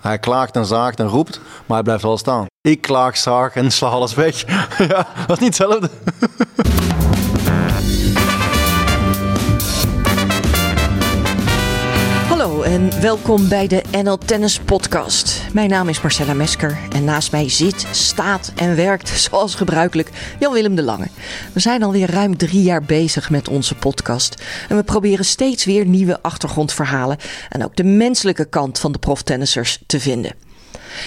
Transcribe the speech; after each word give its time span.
Hij 0.00 0.18
klaagt 0.18 0.56
en 0.56 0.66
zaagt 0.66 1.00
en 1.00 1.08
roept, 1.08 1.40
maar 1.66 1.76
hij 1.76 1.82
blijft 1.82 2.02
wel 2.02 2.18
staan. 2.18 2.46
Ik 2.60 2.80
klaag, 2.80 3.16
zaag 3.16 3.54
en 3.54 3.70
sla 3.70 3.88
alles 3.88 4.14
weg. 4.14 4.40
ja, 4.88 5.06
dat 5.26 5.36
is 5.36 5.42
niet 5.42 5.58
hetzelfde. 5.58 5.90
welkom 12.84 13.48
bij 13.48 13.66
de 13.66 13.82
NL 14.02 14.18
Tennis 14.18 14.58
Podcast. 14.58 15.42
Mijn 15.52 15.70
naam 15.70 15.88
is 15.88 16.00
Marcella 16.00 16.34
Mesker 16.34 16.78
en 16.92 17.04
naast 17.04 17.32
mij 17.32 17.48
zit, 17.48 17.86
staat 17.90 18.52
en 18.56 18.76
werkt 18.76 19.08
zoals 19.30 19.54
gebruikelijk 19.54 20.10
Jan-Willem 20.38 20.74
de 20.74 20.82
Lange. 20.82 21.08
We 21.52 21.60
zijn 21.60 21.82
alweer 21.82 22.10
ruim 22.10 22.36
drie 22.36 22.62
jaar 22.62 22.82
bezig 22.82 23.30
met 23.30 23.48
onze 23.48 23.74
podcast 23.74 24.42
en 24.68 24.76
we 24.76 24.82
proberen 24.82 25.24
steeds 25.24 25.64
weer 25.64 25.86
nieuwe 25.86 26.22
achtergrondverhalen 26.22 27.18
en 27.48 27.64
ook 27.64 27.76
de 27.76 27.84
menselijke 27.84 28.44
kant 28.48 28.78
van 28.78 28.92
de 28.92 28.98
proftennissers 28.98 29.78
te 29.86 30.00
vinden. 30.00 30.34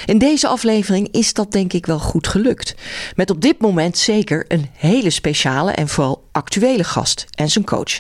In 0.06 0.18
deze 0.18 0.48
aflevering 0.48 1.08
is 1.12 1.34
dat 1.34 1.52
denk 1.52 1.74
ik 1.74 1.86
wel 1.86 2.00
goed 2.00 2.28
gelukt. 2.28 2.76
Met 3.16 3.30
op 3.30 3.42
dit 3.42 3.60
moment 3.60 3.98
zeker 3.98 4.46
een 4.48 4.70
hele 4.74 5.10
speciale 5.10 5.72
en 5.72 5.88
vooral 5.88 6.24
actuele 6.32 6.84
gast 6.84 7.26
en 7.36 7.50
zijn 7.50 7.66
coach. 7.66 8.00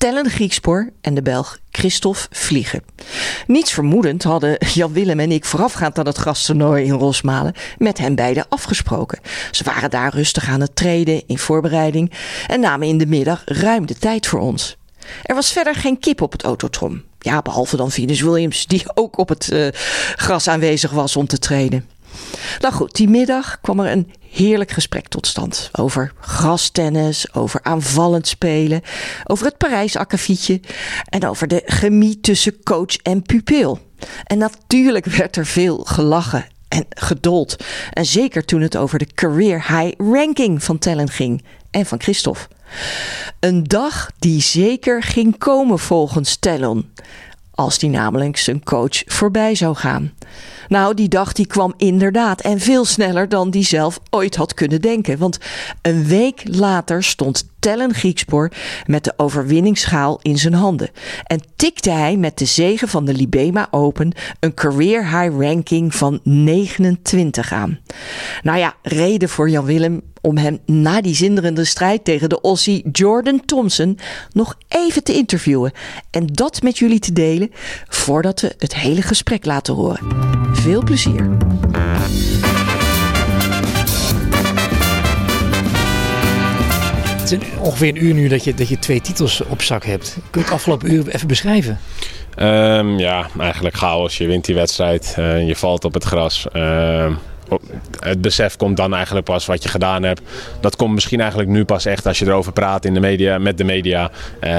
Tellen 0.00 0.30
Griekspoor 0.30 0.90
en 1.00 1.14
de 1.14 1.22
Belg 1.22 1.58
Christophe 1.70 2.26
Vliegen. 2.30 2.82
Niets 3.46 3.72
vermoedend 3.72 4.22
hadden 4.22 4.56
Jan 4.74 4.92
Willem 4.92 5.20
en 5.20 5.32
ik 5.32 5.44
voorafgaand 5.44 5.98
aan 5.98 6.06
het 6.06 6.18
gasttoernooi 6.18 6.84
in 6.84 6.92
Rosmalen 6.92 7.54
met 7.78 7.98
hen 7.98 8.14
beiden 8.14 8.46
afgesproken. 8.48 9.18
Ze 9.50 9.64
waren 9.64 9.90
daar 9.90 10.14
rustig 10.14 10.48
aan 10.48 10.60
het 10.60 10.76
treden 10.76 11.22
in 11.26 11.38
voorbereiding 11.38 12.12
en 12.46 12.60
namen 12.60 12.88
in 12.88 12.98
de 12.98 13.06
middag 13.06 13.42
ruim 13.44 13.86
de 13.86 13.94
tijd 13.94 14.26
voor 14.26 14.40
ons. 14.40 14.76
Er 15.22 15.34
was 15.34 15.52
verder 15.52 15.74
geen 15.74 15.98
kip 15.98 16.20
op 16.20 16.32
het 16.32 16.42
autotrom. 16.42 17.02
Ja, 17.18 17.42
behalve 17.42 17.76
dan 17.76 17.90
Venus 17.90 18.20
Williams, 18.20 18.66
die 18.66 18.82
ook 18.94 19.18
op 19.18 19.28
het 19.28 19.50
uh, 19.52 19.68
gras 20.16 20.48
aanwezig 20.48 20.90
was 20.90 21.16
om 21.16 21.26
te 21.26 21.38
trainen. 21.38 21.88
Nou 22.60 22.74
goed, 22.74 22.94
die 22.94 23.08
middag 23.08 23.60
kwam 23.60 23.80
er 23.80 23.90
een 23.90 24.12
heerlijk 24.30 24.70
gesprek 24.70 25.08
tot 25.08 25.26
stand. 25.26 25.70
Over 25.72 26.12
grastennis, 26.20 27.34
over 27.34 27.60
aanvallend 27.62 28.28
spelen, 28.28 28.82
over 29.24 29.46
het 29.46 29.56
Parijs 29.56 29.96
akkefietje 29.96 30.60
en 31.04 31.26
over 31.26 31.48
de 31.48 31.62
chemie 31.64 32.20
tussen 32.20 32.62
coach 32.62 32.96
en 32.96 33.22
pupil. 33.22 33.78
En 34.24 34.38
natuurlijk 34.38 35.04
werd 35.04 35.36
er 35.36 35.46
veel 35.46 35.78
gelachen 35.78 36.46
en 36.68 36.86
gedold. 36.88 37.56
En 37.92 38.06
zeker 38.06 38.44
toen 38.44 38.60
het 38.60 38.76
over 38.76 38.98
de 38.98 39.06
career 39.14 39.66
high 39.66 40.00
ranking 40.00 40.62
van 40.62 40.78
Tellen 40.78 41.10
ging 41.10 41.44
en 41.70 41.86
van 41.86 42.00
Christophe. 42.00 42.48
Een 43.40 43.64
dag 43.64 44.10
die 44.18 44.42
zeker 44.42 45.02
ging 45.02 45.38
komen 45.38 45.78
volgens 45.78 46.36
Tellon. 46.36 46.90
Als 47.54 47.78
die 47.78 47.90
namelijk 47.90 48.36
zijn 48.36 48.64
coach 48.64 49.02
voorbij 49.06 49.54
zou 49.54 49.76
gaan. 49.76 50.12
Nou, 50.70 50.94
die 50.94 51.08
dag 51.08 51.32
die 51.32 51.46
kwam 51.46 51.74
inderdaad 51.76 52.40
en 52.40 52.60
veel 52.60 52.84
sneller 52.84 53.28
dan 53.28 53.50
die 53.50 53.64
zelf 53.64 54.00
ooit 54.10 54.36
had 54.36 54.54
kunnen 54.54 54.80
denken. 54.80 55.18
Want 55.18 55.38
een 55.82 56.04
week 56.04 56.42
later 56.44 57.02
stond 57.02 57.48
Tellen 57.58 57.94
Griekspoor 57.94 58.50
met 58.86 59.04
de 59.04 59.12
overwinningsschaal 59.16 60.18
in 60.22 60.38
zijn 60.38 60.54
handen. 60.54 60.90
En 61.24 61.40
tikte 61.56 61.90
hij 61.90 62.16
met 62.16 62.38
de 62.38 62.44
zegen 62.44 62.88
van 62.88 63.04
de 63.04 63.14
Libema 63.14 63.68
Open 63.70 64.12
een 64.40 64.54
career 64.54 65.02
high 65.02 65.40
ranking 65.40 65.94
van 65.94 66.20
29 66.22 67.52
aan. 67.52 67.78
Nou 68.42 68.58
ja, 68.58 68.74
reden 68.82 69.28
voor 69.28 69.50
Jan 69.50 69.64
Willem 69.64 70.02
om 70.20 70.36
hem 70.36 70.58
na 70.66 71.00
die 71.00 71.14
zinderende 71.14 71.64
strijd 71.64 72.04
tegen 72.04 72.28
de 72.28 72.40
Aussie 72.40 72.88
Jordan 72.92 73.44
Thompson 73.44 73.98
nog 74.32 74.56
even 74.68 75.04
te 75.04 75.14
interviewen. 75.14 75.72
En 76.10 76.26
dat 76.26 76.62
met 76.62 76.78
jullie 76.78 76.98
te 76.98 77.12
delen 77.12 77.50
voordat 77.88 78.40
we 78.40 78.54
het 78.58 78.74
hele 78.74 79.02
gesprek 79.02 79.44
laten 79.44 79.74
horen. 79.74 80.30
Veel 80.60 80.82
plezier. 80.84 81.30
Het 87.20 87.30
is 87.32 87.38
ongeveer 87.58 87.88
een 87.88 88.04
uur 88.04 88.14
nu 88.14 88.28
dat 88.28 88.44
je, 88.44 88.54
dat 88.54 88.68
je 88.68 88.78
twee 88.78 89.00
titels 89.00 89.40
op 89.40 89.62
zak 89.62 89.84
hebt. 89.84 90.18
Kun 90.30 90.40
je 90.40 90.46
het 90.46 90.54
afgelopen 90.54 90.92
uur 90.92 91.08
even 91.08 91.28
beschrijven? 91.28 91.78
Um, 92.38 92.98
ja, 92.98 93.26
eigenlijk 93.38 93.76
chaos. 93.76 94.18
Je 94.18 94.26
wint 94.26 94.44
die 94.44 94.54
wedstrijd, 94.54 95.16
uh, 95.18 95.46
je 95.46 95.56
valt 95.56 95.84
op 95.84 95.94
het 95.94 96.04
gras. 96.04 96.46
Uh, 96.52 97.06
het 98.00 98.20
besef 98.20 98.56
komt 98.56 98.76
dan 98.76 98.94
eigenlijk 98.94 99.26
pas 99.26 99.46
wat 99.46 99.62
je 99.62 99.68
gedaan 99.68 100.02
hebt. 100.02 100.20
Dat 100.60 100.76
komt 100.76 100.94
misschien 100.94 101.20
eigenlijk 101.20 101.50
nu 101.50 101.64
pas 101.64 101.84
echt 101.84 102.06
als 102.06 102.18
je 102.18 102.26
erover 102.26 102.52
praat 102.52 102.84
in 102.84 102.94
de 102.94 103.00
media, 103.00 103.38
met 103.38 103.58
de 103.58 103.64
media. 103.64 104.10
Uh, 104.40 104.50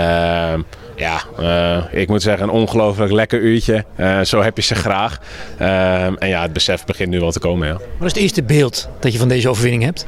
ja, 0.96 1.22
uh, 1.40 1.84
ik 1.92 2.08
moet 2.08 2.22
zeggen, 2.22 2.44
een 2.44 2.54
ongelooflijk 2.54 3.12
lekker 3.12 3.40
uurtje. 3.40 3.86
Uh, 3.98 4.22
zo 4.22 4.42
heb 4.42 4.58
je 4.58 4.64
ze 4.64 4.76
graag. 4.76 5.20
en 5.58 6.28
ja, 6.28 6.42
het 6.42 6.54
besef 6.54 6.86
begint 6.86 7.10
nu 7.10 7.20
wel 7.20 7.32
te 7.32 7.40
komen. 7.40 7.68
Ja. 7.68 7.74
Wat 7.74 8.08
is 8.08 8.14
het 8.14 8.22
eerste 8.22 8.44
beeld 8.44 8.90
dat 9.00 9.12
je 9.12 9.20
van 9.20 9.28
deze 9.28 9.50
overwinning 9.50 9.84
hebt? 9.84 10.08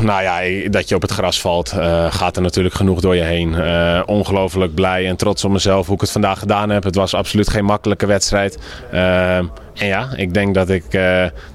nou 0.00 0.22
ja, 0.22 0.68
dat 0.70 0.88
je 0.88 0.94
op 0.94 1.02
het 1.02 1.10
gras 1.10 1.40
valt, 1.40 1.72
uh, 1.76 2.12
gaat 2.12 2.36
er 2.36 2.42
natuurlijk 2.42 2.74
genoeg 2.74 3.00
door 3.00 3.16
je 3.16 3.22
heen. 3.22 3.52
Uh, 3.52 4.02
ongelooflijk 4.06 4.74
blij 4.74 5.06
en 5.06 5.16
trots 5.16 5.44
op 5.44 5.50
mezelf 5.50 5.86
hoe 5.86 5.94
ik 5.94 6.00
het 6.00 6.10
vandaag 6.10 6.38
gedaan 6.38 6.70
heb. 6.70 6.82
Het 6.84 6.94
was 6.94 7.14
absoluut 7.14 7.48
geen 7.48 7.64
makkelijke 7.64 8.06
wedstrijd. 8.06 8.58
Uh, 8.94 9.38
en 9.78 9.86
ja, 9.86 10.08
ik 10.16 10.34
denk 10.34 10.54
dat 10.54 10.70
ik, 10.70 10.84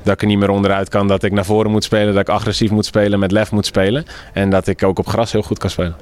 dat 0.04 0.14
ik 0.14 0.22
er 0.22 0.28
niet 0.28 0.38
meer 0.38 0.50
onderuit 0.50 0.90
kan. 0.90 1.08
Dat 1.08 1.24
ik 1.24 1.32
naar 1.32 1.46
voren 1.46 1.72
moet 1.72 1.84
spelen, 1.84 2.14
dat 2.14 2.22
ik 2.22 2.30
agressief 2.30 2.72
moet 2.72 2.86
spelen, 2.86 3.20
met 3.20 3.32
lef 3.32 3.52
moet 3.52 3.66
spelen. 3.66 4.06
En 4.34 4.50
dat 4.50 4.68
ik 4.68 4.84
ook 4.84 5.00
op 5.00 5.08
gras 5.08 5.32
heel 5.32 5.42
goed 5.42 5.58
kan 5.58 5.70
spelen. 5.70 5.96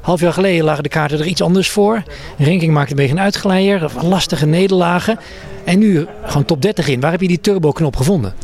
Half 0.00 0.20
jaar 0.20 0.32
geleden 0.32 0.64
lagen 0.64 0.82
de 0.82 0.88
kaarten 0.88 1.18
er 1.18 1.26
iets 1.26 1.42
anders 1.42 1.70
voor. 1.70 2.02
Ranking 2.38 2.72
maakte 2.72 2.90
een 2.90 2.96
beetje 2.96 3.12
een 3.12 3.20
uitgeleier, 3.20 3.90
lastige 4.02 4.46
nederlagen. 4.46 5.18
En 5.64 5.78
nu 5.78 6.06
gewoon 6.24 6.44
top 6.44 6.62
30 6.62 6.88
in. 6.88 7.00
Waar 7.00 7.10
heb 7.10 7.20
je 7.20 7.28
die 7.28 7.40
turbo-knop 7.40 7.96
gevonden? 7.96 8.34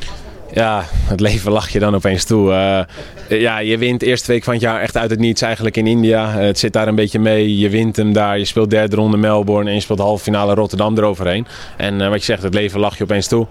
Ja, 0.53 0.85
het 1.07 1.21
leven 1.21 1.53
lach 1.53 1.69
je 1.69 1.79
dan 1.79 1.95
opeens 1.95 2.25
toe. 2.25 2.51
Uh, 2.51 3.41
ja, 3.41 3.59
je 3.59 3.79
wint 3.79 4.03
eerste 4.03 4.33
week 4.33 4.45
van 4.45 4.53
het 4.53 4.63
jaar 4.63 4.81
echt 4.81 4.97
uit 4.97 5.11
het 5.11 5.19
niets 5.19 5.43
eigenlijk 5.43 5.77
in 5.77 5.87
India. 5.87 6.29
Uh, 6.29 6.45
het 6.45 6.59
zit 6.59 6.73
daar 6.73 6.89
een 6.89 6.95
beetje 6.95 7.19
mee. 7.19 7.59
Je 7.59 7.69
wint 7.69 7.97
hem 7.97 8.13
daar. 8.13 8.39
Je 8.39 8.45
speelt 8.45 8.71
derde 8.71 8.97
ronde 8.97 9.17
Melbourne 9.17 9.69
en 9.69 9.75
je 9.75 9.83
speelt 9.83 9.99
halve 9.99 10.23
finale 10.23 10.55
Rotterdam 10.55 10.99
eroverheen. 10.99 11.47
En 11.77 12.01
uh, 12.01 12.09
wat 12.09 12.19
je 12.19 12.25
zegt, 12.25 12.43
het 12.43 12.55
leven 12.55 12.81
lach 12.81 12.99
je 12.99 13.05
opeens 13.05 13.29
toe. 13.29 13.47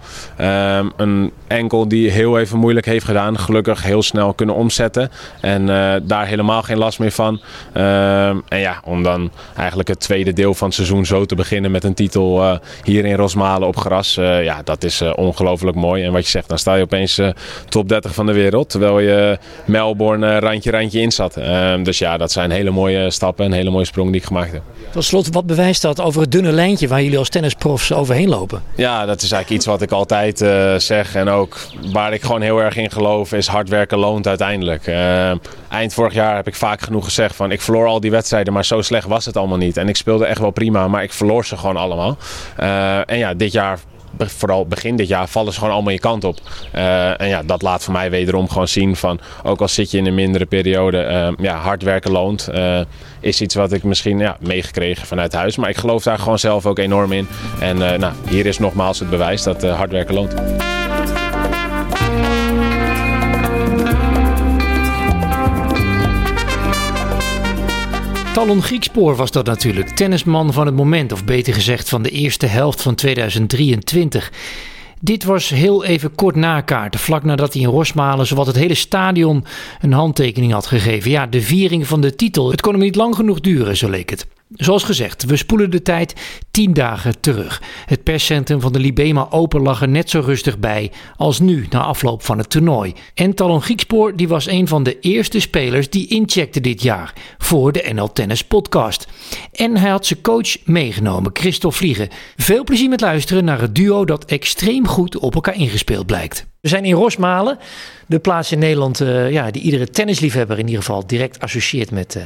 een 0.97 1.31
enkel 1.47 1.87
die 1.87 2.11
heel 2.11 2.39
even 2.39 2.57
moeilijk 2.57 2.85
heeft 2.85 3.05
gedaan. 3.05 3.39
Gelukkig 3.39 3.83
heel 3.83 4.03
snel 4.03 4.33
kunnen 4.33 4.55
omzetten. 4.55 5.11
En 5.41 5.65
daar 6.03 6.27
helemaal 6.27 6.61
geen 6.61 6.77
last 6.77 6.99
meer 6.99 7.11
van. 7.11 7.41
en 7.73 8.43
ja, 8.59 8.81
om 8.83 9.03
dan 9.03 9.31
eigenlijk 9.57 9.89
het 9.89 9.99
tweede 9.99 10.33
deel 10.33 10.53
van 10.53 10.67
het 10.67 10.75
seizoen 10.75 11.05
zo 11.05 11.25
te 11.25 11.35
beginnen 11.35 11.71
met 11.71 11.83
een 11.83 11.93
titel 11.93 12.59
hier 12.83 13.05
in 13.05 13.15
Rosmalen 13.15 13.67
op 13.67 13.77
gras. 13.77 14.15
ja, 14.15 14.61
dat 14.63 14.83
is 14.83 15.01
ongelooflijk 15.01 15.77
mooi. 15.77 16.03
En 16.03 16.11
wat 16.11 16.23
je 16.23 16.29
zegt, 16.29 16.49
dan 16.49 16.57
sta 16.57 16.75
je 16.75 16.85
opeens 16.91 17.17
uh, 17.17 17.29
top 17.69 17.89
30 17.89 18.13
van 18.13 18.25
de 18.25 18.33
wereld. 18.33 18.69
Terwijl 18.69 18.99
je 18.99 19.37
Melbourne 19.65 20.27
uh, 20.27 20.37
randje 20.37 20.71
randje 20.71 21.01
in 21.01 21.11
zat. 21.11 21.37
Uh, 21.37 21.73
dus 21.83 21.97
ja, 21.97 22.17
dat 22.17 22.31
zijn 22.31 22.51
hele 22.51 22.71
mooie 22.71 23.09
stappen 23.09 23.45
en 23.45 23.51
hele 23.51 23.69
mooie 23.69 23.85
sprongen 23.85 24.11
die 24.11 24.21
ik 24.21 24.27
gemaakt 24.27 24.51
heb. 24.51 24.61
Tot 24.91 25.03
slot, 25.03 25.33
wat 25.33 25.45
bewijst 25.45 25.81
dat 25.81 26.01
over 26.01 26.21
het 26.21 26.31
dunne 26.31 26.51
lijntje 26.51 26.87
waar 26.87 27.01
jullie 27.01 27.17
als 27.17 27.29
tennisprofs 27.29 27.93
overheen 27.93 28.29
lopen? 28.29 28.61
Ja, 28.75 29.05
dat 29.05 29.21
is 29.21 29.31
eigenlijk 29.31 29.49
iets 29.49 29.65
wat 29.65 29.81
ik 29.81 29.91
altijd 29.91 30.41
eh, 30.41 30.75
zeg. 30.75 31.15
En 31.15 31.29
ook 31.29 31.57
waar 31.91 32.13
ik 32.13 32.21
gewoon 32.21 32.41
heel 32.41 32.61
erg 32.61 32.75
in 32.75 32.91
geloof 32.91 33.33
is 33.33 33.47
hard 33.47 33.69
werken 33.69 33.97
loont 33.97 34.27
uiteindelijk. 34.27 34.87
eind 35.69 35.93
vorig 35.93 36.13
jaar 36.13 36.35
heb 36.35 36.47
ik 36.47 36.55
vaak 36.55 36.81
genoeg 36.81 37.05
gezegd 37.05 37.35
van 37.35 37.51
ik 37.51 37.61
verloor 37.61 37.87
al 37.87 37.99
die 37.99 38.11
wedstrijden, 38.11 38.53
maar 38.53 38.65
zo 38.65 38.81
slecht 38.81 39.07
was 39.07 39.25
het 39.25 39.37
allemaal 39.37 39.57
niet. 39.57 39.77
En 39.77 39.89
ik 39.89 39.95
speelde 39.95 40.25
echt 40.25 40.39
wel 40.39 40.51
prima, 40.51 40.87
maar 40.87 41.03
ik 41.03 41.13
verloor 41.13 41.45
ze 41.45 41.57
gewoon 41.57 41.77
allemaal. 41.77 42.17
en 43.05 43.17
ja, 43.17 43.33
dit 43.33 43.51
jaar 43.51 43.79
vooral 44.17 44.65
begin 44.65 44.95
dit 44.95 45.07
jaar 45.07 45.27
vallen 45.27 45.53
ze 45.53 45.59
gewoon 45.59 45.73
allemaal 45.73 45.93
je 45.93 45.99
kant 45.99 46.23
op. 46.23 46.39
Uh, 46.75 47.21
en 47.21 47.27
ja, 47.27 47.43
dat 47.43 47.61
laat 47.61 47.83
voor 47.83 47.93
mij 47.93 48.09
wederom 48.09 48.49
gewoon 48.49 48.67
zien 48.67 48.95
van, 48.95 49.19
ook 49.43 49.61
al 49.61 49.67
zit 49.67 49.91
je 49.91 49.97
in 49.97 50.05
een 50.05 50.15
mindere 50.15 50.45
periode, 50.45 51.31
uh, 51.37 51.45
ja, 51.45 51.57
hard 51.57 51.83
werken 51.83 52.11
loont. 52.11 52.49
Uh, 52.53 52.79
is 53.19 53.41
iets 53.41 53.55
wat 53.55 53.73
ik 53.73 53.83
misschien 53.83 54.19
ja, 54.19 54.37
meegekregen 54.39 55.07
vanuit 55.07 55.33
huis. 55.33 55.55
Maar 55.55 55.69
ik 55.69 55.77
geloof 55.77 56.03
daar 56.03 56.19
gewoon 56.19 56.39
zelf 56.39 56.65
ook 56.65 56.79
enorm 56.79 57.11
in. 57.11 57.27
En 57.59 57.77
nou, 57.77 58.13
hier 58.29 58.45
is 58.45 58.59
nogmaals 58.59 58.99
het 58.99 59.09
bewijs 59.09 59.43
dat 59.43 59.61
hard 59.63 59.91
werken 59.91 60.13
loont. 60.13 60.33
Talon 68.33 68.61
Griekspoor 68.61 69.15
was 69.15 69.31
dat 69.31 69.45
natuurlijk, 69.45 69.89
tennisman 69.89 70.53
van 70.53 70.65
het 70.65 70.75
moment, 70.75 71.11
of 71.11 71.25
beter 71.25 71.53
gezegd 71.53 71.89
van 71.89 72.01
de 72.01 72.09
eerste 72.09 72.45
helft 72.45 72.81
van 72.81 72.95
2023. 72.95 74.31
Dit 74.99 75.23
was 75.23 75.49
heel 75.49 75.83
even 75.83 76.15
kort 76.15 76.35
na 76.35 76.61
kaarten, 76.61 76.99
vlak 76.99 77.23
nadat 77.23 77.53
hij 77.53 77.61
in 77.61 77.67
Rosmalen 77.67 78.27
zowat 78.27 78.47
het 78.47 78.55
hele 78.55 78.73
stadion 78.73 79.45
een 79.81 79.93
handtekening 79.93 80.51
had 80.51 80.65
gegeven. 80.65 81.11
Ja, 81.11 81.27
de 81.27 81.41
viering 81.41 81.87
van 81.87 82.01
de 82.01 82.15
titel. 82.15 82.51
Het 82.51 82.61
kon 82.61 82.73
hem 82.73 82.81
niet 82.81 82.95
lang 82.95 83.15
genoeg 83.15 83.39
duren, 83.39 83.77
zo 83.77 83.89
leek 83.89 84.09
het. 84.09 84.27
Zoals 84.55 84.83
gezegd, 84.83 85.25
we 85.25 85.35
spoelen 85.35 85.71
de 85.71 85.81
tijd 85.81 86.13
tien 86.51 86.73
dagen 86.73 87.19
terug. 87.19 87.61
Het 87.85 88.00
perscentrum 88.03 88.61
van 88.61 88.73
de 88.73 88.79
Libema 88.79 89.27
Open 89.29 89.61
lag 89.61 89.81
er 89.81 89.89
net 89.89 90.09
zo 90.09 90.21
rustig 90.25 90.59
bij 90.59 90.91
als 91.15 91.39
nu 91.39 91.67
na 91.69 91.83
afloop 91.83 92.23
van 92.23 92.37
het 92.37 92.49
toernooi. 92.49 92.93
En 93.13 93.33
Talon 93.33 93.61
Griekspoor 93.61 94.15
die 94.15 94.27
was 94.27 94.47
een 94.47 94.67
van 94.67 94.83
de 94.83 94.99
eerste 94.99 95.39
spelers 95.39 95.89
die 95.89 96.07
incheckte 96.07 96.61
dit 96.61 96.81
jaar 96.81 97.13
voor 97.37 97.71
de 97.71 97.89
NL 97.93 98.11
Tennis 98.13 98.43
podcast. 98.43 99.07
En 99.53 99.77
hij 99.77 99.89
had 99.89 100.05
zijn 100.05 100.21
coach 100.21 100.65
meegenomen, 100.65 101.31
Christophe 101.33 101.77
Vliegen. 101.77 102.09
Veel 102.35 102.63
plezier 102.63 102.89
met 102.89 103.01
luisteren 103.01 103.43
naar 103.43 103.61
het 103.61 103.75
duo 103.75 104.05
dat 104.05 104.25
extreem 104.25 104.87
goed 104.87 105.17
op 105.17 105.35
elkaar 105.35 105.55
ingespeeld 105.55 106.05
blijkt. 106.05 106.45
We 106.61 106.67
zijn 106.67 106.85
in 106.85 106.93
Rosmalen, 106.93 107.57
de 108.07 108.19
plaats 108.19 108.51
in 108.51 108.59
Nederland 108.59 109.01
uh, 109.01 109.31
ja, 109.31 109.51
die 109.51 109.61
iedere 109.61 109.89
tennisliefhebber 109.89 110.59
in 110.59 110.65
ieder 110.65 110.83
geval 110.83 111.07
direct 111.07 111.39
associeert 111.39 111.91
met, 111.91 112.15
uh, 112.15 112.23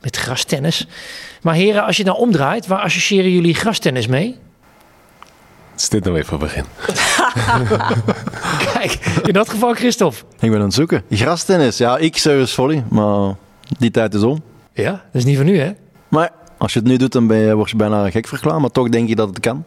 met 0.00 0.16
grastennis. 0.16 0.86
Maar 1.42 1.54
heren, 1.54 1.84
als 1.84 1.96
je 1.96 2.02
het 2.02 2.12
nou 2.12 2.24
omdraait, 2.24 2.66
waar 2.66 2.80
associëren 2.80 3.30
jullie 3.30 3.54
grastennis 3.54 4.06
mee? 4.06 4.36
Is 5.80 5.88
dit 5.88 6.04
nou 6.04 6.16
even 6.16 6.38
begin? 6.38 6.64
Kijk, 8.72 9.20
in 9.22 9.32
dat 9.32 9.48
geval 9.48 9.74
Christophe. 9.74 10.18
Ik 10.38 10.50
ben 10.50 10.58
aan 10.58 10.64
het 10.64 10.74
zoeken. 10.74 11.02
Grastennis, 11.10 11.78
ja, 11.78 11.96
ik 11.96 12.16
service 12.16 12.54
volley, 12.54 12.84
maar 12.88 13.34
die 13.78 13.90
tijd 13.90 14.14
is 14.14 14.22
om. 14.22 14.42
Ja, 14.72 14.90
dat 14.90 15.00
is 15.12 15.24
niet 15.24 15.36
van 15.36 15.46
nu 15.46 15.58
hè? 15.58 15.70
Maar 16.08 16.30
als 16.58 16.72
je 16.72 16.78
het 16.78 16.88
nu 16.88 16.96
doet, 16.96 17.12
dan 17.12 17.26
ben 17.26 17.36
je, 17.36 17.54
word 17.54 17.70
je 17.70 17.76
bijna 17.76 18.10
gek 18.10 18.26
verklaard, 18.26 18.60
maar 18.60 18.70
toch 18.70 18.88
denk 18.88 19.08
je 19.08 19.14
dat 19.14 19.28
het 19.28 19.40
kan. 19.40 19.64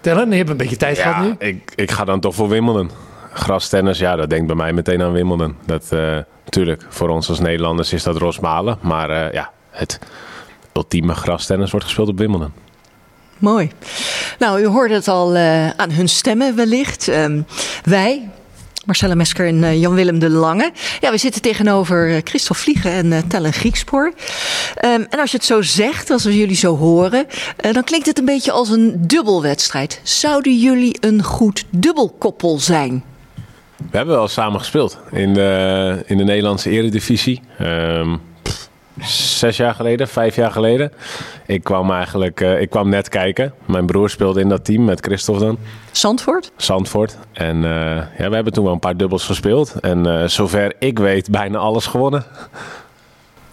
Tellen, 0.00 0.30
je 0.30 0.36
hebt 0.36 0.50
een 0.50 0.56
beetje 0.56 0.76
tijd 0.76 0.96
ja, 0.96 1.02
gehad 1.02 1.24
nu. 1.24 1.46
Ik, 1.46 1.72
ik 1.76 1.90
ga 1.90 2.04
dan 2.04 2.20
toch 2.20 2.34
voor 2.34 2.48
Wimbledon. 2.48 2.90
Grastennis, 3.32 3.98
ja, 3.98 4.16
dat 4.16 4.30
denkt 4.30 4.46
bij 4.46 4.56
mij 4.56 4.72
meteen 4.72 5.02
aan 5.02 5.12
Wimbledon. 5.12 5.56
Dat, 5.66 5.88
uh, 5.92 6.18
natuurlijk, 6.44 6.86
voor 6.88 7.08
ons 7.08 7.28
als 7.28 7.40
Nederlanders 7.40 7.92
is 7.92 8.02
dat 8.02 8.16
Rosmalen. 8.16 8.78
Maar 8.80 9.10
uh, 9.10 9.32
ja, 9.32 9.50
het 9.70 9.98
ultieme 10.72 11.14
grastennis 11.14 11.70
wordt 11.70 11.86
gespeeld 11.86 12.08
op 12.08 12.18
Wimbledon. 12.18 12.52
Mooi. 13.42 13.70
Nou, 14.38 14.60
u 14.60 14.66
hoorde 14.66 14.94
het 14.94 15.08
al 15.08 15.36
uh, 15.36 15.70
aan 15.70 15.90
hun 15.90 16.08
stemmen 16.08 16.56
wellicht. 16.56 17.06
Um, 17.08 17.46
wij, 17.84 18.28
Marcella 18.84 19.14
Mesker 19.14 19.46
en 19.46 19.62
uh, 19.62 19.80
Jan-Willem 19.80 20.18
de 20.18 20.30
Lange. 20.30 20.72
Ja, 21.00 21.10
we 21.10 21.18
zitten 21.18 21.42
tegenover 21.42 22.10
uh, 22.10 22.16
Christophe 22.24 22.62
Vliegen 22.62 22.90
en 22.90 23.06
uh, 23.06 23.18
Tellen 23.28 23.52
Griekspoor. 23.52 24.12
Um, 24.84 25.06
en 25.10 25.20
als 25.20 25.30
je 25.30 25.36
het 25.36 25.46
zo 25.46 25.62
zegt, 25.62 26.10
als 26.10 26.24
we 26.24 26.36
jullie 26.36 26.56
zo 26.56 26.76
horen, 26.76 27.26
dan 27.72 27.84
klinkt 27.84 28.06
het 28.06 28.18
een 28.18 28.24
beetje 28.24 28.52
als 28.52 28.68
een 28.68 28.94
dubbelwedstrijd. 28.98 30.00
Zouden 30.02 30.58
jullie 30.58 30.96
een 31.00 31.22
goed 31.22 31.64
dubbelkoppel 31.70 32.58
zijn? 32.58 33.04
We 33.90 33.96
hebben 33.96 34.14
wel 34.14 34.28
samen 34.28 34.60
gespeeld 34.60 34.98
in 35.12 35.34
de, 35.34 36.02
in 36.06 36.16
de 36.16 36.24
Nederlandse 36.24 36.70
eredivisie. 36.70 37.40
Um, 37.60 38.20
zes 39.00 39.56
jaar 39.56 39.74
geleden, 39.74 40.08
vijf 40.08 40.36
jaar 40.36 40.50
geleden. 40.50 40.92
Ik 41.46 41.64
kwam 41.64 41.90
eigenlijk, 41.90 42.40
uh, 42.40 42.60
ik 42.60 42.70
kwam 42.70 42.88
net 42.88 43.08
kijken. 43.08 43.52
Mijn 43.66 43.86
broer 43.86 44.10
speelde 44.10 44.40
in 44.40 44.48
dat 44.48 44.64
team 44.64 44.84
met 44.84 45.00
Christophe 45.00 45.44
dan. 45.44 45.58
Zandvoort? 45.90 46.52
Zandvoort. 46.56 47.18
En 47.32 47.56
uh, 47.56 47.62
ja, 48.18 48.28
we 48.28 48.34
hebben 48.34 48.52
toen 48.52 48.64
wel 48.64 48.72
een 48.72 48.78
paar 48.78 48.96
dubbels 48.96 49.24
gespeeld. 49.24 49.74
En 49.80 50.06
uh, 50.06 50.24
zover 50.24 50.72
ik 50.78 50.98
weet, 50.98 51.30
bijna 51.30 51.58
alles 51.58 51.86
gewonnen. 51.86 52.24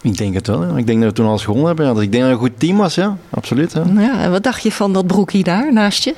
Ik 0.01 0.17
denk 0.17 0.33
het 0.33 0.47
wel. 0.47 0.65
Ja. 0.65 0.77
Ik 0.77 0.87
denk 0.87 0.99
dat 0.99 1.09
we 1.09 1.15
toen 1.15 1.27
alles 1.27 1.43
gewonnen 1.43 1.67
hebben. 1.67 1.85
Ja. 1.85 1.93
Dus 1.93 2.03
ik 2.03 2.11
denk 2.11 2.23
dat 2.23 2.31
het 2.31 2.41
een 2.41 2.47
goed 2.47 2.59
team 2.59 2.77
was, 2.77 2.95
ja. 2.95 3.17
Absoluut. 3.29 3.71
Ja. 3.71 3.83
ja 4.01 4.19
en 4.19 4.31
wat 4.31 4.43
dacht 4.43 4.63
je 4.63 4.71
van 4.71 4.93
dat 4.93 5.07
broekje 5.07 5.43
daar 5.43 5.73
naast 5.73 6.03
je? 6.03 6.13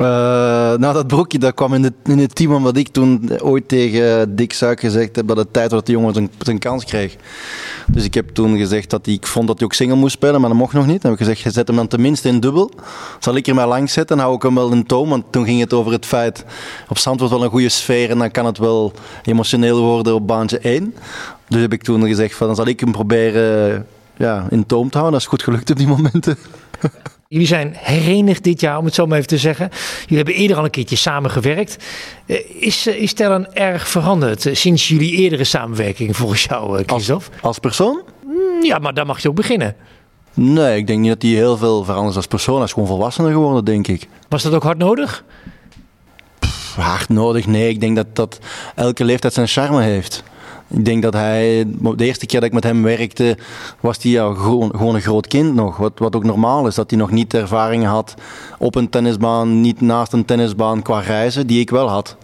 Uh, 0.00 0.06
nou, 0.76 0.94
dat 0.94 1.06
broekje 1.06 1.38
dat 1.38 1.54
kwam 1.54 1.74
in, 1.74 1.94
in 2.04 2.18
het 2.18 2.34
team 2.34 2.54
omdat 2.54 2.76
ik 2.76 2.88
toen 2.88 3.40
ooit 3.40 3.68
tegen 3.68 4.36
Dick 4.36 4.52
Suik 4.52 4.80
gezegd 4.80 5.16
heb 5.16 5.26
dat 5.26 5.36
het 5.36 5.52
tijd 5.52 5.70
was 5.70 5.78
dat 5.78 5.86
de 5.86 5.92
jongen 5.92 6.14
zijn, 6.14 6.30
zijn 6.38 6.58
kans 6.58 6.84
kreeg. 6.84 7.16
Dus 7.86 8.04
ik 8.04 8.14
heb 8.14 8.28
toen 8.28 8.56
gezegd 8.56 8.90
dat 8.90 9.06
hij, 9.06 9.14
ik 9.14 9.26
vond 9.26 9.46
dat 9.46 9.58
hij 9.58 9.66
ook 9.66 9.72
single 9.72 9.96
moest 9.96 10.12
spelen, 10.12 10.40
maar 10.40 10.50
dat 10.50 10.58
mocht 10.58 10.72
nog 10.72 10.86
niet. 10.86 11.02
Dan 11.02 11.10
heb 11.10 11.20
ik 11.20 11.26
gezegd, 11.26 11.40
je 11.40 11.50
zet 11.50 11.66
hem 11.66 11.76
dan 11.76 11.88
tenminste 11.88 12.28
in 12.28 12.40
dubbel. 12.40 12.70
Zal 13.18 13.36
ik 13.36 13.46
er 13.46 13.54
maar 13.54 13.68
langs 13.68 13.92
zetten, 13.92 14.16
dan 14.16 14.24
hou 14.24 14.36
ik 14.36 14.42
hem 14.42 14.54
wel 14.54 14.72
in 14.72 14.86
toom. 14.86 15.08
Want 15.08 15.24
toen 15.30 15.44
ging 15.44 15.60
het 15.60 15.72
over 15.72 15.92
het 15.92 16.06
feit, 16.06 16.44
op 16.88 16.98
zand 16.98 17.18
wordt 17.18 17.34
wel 17.34 17.44
een 17.44 17.50
goede 17.50 17.68
sfeer 17.68 18.10
en 18.10 18.18
dan 18.18 18.30
kan 18.30 18.46
het 18.46 18.58
wel 18.58 18.92
emotioneel 19.22 19.80
worden 19.80 20.14
op 20.14 20.26
baantje 20.26 20.58
1. 20.58 20.94
Dus 21.48 21.60
heb 21.60 21.72
ik 21.72 21.82
toen 21.82 22.06
gezegd, 22.06 22.34
van, 22.34 22.46
dan 22.46 22.56
zal 22.56 22.66
ik 22.66 22.80
hem 22.80 22.92
proberen 22.92 23.86
ja, 24.16 24.46
in 24.50 24.66
toom 24.66 24.90
te 24.90 24.98
houden. 24.98 25.12
Dat 25.12 25.20
is 25.20 25.34
goed 25.34 25.42
gelukt 25.42 25.70
op 25.70 25.76
die 25.76 25.86
momenten. 25.86 26.36
Jullie 27.30 27.46
zijn 27.46 27.72
herenigd 27.76 28.44
dit 28.44 28.60
jaar, 28.60 28.78
om 28.78 28.84
het 28.84 28.94
zo 28.94 29.06
maar 29.06 29.16
even 29.16 29.28
te 29.28 29.38
zeggen. 29.38 29.70
Jullie 30.00 30.16
hebben 30.16 30.34
eerder 30.34 30.56
al 30.56 30.64
een 30.64 30.70
keertje 30.70 30.96
samengewerkt. 30.96 31.84
Is, 32.58 32.86
is 32.86 33.12
Tellen 33.12 33.54
erg 33.54 33.88
veranderd 33.88 34.48
sinds 34.52 34.88
jullie 34.88 35.12
eerdere 35.12 35.44
samenwerking 35.44 36.16
volgens 36.16 36.44
jou, 36.44 36.82
Christophe? 36.86 37.30
Als, 37.30 37.42
als 37.42 37.58
persoon? 37.58 38.02
Ja, 38.62 38.78
maar 38.78 38.94
daar 38.94 39.06
mag 39.06 39.22
je 39.22 39.28
ook 39.28 39.34
beginnen. 39.34 39.76
Nee, 40.34 40.76
ik 40.76 40.86
denk 40.86 41.00
niet 41.00 41.08
dat 41.08 41.22
hij 41.22 41.30
heel 41.30 41.56
veel 41.56 41.84
verandert 41.84 42.16
als 42.16 42.26
persoon. 42.26 42.56
Hij 42.56 42.64
is 42.64 42.72
gewoon 42.72 42.88
volwassener 42.88 43.32
geworden, 43.32 43.64
denk 43.64 43.86
ik. 43.86 44.08
Was 44.28 44.42
dat 44.42 44.54
ook 44.54 44.62
hard 44.62 44.78
nodig? 44.78 45.24
Pff, 46.38 46.74
hard 46.74 47.08
nodig? 47.08 47.46
Nee, 47.46 47.68
ik 47.68 47.80
denk 47.80 47.96
dat, 47.96 48.06
dat 48.16 48.38
elke 48.74 49.04
leeftijd 49.04 49.32
zijn 49.32 49.48
charme 49.48 49.82
heeft. 49.82 50.22
Ik 50.70 50.84
denk 50.84 51.02
dat 51.02 51.12
hij, 51.12 51.66
de 51.96 52.04
eerste 52.04 52.26
keer 52.26 52.40
dat 52.40 52.48
ik 52.48 52.54
met 52.54 52.64
hem 52.64 52.82
werkte, 52.82 53.36
was 53.80 54.02
hij 54.02 54.12
gewoon, 54.12 54.70
gewoon 54.70 54.94
een 54.94 55.00
groot 55.00 55.26
kind 55.26 55.54
nog. 55.54 55.76
Wat, 55.76 55.92
wat 55.96 56.16
ook 56.16 56.24
normaal 56.24 56.66
is, 56.66 56.74
dat 56.74 56.90
hij 56.90 56.98
nog 56.98 57.10
niet 57.10 57.34
ervaring 57.34 57.84
had 57.84 58.14
op 58.58 58.74
een 58.74 58.88
tennisbaan, 58.88 59.60
niet 59.60 59.80
naast 59.80 60.12
een 60.12 60.24
tennisbaan 60.24 60.82
qua 60.82 61.00
reizen, 61.00 61.46
die 61.46 61.60
ik 61.60 61.70
wel 61.70 61.88
had. 61.88 62.16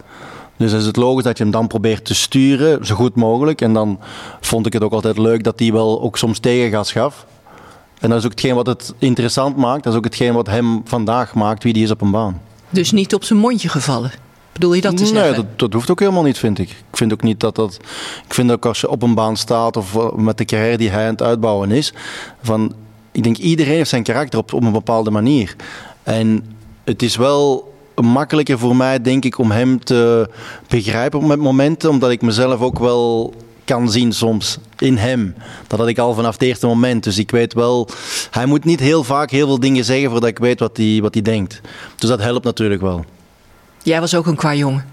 Dus 0.56 0.72
is 0.72 0.86
het 0.86 0.96
logisch 0.96 1.24
dat 1.24 1.38
je 1.38 1.42
hem 1.42 1.52
dan 1.52 1.66
probeert 1.66 2.04
te 2.04 2.14
sturen, 2.14 2.86
zo 2.86 2.94
goed 2.94 3.14
mogelijk. 3.14 3.60
En 3.60 3.72
dan 3.72 3.98
vond 4.40 4.66
ik 4.66 4.72
het 4.72 4.82
ook 4.82 4.92
altijd 4.92 5.18
leuk 5.18 5.44
dat 5.44 5.58
hij 5.58 5.72
wel 5.72 6.02
ook 6.02 6.18
soms 6.18 6.38
tegengas 6.38 6.92
gaf. 6.92 7.26
En 8.00 8.08
dat 8.08 8.18
is 8.18 8.24
ook 8.24 8.30
hetgeen 8.30 8.54
wat 8.54 8.66
het 8.66 8.94
interessant 8.98 9.56
maakt. 9.56 9.82
Dat 9.84 9.92
is 9.92 9.98
ook 9.98 10.04
hetgeen 10.04 10.34
wat 10.34 10.46
hem 10.46 10.80
vandaag 10.84 11.34
maakt 11.34 11.62
wie 11.62 11.72
die 11.72 11.82
is 11.82 11.90
op 11.90 12.00
een 12.00 12.10
baan. 12.10 12.40
Dus 12.70 12.92
niet 12.92 13.14
op 13.14 13.24
zijn 13.24 13.38
mondje 13.38 13.68
gevallen? 13.68 14.10
Bedoel 14.54 14.72
je 14.72 14.80
dat 14.80 14.96
te 14.96 15.02
nee, 15.02 15.12
zeggen? 15.12 15.34
dat, 15.34 15.58
dat 15.58 15.72
hoeft 15.72 15.90
ook 15.90 16.00
helemaal 16.00 16.22
niet, 16.22 16.38
vind 16.38 16.58
ik. 16.58 16.68
Ik 16.70 16.96
vind 16.96 17.12
ook 17.12 17.22
niet 17.22 17.40
dat 17.40 17.54
dat. 17.54 17.78
Ik 18.26 18.34
vind 18.34 18.52
ook 18.52 18.66
als 18.66 18.80
je 18.80 18.90
op 18.90 19.02
een 19.02 19.14
baan 19.14 19.36
staat 19.36 19.76
of 19.76 19.98
met 20.16 20.38
de 20.38 20.44
carrière 20.44 20.76
die 20.76 20.90
hij 20.90 21.04
aan 21.04 21.12
het 21.12 21.22
uitbouwen 21.22 21.70
is. 21.70 21.92
Van, 22.42 22.74
ik 23.12 23.22
denk 23.22 23.36
iedereen 23.36 23.74
heeft 23.74 23.90
zijn 23.90 24.02
karakter 24.02 24.38
op, 24.38 24.52
op 24.52 24.62
een 24.62 24.72
bepaalde 24.72 25.10
manier. 25.10 25.56
En 26.02 26.44
het 26.84 27.02
is 27.02 27.16
wel 27.16 27.72
makkelijker 28.02 28.58
voor 28.58 28.76
mij, 28.76 29.00
denk 29.00 29.24
ik, 29.24 29.38
om 29.38 29.50
hem 29.50 29.84
te 29.84 30.30
begrijpen 30.68 31.18
op 31.20 31.36
momenten, 31.36 31.90
omdat 31.90 32.10
ik 32.10 32.22
mezelf 32.22 32.60
ook 32.60 32.78
wel 32.78 33.34
kan 33.64 33.90
zien 33.90 34.12
soms 34.12 34.58
in 34.78 34.96
hem. 34.96 35.34
Dat 35.66 35.78
had 35.78 35.88
ik 35.88 35.98
al 35.98 36.14
vanaf 36.14 36.32
het 36.32 36.42
eerste 36.42 36.66
moment. 36.66 37.04
Dus 37.04 37.18
ik 37.18 37.30
weet 37.30 37.54
wel, 37.54 37.88
hij 38.30 38.46
moet 38.46 38.64
niet 38.64 38.80
heel 38.80 39.04
vaak 39.04 39.30
heel 39.30 39.46
veel 39.46 39.60
dingen 39.60 39.84
zeggen 39.84 40.10
voordat 40.10 40.28
ik 40.28 40.38
weet 40.38 40.60
wat 40.60 40.76
hij, 40.76 40.98
wat 41.02 41.14
hij 41.14 41.22
denkt. 41.22 41.60
Dus 41.96 42.08
dat 42.08 42.20
helpt 42.20 42.44
natuurlijk 42.44 42.80
wel. 42.80 43.04
Jij 43.84 44.00
was 44.00 44.14
ook 44.14 44.26
een 44.26 44.36
qua 44.36 44.54
jongen. 44.54 44.84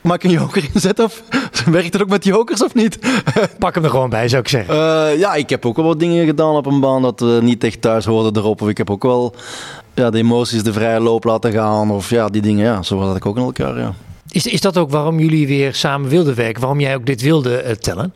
Maak 0.00 0.22
een 0.22 0.30
joker 0.30 0.68
inzetten 0.72 1.04
of 1.04 1.22
werkt 1.70 1.92
het 1.92 2.02
ook 2.02 2.08
met 2.08 2.24
jokers 2.24 2.62
of 2.62 2.74
niet? 2.74 2.98
Pak 3.58 3.74
hem 3.74 3.84
er 3.84 3.90
gewoon 3.90 4.10
bij, 4.10 4.28
zou 4.28 4.42
ik 4.42 4.48
zeggen. 4.48 4.74
Uh, 4.74 5.18
ja, 5.18 5.34
ik 5.34 5.50
heb 5.50 5.66
ook 5.66 5.76
wel 5.76 5.84
wat 5.84 6.00
dingen 6.00 6.26
gedaan 6.26 6.54
op 6.54 6.66
een 6.66 6.80
baan 6.80 7.02
dat 7.02 7.22
uh, 7.22 7.38
niet 7.38 7.64
echt 7.64 7.80
thuis 7.80 8.04
hoorden 8.04 8.36
erop. 8.36 8.62
Of 8.62 8.68
ik 8.68 8.78
heb 8.78 8.90
ook 8.90 9.02
wel 9.02 9.34
ja, 9.94 10.10
de 10.10 10.18
emoties 10.18 10.62
de 10.62 10.72
vrije 10.72 11.00
loop 11.00 11.24
laten 11.24 11.52
gaan. 11.52 11.90
Of 11.90 12.10
ja, 12.10 12.28
die 12.28 12.42
dingen, 12.42 12.64
ja, 12.64 12.82
zo 12.82 13.00
had 13.00 13.16
ik 13.16 13.26
ook 13.26 13.36
in 13.36 13.42
elkaar, 13.42 13.78
ja. 13.78 13.94
Is, 14.28 14.46
is 14.46 14.60
dat 14.60 14.78
ook 14.78 14.90
waarom 14.90 15.18
jullie 15.18 15.46
weer 15.46 15.74
samen 15.74 16.08
wilden 16.08 16.34
werken? 16.34 16.60
Waarom 16.60 16.80
jij 16.80 16.94
ook 16.94 17.06
dit 17.06 17.22
wilde 17.22 17.64
uh, 17.64 17.70
tellen? 17.70 18.14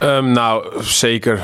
Um, 0.00 0.32
nou, 0.32 0.82
zeker. 0.82 1.42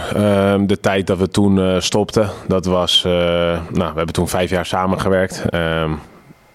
Um, 0.52 0.66
de 0.66 0.80
tijd 0.80 1.06
dat 1.06 1.18
we 1.18 1.28
toen 1.28 1.58
uh, 1.58 1.80
stopten, 1.80 2.30
dat 2.48 2.64
was. 2.64 3.04
Uh, 3.06 3.12
nou, 3.12 3.60
we 3.72 3.96
hebben 3.96 4.12
toen 4.12 4.28
vijf 4.28 4.50
jaar 4.50 4.66
samengewerkt. 4.66 5.44
Um, 5.54 5.92
ik 5.92 5.98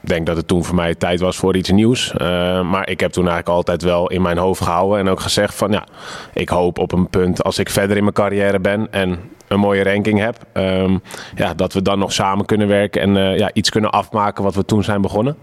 denk 0.08 0.26
dat 0.26 0.38
het 0.38 0.48
toen 0.48 0.64
voor 0.64 0.76
mij 0.76 0.96
tijd 0.96 1.20
was 1.20 1.38
voor 1.38 1.56
iets 1.56 1.70
nieuws. 1.70 2.14
Uh, 2.14 2.18
maar 2.62 2.90
ik 2.90 3.00
heb 3.00 3.12
toen 3.12 3.28
eigenlijk 3.28 3.56
altijd 3.56 3.82
wel 3.82 4.10
in 4.10 4.22
mijn 4.22 4.38
hoofd 4.38 4.62
gehouden 4.62 5.00
en 5.00 5.10
ook 5.10 5.20
gezegd 5.20 5.56
van 5.56 5.72
ja, 5.72 5.84
ik 6.34 6.50
hoop 6.50 6.80
op 6.80 6.92
een 6.92 7.10
punt 7.10 7.44
als 7.44 7.60
ik 7.60 7.70
verder 7.70 7.98
in 7.98 8.04
mijn 8.04 8.16
carrière 8.16 8.60
ben 8.60 8.88
en 8.92 9.20
een 9.48 9.60
mooie 9.60 9.84
ranking 9.84 10.20
heb, 10.20 10.38
um, 10.54 11.02
ja, 11.36 11.54
dat 11.54 11.74
we 11.74 11.82
dan 11.82 12.00
nog 12.00 12.14
samen 12.14 12.46
kunnen 12.46 12.68
werken 12.68 13.02
en 13.02 13.16
uh, 13.16 13.38
ja, 13.38 13.50
iets 13.54 13.70
kunnen 13.70 13.92
afmaken 13.92 14.44
wat 14.44 14.56
we 14.56 14.66
toen 14.66 14.84
zijn 14.84 15.02
begonnen. 15.02 15.38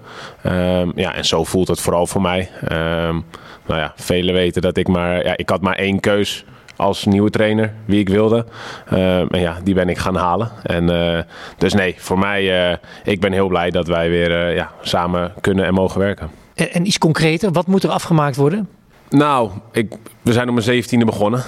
Um, 0.47 0.93
ja, 0.95 1.15
en 1.15 1.25
zo 1.25 1.45
voelt 1.45 1.69
het 1.69 1.81
vooral 1.81 2.07
voor 2.07 2.21
mij. 2.21 2.51
Um, 2.63 3.25
nou 3.67 3.81
ja, 3.81 3.93
velen 3.97 4.35
weten 4.35 4.63
dat 4.63 4.77
ik 4.77 4.89
maar, 4.89 5.25
ja, 5.25 5.37
ik 5.37 5.49
had 5.49 5.61
maar 5.61 5.77
één 5.77 6.01
keus 6.01 6.45
als 6.83 7.05
nieuwe 7.05 7.31
trainer, 7.31 7.73
wie 7.85 8.01
ik 8.01 8.09
wilde. 8.09 8.47
En 8.87 9.29
ja, 9.31 9.59
die 9.65 9.75
ben 9.75 9.89
ik 9.89 9.99
gaan 9.99 10.17
halen. 10.17 10.51
En, 10.63 10.91
uh, 10.91 11.19
dus 11.59 11.73
nee, 11.73 11.95
voor 11.99 12.19
mij, 12.19 12.71
uh, 12.71 12.77
ik 13.05 13.21
ben 13.21 13.33
heel 13.33 13.49
blij 13.49 13.71
dat 13.71 13.87
wij 13.87 14.11
weer 14.11 14.55
ja, 14.55 14.71
samen 14.81 15.33
kunnen 15.41 15.65
en 15.65 15.75
mogen 15.75 16.01
werken. 16.01 16.31
En, 16.55 16.73
en, 16.73 16.87
iets 16.87 16.99
concreter, 16.99 17.53
wat 17.53 17.67
moet 17.67 17.83
er 17.83 17.91
afgemaakt 17.91 18.37
worden? 18.37 18.69
Nou, 19.09 19.51
ik, 19.73 19.93
we 20.23 20.33
zijn 20.33 20.47
op 20.47 20.53
mijn 20.55 20.67
zeventiende 20.67 21.05
begonnen. 21.05 21.45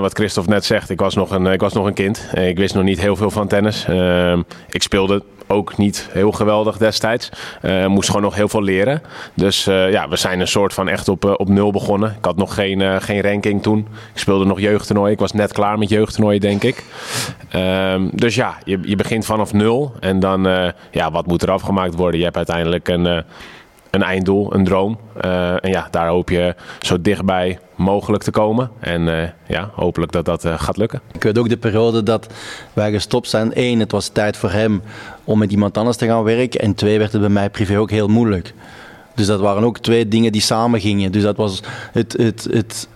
wat 0.00 0.12
Christophe 0.12 0.50
net 0.50 0.64
zegt, 0.64 0.90
ik 0.90 1.00
was 1.00 1.14
nog 1.14 1.30
een, 1.30 1.46
ik 1.46 1.60
was 1.60 1.72
nog 1.72 1.86
een 1.86 1.94
kind. 1.94 2.28
Ik 2.34 2.56
wist 2.56 2.74
nog 2.74 2.84
niet 2.84 3.00
heel 3.00 3.16
veel 3.16 3.30
van 3.30 3.48
tennis. 3.48 3.86
ik 4.68 4.82
speelde 4.82 5.22
ook 5.48 5.76
niet 5.76 6.08
heel 6.12 6.32
geweldig 6.32 6.76
destijds. 6.76 7.28
Uh, 7.62 7.86
moest 7.86 8.08
gewoon 8.08 8.22
nog 8.22 8.34
heel 8.34 8.48
veel 8.48 8.62
leren. 8.62 9.02
Dus 9.34 9.64
ja, 9.64 10.08
we 10.08 10.16
zijn 10.16 10.40
een 10.40 10.48
soort 10.48 10.74
van 10.74 10.88
echt 10.88 11.08
op, 11.08 11.24
op 11.24 11.48
nul 11.48 11.70
begonnen. 11.70 12.14
Ik 12.18 12.24
had 12.24 12.36
nog 12.36 12.54
geen, 12.54 13.02
geen 13.02 13.22
ranking 13.22 13.62
toen. 13.62 13.78
Ik 14.12 14.18
speelde 14.20 14.44
nog 14.44 14.60
jeugdtoernooi. 14.60 15.12
Ik 15.12 15.18
was 15.18 15.32
net 15.32 15.52
klaar 15.52 15.78
met 15.78 15.88
jeugdtoernooi, 15.88 16.38
denk 16.38 16.62
ik. 16.62 16.84
Ehm, 17.48 18.08
dus 18.12 18.34
ja, 18.34 18.56
je, 18.64 18.78
je 18.82 18.96
begint 18.96 19.26
vanaf 19.26 19.52
nul. 19.52 19.92
En 20.00 20.20
dan, 20.20 20.72
ja, 20.90 21.10
wat 21.10 21.26
moet 21.26 21.42
er 21.42 21.50
afgemaakt 21.50 21.94
worden? 21.94 22.18
Je 22.18 22.24
hebt 22.24 22.36
uiteindelijk 22.36 22.88
een 22.88 23.24
een 23.90 24.02
einddoel, 24.02 24.54
een 24.54 24.64
droom. 24.64 24.98
Uh, 25.24 25.64
en 25.64 25.70
ja, 25.70 25.88
daar 25.90 26.08
hoop 26.08 26.28
je 26.28 26.54
zo 26.80 27.00
dichtbij 27.00 27.58
mogelijk 27.74 28.22
te 28.22 28.30
komen. 28.30 28.70
En 28.80 29.06
uh, 29.06 29.22
ja, 29.46 29.70
hopelijk 29.74 30.12
dat 30.12 30.24
dat 30.24 30.44
uh, 30.44 30.60
gaat 30.60 30.76
lukken. 30.76 31.00
Ik 31.12 31.22
weet 31.22 31.38
ook 31.38 31.48
de 31.48 31.56
periode 31.56 32.02
dat 32.02 32.26
wij 32.72 32.90
gestopt 32.90 33.28
zijn. 33.28 33.50
Eén, 33.54 33.80
het 33.80 33.92
was 33.92 34.08
tijd 34.08 34.36
voor 34.36 34.50
hem 34.50 34.82
om 35.24 35.38
met 35.38 35.50
iemand 35.50 35.78
anders 35.78 35.96
te 35.96 36.06
gaan 36.06 36.22
werken. 36.22 36.60
En 36.60 36.74
twee, 36.74 36.98
werd 36.98 37.12
het 37.12 37.20
bij 37.20 37.30
mij 37.30 37.50
privé 37.50 37.78
ook 37.78 37.90
heel 37.90 38.08
moeilijk. 38.08 38.54
Dus 39.14 39.26
dat 39.26 39.40
waren 39.40 39.64
ook 39.64 39.78
twee 39.78 40.08
dingen 40.08 40.32
die 40.32 40.40
samen 40.40 40.80
gingen. 40.80 41.12
Dus 41.12 41.22
dat 41.22 41.36
was 41.36 41.62
het, 41.92 42.12
het, 42.12 42.46
het, 42.50 42.88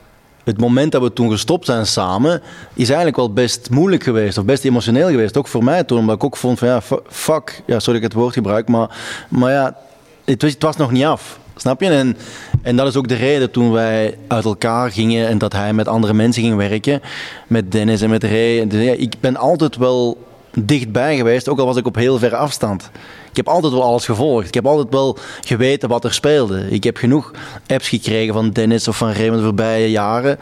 het 0.44 0.58
moment 0.58 0.92
dat 0.92 1.02
we 1.02 1.12
toen 1.12 1.30
gestopt 1.30 1.66
zijn 1.66 1.86
samen, 1.86 2.42
is 2.74 2.86
eigenlijk 2.86 3.16
wel 3.16 3.32
best 3.32 3.70
moeilijk 3.70 4.02
geweest. 4.02 4.38
Of 4.38 4.44
best 4.44 4.64
emotioneel 4.64 5.08
geweest. 5.08 5.36
Ook 5.36 5.48
voor 5.48 5.64
mij 5.64 5.84
toen. 5.84 5.98
Omdat 5.98 6.14
ik 6.14 6.24
ook 6.24 6.36
vond 6.36 6.58
van 6.58 6.68
ja, 6.68 6.80
fuck. 7.08 7.62
Ja, 7.66 7.78
sorry 7.78 8.00
dat 8.00 8.08
ik 8.08 8.12
het 8.12 8.22
woord 8.22 8.34
gebruik. 8.34 8.68
Maar, 8.68 8.96
maar 9.28 9.52
ja, 9.52 9.76
het 10.24 10.42
was, 10.42 10.52
het 10.52 10.62
was 10.62 10.76
nog 10.76 10.90
niet 10.90 11.04
af. 11.04 11.40
Snap 11.56 11.80
je? 11.80 11.88
En, 11.88 12.16
en 12.62 12.76
dat 12.76 12.86
is 12.86 12.96
ook 12.96 13.08
de 13.08 13.14
reden 13.14 13.50
toen 13.50 13.72
wij 13.72 14.18
uit 14.28 14.44
elkaar 14.44 14.90
gingen 14.90 15.28
en 15.28 15.38
dat 15.38 15.52
hij 15.52 15.72
met 15.72 15.88
andere 15.88 16.14
mensen 16.14 16.42
ging 16.42 16.56
werken. 16.56 17.00
Met 17.46 17.72
Dennis 17.72 18.00
en 18.00 18.10
met 18.10 18.24
Ray. 18.24 18.66
Dus 18.66 18.96
ik 18.96 19.14
ben 19.20 19.36
altijd 19.36 19.76
wel 19.76 20.18
dichtbij 20.54 21.16
geweest, 21.16 21.48
ook 21.48 21.58
al 21.58 21.66
was 21.66 21.76
ik 21.76 21.86
op 21.86 21.94
heel 21.94 22.18
ver 22.18 22.34
afstand. 22.34 22.90
Ik 23.30 23.36
heb 23.36 23.48
altijd 23.48 23.72
wel 23.72 23.82
alles 23.82 24.04
gevolgd. 24.04 24.48
Ik 24.48 24.54
heb 24.54 24.66
altijd 24.66 24.88
wel 24.90 25.18
geweten 25.40 25.88
wat 25.88 26.04
er 26.04 26.14
speelde. 26.14 26.70
Ik 26.70 26.84
heb 26.84 26.96
genoeg 26.96 27.32
apps 27.66 27.88
gekregen 27.88 28.34
van 28.34 28.50
Dennis 28.50 28.88
of 28.88 28.96
van 28.96 29.12
Raymond 29.12 29.38
de 29.38 29.44
voorbije 29.44 29.90
jaren. 29.90 30.38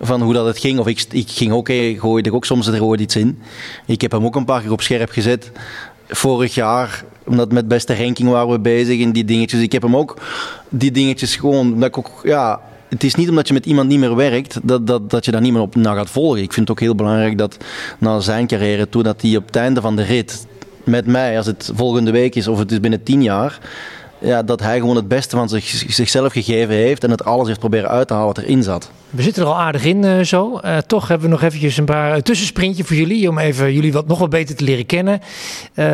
Van 0.00 0.22
hoe 0.22 0.32
dat 0.32 0.46
het 0.46 0.58
ging. 0.58 0.78
Of 0.78 0.86
ik, 0.86 1.04
ik 1.10 1.30
ging 1.30 1.52
ook, 1.52 1.68
gooide 1.98 2.32
ook 2.32 2.44
soms 2.44 2.66
er 2.66 2.84
ooit 2.84 3.00
iets 3.00 3.16
in. 3.16 3.42
Ik 3.86 4.00
heb 4.00 4.10
hem 4.10 4.24
ook 4.24 4.36
een 4.36 4.44
paar 4.44 4.60
keer 4.60 4.72
op 4.72 4.80
scherp 4.80 5.10
gezet. 5.10 5.50
Vorig 6.08 6.54
jaar 6.54 7.04
omdat 7.24 7.52
met 7.52 7.68
beste 7.68 7.96
ranking 7.96 8.28
waren 8.28 8.50
we 8.50 8.60
bezig 8.60 9.00
en 9.00 9.12
die 9.12 9.24
dingetjes. 9.24 9.60
Ik 9.60 9.72
heb 9.72 9.82
hem 9.82 9.96
ook 9.96 10.20
die 10.68 10.90
dingetjes 10.90 11.36
gewoon. 11.36 11.84
ik 11.84 11.98
ook, 11.98 12.10
ja, 12.22 12.60
het 12.88 13.04
is 13.04 13.14
niet 13.14 13.28
omdat 13.28 13.48
je 13.48 13.54
met 13.54 13.66
iemand 13.66 13.88
niet 13.88 13.98
meer 13.98 14.16
werkt 14.16 14.58
dat, 14.62 14.86
dat, 14.86 15.10
dat 15.10 15.24
je 15.24 15.30
daar 15.30 15.40
niet 15.40 15.52
meer 15.52 15.62
op 15.62 15.74
naar 15.74 15.96
gaat 15.96 16.10
volgen. 16.10 16.42
Ik 16.42 16.52
vind 16.52 16.68
het 16.68 16.76
ook 16.76 16.82
heel 16.82 16.94
belangrijk 16.94 17.38
dat 17.38 17.56
na 17.98 18.20
zijn 18.20 18.46
carrière 18.46 18.88
toe, 18.88 19.02
dat 19.02 19.22
hij 19.22 19.36
op 19.36 19.46
het 19.46 19.56
einde 19.56 19.80
van 19.80 19.96
de 19.96 20.02
rit 20.02 20.46
met 20.84 21.06
mij, 21.06 21.36
als 21.36 21.46
het 21.46 21.70
volgende 21.74 22.10
week 22.10 22.34
is 22.34 22.48
of 22.48 22.58
het 22.58 22.72
is 22.72 22.80
binnen 22.80 23.02
tien 23.02 23.22
jaar, 23.22 23.58
ja, 24.24 24.42
dat 24.42 24.60
hij 24.60 24.78
gewoon 24.78 24.96
het 24.96 25.08
beste 25.08 25.36
van 25.36 25.48
zich, 25.48 25.66
zichzelf 25.88 26.32
gegeven 26.32 26.74
heeft 26.74 27.04
en 27.04 27.10
het 27.10 27.24
alles 27.24 27.46
heeft 27.46 27.58
proberen 27.58 27.88
uit 27.88 28.06
te 28.08 28.14
halen 28.14 28.34
wat 28.34 28.38
erin 28.38 28.62
zat. 28.62 28.90
We 29.10 29.22
zitten 29.22 29.42
er 29.42 29.48
al 29.48 29.58
aardig 29.58 29.84
in 29.84 30.04
uh, 30.04 30.20
zo. 30.20 30.60
Uh, 30.64 30.78
toch 30.78 31.08
hebben 31.08 31.26
we 31.26 31.32
nog 31.32 31.42
eventjes 31.42 31.76
een 31.76 31.84
paar 31.84 32.16
uh, 32.16 32.22
tussensprintje 32.22 32.84
voor 32.84 32.96
jullie. 32.96 33.28
Om 33.28 33.38
even 33.38 33.72
jullie 33.72 33.92
wat, 33.92 34.06
nog 34.06 34.18
wat 34.18 34.30
beter 34.30 34.56
te 34.56 34.64
leren 34.64 34.86
kennen. 34.86 35.20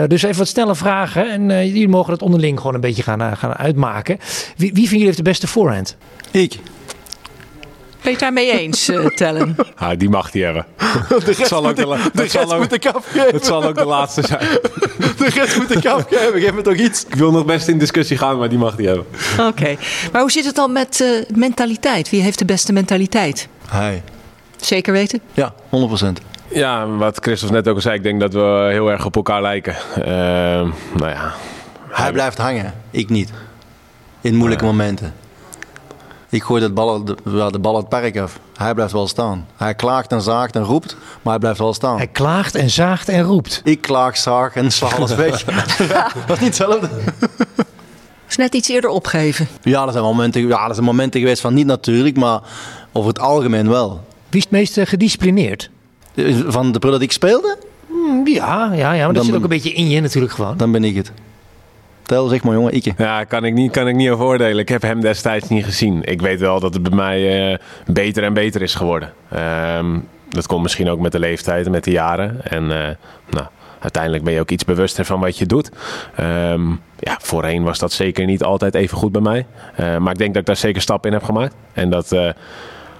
dus 0.06 0.22
even 0.22 0.38
wat 0.38 0.48
snelle 0.48 0.74
vragen. 0.74 1.30
En 1.30 1.66
jullie 1.66 1.88
mogen 1.88 2.12
het 2.12 2.22
onderling 2.22 2.58
gewoon 2.58 2.74
een 2.74 2.80
beetje 2.80 3.02
gaan, 3.02 3.36
gaan 3.36 3.54
uitmaken. 3.54 4.18
Wie, 4.56 4.72
wie 4.72 4.84
van 4.84 4.92
jullie 4.92 5.04
heeft 5.04 5.16
de 5.16 5.22
beste 5.22 5.46
voorhand? 5.46 5.96
Ik. 6.30 6.58
Ben 8.02 8.12
je 8.12 8.18
het 8.18 8.20
daarmee 8.20 8.58
eens, 8.58 8.88
uh, 8.88 9.06
Tellen? 9.06 9.56
Ah, 9.76 9.98
die 9.98 10.08
mag 10.08 10.32
hij 10.32 10.42
hebben. 10.42 10.66
De 11.08 11.32
rest, 11.32 11.46
zal 11.46 11.68
ook 11.68 11.76
de, 11.76 11.82
de, 12.12 12.22
de, 12.22 12.28
zal 12.28 12.54
ook, 12.54 12.70
Het 13.32 13.44
zal 13.44 13.64
ook 13.64 13.74
de 13.74 13.84
laatste 13.84 14.26
zijn. 14.26 14.40
De 15.18 15.28
rest 15.34 15.56
moet 15.56 15.68
de 15.68 15.80
kap 15.80 16.06
geven. 16.10 16.40
Geef 16.40 16.52
me 16.52 16.62
toch 16.62 16.74
iets. 16.74 17.04
Ik 17.04 17.14
wil 17.14 17.30
nog 17.30 17.44
best 17.44 17.68
in 17.68 17.78
discussie 17.78 18.16
gaan, 18.16 18.38
maar 18.38 18.48
die 18.48 18.58
mag 18.58 18.76
hij 18.76 18.84
hebben. 18.84 19.06
Oké. 19.38 19.76
Maar 20.12 20.20
hoe 20.20 20.30
zit 20.30 20.44
het 20.44 20.54
dan 20.54 20.72
met 20.72 21.00
uh, 21.00 21.24
mentaliteit? 21.34 22.10
Wie 22.10 22.22
heeft 22.22 22.38
de 22.38 22.44
beste 22.44 22.72
mentaliteit? 22.72 23.48
Hij. 23.68 24.02
Zeker 24.56 24.92
weten? 24.92 25.20
Ja, 25.32 25.54
100%. 26.04 26.06
Ja, 26.48 26.86
wat 26.86 27.18
Christophe 27.20 27.54
net 27.54 27.68
ook 27.68 27.74
al 27.74 27.80
zei, 27.80 27.94
ik 27.96 28.02
denk 28.02 28.20
dat 28.20 28.32
we 28.32 28.68
heel 28.70 28.90
erg 28.90 29.04
op 29.04 29.16
elkaar 29.16 29.42
lijken. 29.42 29.76
Uh, 29.98 30.04
nou 30.04 30.70
ja. 30.98 31.34
Hij, 31.88 32.02
hij 32.04 32.12
blijft 32.12 32.38
hangen, 32.38 32.74
ik 32.90 33.08
niet. 33.08 33.30
In 34.20 34.34
moeilijke 34.34 34.64
momenten. 34.64 35.14
Ik 36.30 36.42
gooi 36.42 36.60
de 36.60 36.70
bal, 36.70 37.04
de, 37.04 37.16
de 37.50 37.58
bal 37.58 37.76
het 37.76 37.88
park 37.88 38.18
af. 38.18 38.40
Hij 38.56 38.74
blijft 38.74 38.92
wel 38.92 39.08
staan. 39.08 39.46
Hij 39.56 39.74
klaagt 39.74 40.12
en 40.12 40.22
zaagt 40.22 40.56
en 40.56 40.62
roept, 40.62 40.96
maar 41.22 41.32
hij 41.32 41.38
blijft 41.38 41.58
wel 41.58 41.74
staan. 41.74 41.96
Hij 41.96 42.06
klaagt 42.06 42.54
en 42.54 42.70
zaagt 42.70 43.08
en 43.08 43.22
roept. 43.22 43.60
Ik 43.64 43.80
klaag, 43.80 44.16
zaag 44.16 44.54
en 44.56 44.70
sla 44.70 44.88
alles 44.88 45.14
weg. 45.14 45.44
dat 46.26 46.36
is 46.36 46.38
niet 46.38 46.40
hetzelfde. 46.40 46.88
is 48.28 48.36
net 48.36 48.54
iets 48.54 48.68
eerder 48.68 48.90
opgeven. 48.90 49.48
Ja, 49.62 49.86
er 49.86 49.92
zijn 49.92 50.04
momenten, 50.04 50.46
ja, 50.46 50.68
er 50.68 50.74
zijn 50.74 50.86
momenten 50.86 51.20
geweest 51.20 51.40
van 51.40 51.54
niet 51.54 51.66
natuurlijk, 51.66 52.16
maar 52.16 52.40
over 52.92 53.08
het 53.08 53.18
algemeen 53.18 53.68
wel. 53.68 54.04
Wie 54.28 54.38
is 54.38 54.42
het 54.42 54.52
meest 54.52 54.80
gedisciplineerd? 54.88 55.70
Van 56.46 56.72
de 56.72 56.78
prul 56.78 56.92
dat 56.92 57.00
ik 57.00 57.12
speelde? 57.12 57.58
Hmm, 57.86 58.26
ja, 58.26 58.72
ja, 58.72 58.92
ja, 58.92 59.04
maar 59.04 59.14
dat 59.14 59.24
zit 59.24 59.34
ook 59.34 59.42
een 59.42 59.48
beetje 59.48 59.72
in 59.72 59.88
je 59.88 60.00
natuurlijk 60.00 60.32
gewoon. 60.32 60.56
Dan 60.56 60.72
ben 60.72 60.84
ik 60.84 60.94
het. 60.94 61.12
Tel, 62.10 62.28
zeg 62.28 62.42
maar 62.42 62.54
jongen, 62.54 62.72
ik. 62.72 62.92
Ja, 62.96 63.24
kan 63.24 63.44
ik, 63.44 63.54
niet, 63.54 63.72
kan 63.72 63.88
ik 63.88 63.94
niet 63.94 64.10
over 64.10 64.24
oordelen. 64.24 64.58
Ik 64.58 64.68
heb 64.68 64.82
hem 64.82 65.00
destijds 65.00 65.48
niet 65.48 65.64
gezien. 65.64 66.02
Ik 66.04 66.20
weet 66.20 66.40
wel 66.40 66.60
dat 66.60 66.74
het 66.74 66.82
bij 66.82 66.96
mij 66.96 67.50
uh, 67.50 67.56
beter 67.86 68.24
en 68.24 68.34
beter 68.34 68.62
is 68.62 68.74
geworden. 68.74 69.12
Um, 69.78 70.08
dat 70.28 70.46
komt 70.46 70.62
misschien 70.62 70.90
ook 70.90 71.00
met 71.00 71.12
de 71.12 71.18
leeftijd 71.18 71.66
en 71.66 71.72
met 71.72 71.84
de 71.84 71.90
jaren. 71.90 72.40
En 72.42 72.62
uh, 72.62 72.70
nou, 73.30 73.46
uiteindelijk 73.78 74.24
ben 74.24 74.32
je 74.32 74.40
ook 74.40 74.50
iets 74.50 74.64
bewuster 74.64 75.04
van 75.04 75.20
wat 75.20 75.38
je 75.38 75.46
doet. 75.46 75.70
Um, 76.20 76.80
ja, 76.98 77.16
voorheen 77.20 77.62
was 77.62 77.78
dat 77.78 77.92
zeker 77.92 78.26
niet 78.26 78.42
altijd 78.42 78.74
even 78.74 78.96
goed 78.96 79.12
bij 79.12 79.22
mij. 79.22 79.46
Uh, 79.80 79.96
maar 79.96 80.12
ik 80.12 80.18
denk 80.18 80.32
dat 80.32 80.40
ik 80.40 80.46
daar 80.46 80.56
zeker 80.56 80.82
stap 80.82 81.06
in 81.06 81.12
heb 81.12 81.22
gemaakt. 81.22 81.54
En 81.72 81.90
dat 81.90 82.16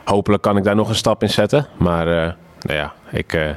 hopelijk 0.05 0.43
kan 0.43 0.57
ik 0.57 0.65
daar 0.65 0.77
nog 0.77 0.89
een 0.89 0.95
stap 0.95 1.23
in 1.23 1.31
zetten. 1.31 1.67
Maar 1.79 2.37
nou 2.63 2.79
ja, 2.79 2.93
ik, 3.11 3.33
uh, 3.33 3.49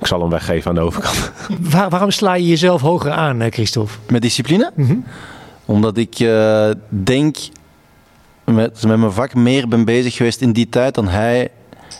ik 0.00 0.06
zal 0.06 0.20
hem 0.20 0.30
weggeven 0.30 0.68
aan 0.68 0.74
de 0.74 0.80
overkant. 0.80 1.32
Waar, 1.72 1.90
waarom 1.90 2.10
sla 2.10 2.34
je 2.34 2.46
jezelf 2.46 2.80
hoger 2.80 3.10
aan, 3.10 3.40
eh, 3.40 3.52
Christophe? 3.52 3.92
Met 4.08 4.22
discipline? 4.22 4.72
Mm 4.74 4.86
-hmm. 4.86 5.04
Omdat 5.64 5.96
ik 5.96 6.18
uh, 6.18 6.70
denk 6.88 7.36
met, 8.44 8.84
met 8.86 8.98
mijn 8.98 9.12
vak 9.12 9.34
meer 9.34 9.68
ben 9.68 9.84
bezig 9.84 10.16
geweest 10.16 10.40
in 10.40 10.52
die 10.52 10.68
tijd 10.68 10.94
dan 10.94 11.08
hij 11.08 11.50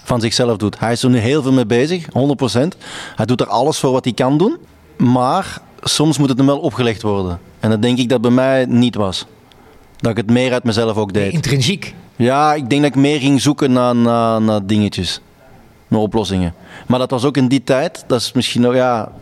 van 0.05 0.21
zichzelf 0.21 0.57
doet. 0.57 0.79
Hij 0.79 0.93
is 0.93 1.03
er 1.03 1.11
nu 1.11 1.19
heel 1.19 1.43
veel 1.43 1.53
mee 1.53 1.67
bezig, 1.67 2.05
100%. 2.05 2.09
Hij 3.17 3.27
doet 3.27 3.41
er 3.41 3.47
alles 3.47 3.79
voor 3.79 3.93
wat 3.93 4.05
hij 4.05 4.13
kan 4.15 4.39
doen. 4.39 4.59
Maar 4.97 5.59
soms 5.83 6.19
moet 6.19 6.29
het 6.29 6.39
hem 6.39 6.47
wel 6.47 6.59
opgelegd 6.59 7.03
worden. 7.03 7.41
En 7.61 7.71
dat 7.71 7.83
denk 7.83 7.99
ik 7.99 8.09
dat 8.09 8.21
bij 8.21 8.31
mij 8.31 8.65
niet 8.69 8.95
was. 8.95 9.27
Dat 9.97 10.11
ik 10.11 10.17
het 10.17 10.31
meer 10.31 10.53
uit 10.53 10.65
mezelf 10.65 10.97
ook 10.97 11.13
deed. 11.13 11.33
Intrinsiek? 11.33 11.95
Ja, 12.17 12.55
ik 12.55 12.71
denk 12.71 12.83
dat 12.83 12.91
ik 12.91 13.01
meer 13.01 13.21
ging 13.21 13.41
zoeken 13.41 13.73
naar, 13.73 13.97
naar, 13.97 14.43
naar 14.43 14.67
dingetjes 14.67 15.21
oplossingen. 15.99 16.55
Maar 16.87 16.99
dat 16.99 17.11
was 17.11 17.25
ook 17.25 17.37
in 17.37 17.49
die 17.49 17.65
tijd, 17.65 18.05
dat 18.07 18.21
is 18.21 18.33
misschien 18.33 18.61
nog, 18.61 18.75
ja, 18.75 19.13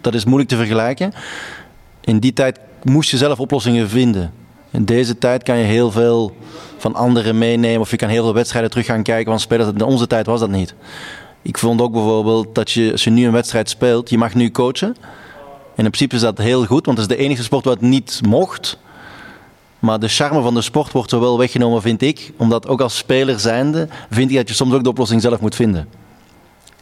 dat 0.00 0.14
is 0.14 0.24
moeilijk 0.24 0.50
te 0.50 0.56
vergelijken. 0.56 1.12
In 2.00 2.18
die 2.18 2.32
tijd 2.32 2.58
moest 2.82 3.10
je 3.10 3.16
zelf 3.16 3.40
oplossingen 3.40 3.88
vinden. 3.88 4.32
In 4.70 4.84
deze 4.84 5.18
tijd 5.18 5.42
kan 5.42 5.58
je 5.58 5.64
heel 5.64 5.90
veel 5.90 6.36
van 6.76 6.94
anderen 6.94 7.38
meenemen 7.38 7.80
of 7.80 7.90
je 7.90 7.96
kan 7.96 8.08
heel 8.08 8.22
veel 8.22 8.34
wedstrijden 8.34 8.70
terug 8.70 8.86
gaan 8.86 9.02
kijken 9.02 9.30
van 9.30 9.40
spelers. 9.40 9.68
In 9.68 9.82
onze 9.82 10.06
tijd 10.06 10.26
was 10.26 10.40
dat 10.40 10.50
niet. 10.50 10.74
Ik 11.42 11.58
vond 11.58 11.80
ook 11.80 11.92
bijvoorbeeld 11.92 12.54
dat 12.54 12.70
je, 12.70 12.92
als 12.92 13.04
je 13.04 13.10
nu 13.10 13.26
een 13.26 13.32
wedstrijd 13.32 13.68
speelt, 13.68 14.10
je 14.10 14.18
mag 14.18 14.34
nu 14.34 14.50
coachen. 14.50 14.96
En 15.74 15.84
in 15.84 15.90
principe 15.90 16.14
is 16.14 16.20
dat 16.20 16.38
heel 16.38 16.64
goed, 16.64 16.86
want 16.86 16.98
het 16.98 17.10
is 17.10 17.16
de 17.16 17.22
enige 17.22 17.42
sport 17.42 17.64
het 17.64 17.80
niet 17.80 18.20
mocht. 18.28 18.78
Maar 19.78 19.98
de 19.98 20.08
charme 20.08 20.42
van 20.42 20.54
de 20.54 20.60
sport 20.60 20.92
wordt 20.92 21.10
zo 21.10 21.20
wel 21.20 21.38
weggenomen, 21.38 21.82
vind 21.82 22.02
ik. 22.02 22.32
Omdat 22.36 22.68
ook 22.68 22.80
als 22.80 22.96
speler 22.96 23.40
zijnde, 23.40 23.88
vind 24.10 24.30
ik 24.30 24.36
dat 24.36 24.48
je 24.48 24.54
soms 24.54 24.74
ook 24.74 24.82
de 24.82 24.88
oplossing 24.88 25.22
zelf 25.22 25.40
moet 25.40 25.54
vinden 25.54 25.88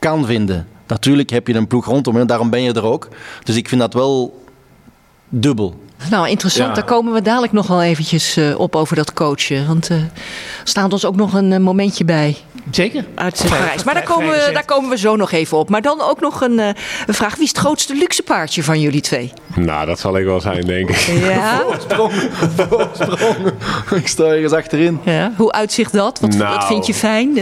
kan 0.04 0.26
vinden. 0.26 0.66
Natuurlijk 0.87 1.30
heb 1.30 1.46
je 1.46 1.54
een 1.54 1.66
ploeg 1.66 1.84
rondom 1.84 2.18
en 2.18 2.26
daarom 2.26 2.50
ben 2.50 2.62
je 2.62 2.73
er 2.73 2.84
ook. 2.84 3.08
Dus 3.42 3.56
ik 3.56 3.68
vind 3.68 3.80
dat 3.80 3.94
wel 3.94 4.44
dubbel. 5.28 5.82
Nou, 6.11 6.28
interessant. 6.28 6.75
Daar 6.75 6.84
komen 6.84 7.12
we 7.12 7.23
dadelijk 7.23 7.52
nog 7.52 7.66
wel 7.66 7.82
eventjes 7.82 8.37
uh, 8.37 8.58
op 8.61 8.76
over 8.76 8.96
dat 8.96 9.12
coachen. 9.12 9.66
Want 9.66 9.88
er 9.88 9.96
uh, 9.96 10.02
staat 10.64 10.92
ons 10.92 11.04
ook 11.04 11.16
nog 11.16 11.34
een 11.34 11.50
uh, 11.50 11.58
momentje 11.58 12.04
bij. 12.04 12.37
Zeker. 12.70 13.04
Uit 13.14 13.44
Parijs. 13.49 13.84
Maar 13.84 13.94
daar 13.94 14.02
komen, 14.02 14.28
we, 14.28 14.50
daar 14.52 14.64
komen 14.64 14.90
we 14.90 14.96
zo 14.96 15.16
nog 15.16 15.32
even 15.32 15.58
op. 15.58 15.68
Maar 15.68 15.82
dan 15.82 16.00
ook 16.00 16.20
nog 16.20 16.40
een, 16.40 16.58
een 16.58 16.75
vraag. 17.06 17.34
Wie 17.34 17.44
is 17.44 17.49
het 17.49 17.58
grootste 17.58 17.94
luxe 17.94 18.23
paardje 18.23 18.62
van 18.62 18.80
jullie 18.80 19.00
twee? 19.00 19.32
Nou, 19.54 19.87
dat 19.87 19.99
zal 19.99 20.18
ik 20.18 20.25
wel 20.25 20.40
zijn, 20.40 20.66
denk 20.66 20.88
ik. 20.88 20.96
Ja? 20.96 21.61
Voorsprong. 21.66 22.12
Voorsprong. 22.56 23.52
ik 24.02 24.08
sta 24.08 24.25
ergens 24.25 24.52
achterin. 24.52 25.00
Ja. 25.04 25.32
Hoe 25.37 25.52
uitzicht 25.52 25.92
dat? 25.92 26.20
Wat, 26.20 26.34
nou, 26.34 26.54
wat 26.54 26.66
vind 26.66 26.87
je 26.87 26.94
fijn? 26.94 27.38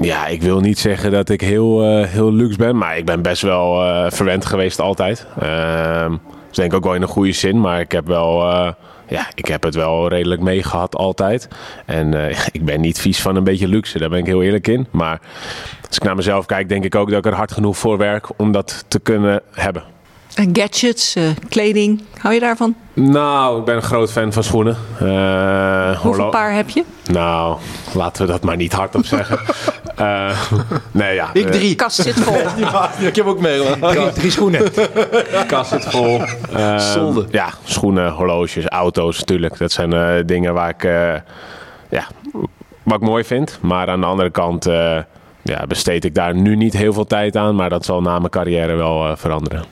Ja, 0.00 0.26
ik 0.26 0.42
wil 0.42 0.60
niet 0.60 0.78
zeggen 0.78 1.10
dat 1.10 1.28
ik 1.28 1.40
heel, 1.40 1.98
uh, 1.98 2.06
heel 2.06 2.32
luxe 2.32 2.58
ben, 2.58 2.76
maar 2.76 2.96
ik 2.96 3.04
ben 3.04 3.22
best 3.22 3.42
wel 3.42 3.84
uh, 3.84 4.10
verwend 4.10 4.46
geweest 4.46 4.80
altijd. 4.80 5.26
Uh, 5.42 6.12
dus 6.48 6.56
denk 6.56 6.70
ik 6.70 6.76
ook 6.76 6.84
wel 6.84 6.94
in 6.94 7.02
een 7.02 7.08
goede 7.08 7.32
zin, 7.32 7.60
maar 7.60 7.80
ik 7.80 7.92
heb 7.92 8.06
wel, 8.06 8.50
uh, 8.50 8.70
ja, 9.08 9.26
ik 9.34 9.46
heb 9.46 9.62
het 9.62 9.74
wel 9.74 10.08
redelijk 10.08 10.40
meegehad 10.40 10.96
altijd. 10.96 11.48
En 11.86 12.14
ik 12.52 12.64
ben 12.64 12.80
niet 12.80 13.00
vies 13.00 13.22
van 13.22 13.36
een 13.36 13.44
beetje 13.44 13.68
luxe, 13.68 13.98
daar 13.98 14.08
ben 14.08 14.18
ik 14.18 14.26
heel 14.26 14.42
eerlijk 14.42 14.68
in. 14.68 14.86
Maar 14.90 15.20
als 15.88 15.96
ik 15.96 16.02
naar 16.02 16.16
mezelf 16.16 16.46
kijk, 16.46 16.68
denk 16.68 16.84
ik 16.84 16.94
ook 16.94 17.10
dat 17.10 17.18
ik 17.18 17.26
er 17.26 17.36
hard 17.36 17.52
genoeg 17.52 17.76
voor 17.76 17.98
werk 17.98 18.28
om 18.36 18.52
dat 18.52 18.84
te 18.88 19.00
kunnen 19.00 19.42
hebben. 19.52 19.93
En 20.34 20.50
gadgets, 20.52 21.16
uh, 21.16 21.24
kleding, 21.48 22.02
hou 22.18 22.34
je 22.34 22.40
daarvan? 22.40 22.74
Nou, 22.92 23.58
ik 23.58 23.64
ben 23.64 23.76
een 23.76 23.82
groot 23.82 24.12
fan 24.12 24.32
van 24.32 24.44
schoenen. 24.44 24.76
Uh, 25.02 26.00
Hoeveel 26.00 26.28
paar 26.28 26.54
heb 26.54 26.68
je? 26.68 26.84
Nou, 27.10 27.58
laten 27.94 28.26
we 28.26 28.32
dat 28.32 28.42
maar 28.42 28.56
niet 28.56 28.72
hardop 28.72 29.06
zeggen. 29.06 29.38
uh, 30.00 30.40
nee, 30.92 31.14
ja. 31.14 31.30
Ik 31.32 31.50
drie. 31.50 31.74
Kast 31.74 32.02
zit 32.02 32.14
vol. 32.14 32.36
ja, 32.56 32.90
ik 33.00 33.16
heb 33.16 33.26
ook 33.26 33.40
mee. 33.40 33.78
Drie, 33.80 34.12
drie 34.12 34.30
schoenen. 34.30 34.72
Kast 35.46 35.70
zit 35.70 35.84
vol. 35.84 36.20
Zonde. 36.76 37.26
Ja, 37.30 37.48
schoenen, 37.64 38.10
horloges, 38.10 38.66
auto's 38.66 39.18
natuurlijk. 39.18 39.58
Dat 39.58 39.72
zijn 39.72 40.26
dingen 40.26 40.54
waar 40.54 40.68
ik, 40.68 40.82
ja, 41.88 42.06
wat 42.82 42.94
ik 42.94 43.08
mooi 43.08 43.24
vind. 43.24 43.58
Maar 43.60 43.88
aan 43.88 44.00
de 44.00 44.06
andere 44.06 44.30
kant 44.30 44.64
ja, 45.42 45.66
besteed 45.68 46.04
ik 46.04 46.14
daar 46.14 46.34
nu 46.34 46.56
niet 46.56 46.76
heel 46.76 46.92
veel 46.92 47.06
tijd 47.06 47.36
aan. 47.36 47.54
Maar 47.54 47.70
dat 47.70 47.84
zal 47.84 48.02
na 48.02 48.18
mijn 48.18 48.30
carrière 48.30 48.74
wel 48.74 49.16
veranderen. 49.16 49.64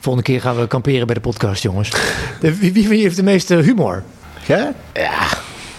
Volgende 0.00 0.28
keer 0.28 0.40
gaan 0.40 0.56
we 0.56 0.66
kamperen 0.66 1.06
bij 1.06 1.14
de 1.14 1.20
podcast, 1.20 1.62
jongens. 1.62 1.92
Wie, 2.40 2.88
wie 2.88 3.02
heeft 3.02 3.16
de 3.16 3.22
meeste 3.22 3.54
humor? 3.54 4.02
Ja? 4.46 4.72
Ja. 4.92 5.28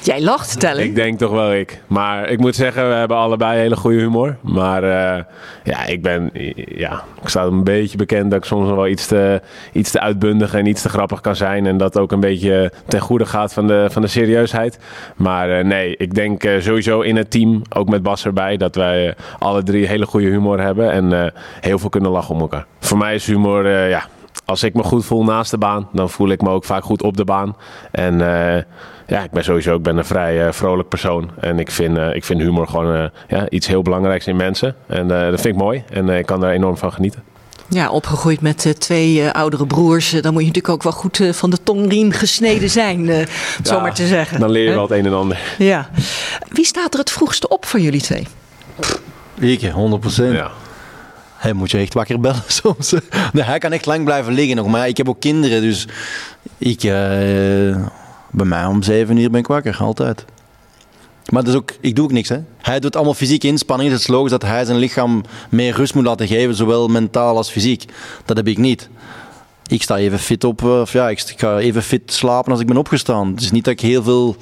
Jij 0.03 0.21
lacht, 0.21 0.59
Tellen. 0.59 0.83
Ik 0.83 0.95
denk 0.95 1.17
toch 1.19 1.31
wel 1.31 1.53
ik. 1.53 1.81
Maar 1.87 2.29
ik 2.29 2.39
moet 2.39 2.55
zeggen, 2.55 2.87
we 2.87 2.93
hebben 2.93 3.17
allebei 3.17 3.59
hele 3.59 3.75
goede 3.75 3.97
humor. 3.97 4.37
Maar 4.41 4.83
uh, 4.83 5.23
ja, 5.63 5.85
ik 5.85 6.01
ben... 6.01 6.29
Ja, 6.55 7.03
ik 7.21 7.27
sta 7.27 7.43
een 7.43 7.63
beetje 7.63 7.97
bekend 7.97 8.31
dat 8.31 8.39
ik 8.39 8.45
soms 8.45 8.69
wel 8.69 8.87
iets 8.87 9.07
te, 9.07 9.41
iets 9.71 9.91
te 9.91 9.99
uitbundig 9.99 10.53
en 10.53 10.65
iets 10.65 10.81
te 10.81 10.89
grappig 10.89 11.21
kan 11.21 11.35
zijn. 11.35 11.65
En 11.65 11.77
dat 11.77 11.97
ook 11.97 12.11
een 12.11 12.19
beetje 12.19 12.71
ten 12.87 12.99
goede 12.99 13.25
gaat 13.25 13.53
van 13.53 13.67
de, 13.67 13.87
van 13.89 14.01
de 14.01 14.07
serieusheid. 14.07 14.79
Maar 15.15 15.59
uh, 15.59 15.63
nee, 15.63 15.97
ik 15.97 16.13
denk 16.13 16.43
uh, 16.43 16.61
sowieso 16.61 17.01
in 17.01 17.15
het 17.15 17.31
team, 17.31 17.61
ook 17.75 17.89
met 17.89 18.03
Bas 18.03 18.25
erbij, 18.25 18.57
dat 18.57 18.75
wij 18.75 19.15
alle 19.39 19.63
drie 19.63 19.87
hele 19.87 20.05
goede 20.05 20.27
humor 20.27 20.61
hebben. 20.61 20.91
En 20.91 21.33
heel 21.61 21.79
veel 21.79 21.89
kunnen 21.89 22.11
lachen 22.11 22.35
om 22.35 22.41
elkaar. 22.41 22.65
Voor 22.79 22.97
mij 22.97 23.15
is 23.15 23.25
humor, 23.25 23.69
ja 23.69 24.07
als 24.51 24.63
ik 24.63 24.73
me 24.73 24.83
goed 24.83 25.05
voel 25.05 25.23
naast 25.23 25.51
de 25.51 25.57
baan, 25.57 25.87
dan 25.93 26.09
voel 26.09 26.29
ik 26.29 26.41
me 26.41 26.49
ook 26.49 26.65
vaak 26.65 26.83
goed 26.83 27.03
op 27.03 27.17
de 27.17 27.23
baan. 27.23 27.55
En 27.91 28.13
uh, 28.13 28.55
ja, 29.07 29.23
ik 29.23 29.31
ben 29.31 29.43
sowieso 29.43 29.75
ik 29.75 29.83
ben 29.83 29.97
een 29.97 30.05
vrij 30.05 30.45
uh, 30.45 30.51
vrolijk 30.51 30.89
persoon. 30.89 31.31
En 31.39 31.59
ik 31.59 31.71
vind, 31.71 31.97
uh, 31.97 32.15
ik 32.15 32.23
vind 32.23 32.41
humor 32.41 32.67
gewoon 32.67 33.09
ja, 33.27 33.49
iets 33.49 33.67
heel 33.67 33.81
belangrijks 33.81 34.27
in 34.27 34.35
mensen. 34.35 34.75
En 34.87 35.07
dat 35.07 35.41
vind 35.41 35.55
ik 35.55 35.61
mooi. 35.61 35.83
En 35.89 36.09
ik 36.09 36.25
kan 36.25 36.39
daar 36.39 36.51
enorm 36.51 36.77
van 36.77 36.93
genieten. 36.93 37.23
Ja, 37.69 37.89
opgegroeid 37.89 38.41
met 38.41 38.75
twee 38.79 39.29
oudere 39.29 39.65
broers. 39.65 40.09
dan 40.09 40.33
moet 40.33 40.41
je 40.41 40.47
natuurlijk 40.47 40.73
ook 40.73 40.83
wel 40.83 40.91
goed 40.91 41.21
van 41.31 41.49
de 41.49 41.63
tongriem 41.63 42.11
gesneden 42.11 42.69
zijn, 42.69 43.05
ja, 43.05 43.25
zo 43.63 43.79
maar 43.79 43.93
te 43.93 44.07
zeggen. 44.07 44.39
Dan 44.39 44.49
leer 44.49 44.63
je 44.63 44.73
wel 44.73 44.81
het 44.81 44.91
een 44.91 45.05
en 45.05 45.13
ander. 45.13 45.39
Ja. 45.57 45.89
Wie 46.49 46.65
staat 46.65 46.93
er 46.93 46.99
het 46.99 47.11
vroegste 47.11 47.47
op 47.47 47.65
van 47.65 47.81
jullie 47.81 48.01
twee? 48.01 48.27
Ik, 49.39 49.61
100 49.61 50.01
procent. 50.01 50.33
Ja. 50.33 50.51
Hij 51.41 51.53
moet 51.53 51.71
je 51.71 51.77
echt 51.77 51.93
wakker 51.93 52.19
bellen 52.19 52.43
soms. 52.61 52.91
Nee, 53.33 53.43
hij 53.43 53.59
kan 53.59 53.71
echt 53.71 53.85
lang 53.85 54.03
blijven 54.03 54.33
liggen 54.33 54.55
nog. 54.55 54.67
Maar 54.67 54.87
ik 54.87 54.97
heb 54.97 55.09
ook 55.09 55.19
kinderen, 55.19 55.61
dus 55.61 55.87
ik, 56.57 56.83
uh, 56.83 56.91
bij 58.31 58.45
mij 58.45 58.65
om 58.65 58.83
zeven 58.83 59.17
uur 59.17 59.29
ben 59.29 59.39
ik 59.39 59.47
wakker, 59.47 59.77
altijd. 59.79 60.25
Maar 61.29 61.43
dat 61.43 61.53
is 61.53 61.59
ook, 61.59 61.71
ik 61.79 61.95
doe 61.95 62.05
ook 62.05 62.11
niks. 62.11 62.29
Hè. 62.29 62.37
Hij 62.57 62.79
doet 62.79 62.95
allemaal 62.95 63.13
fysieke 63.13 63.47
inspanningen. 63.47 63.91
Het 63.91 64.01
is 64.01 64.07
logisch 64.07 64.31
dat 64.31 64.41
hij 64.41 64.65
zijn 64.65 64.77
lichaam 64.77 65.23
meer 65.49 65.75
rust 65.75 65.93
moet 65.93 66.05
laten 66.05 66.27
geven, 66.27 66.55
zowel 66.55 66.87
mentaal 66.87 67.37
als 67.37 67.49
fysiek. 67.49 67.85
Dat 68.25 68.37
heb 68.37 68.47
ik 68.47 68.57
niet. 68.57 68.89
Ik 69.67 69.83
sta 69.83 69.97
even 69.97 70.19
fit 70.19 70.43
op, 70.43 70.61
eh, 70.61 70.79
of 70.79 70.93
ja, 70.93 71.09
ik 71.09 71.33
ga 71.37 71.57
even 71.57 71.83
fit 71.83 72.13
slapen 72.13 72.51
als 72.51 72.61
ik 72.61 72.67
ben 72.67 72.77
opgestaan. 72.77 73.31
Het 73.31 73.41
is 73.41 73.51
niet 73.51 73.63
dat 73.63 73.73
ik 73.73 73.79
heel 73.79 74.03
veel. 74.03 74.35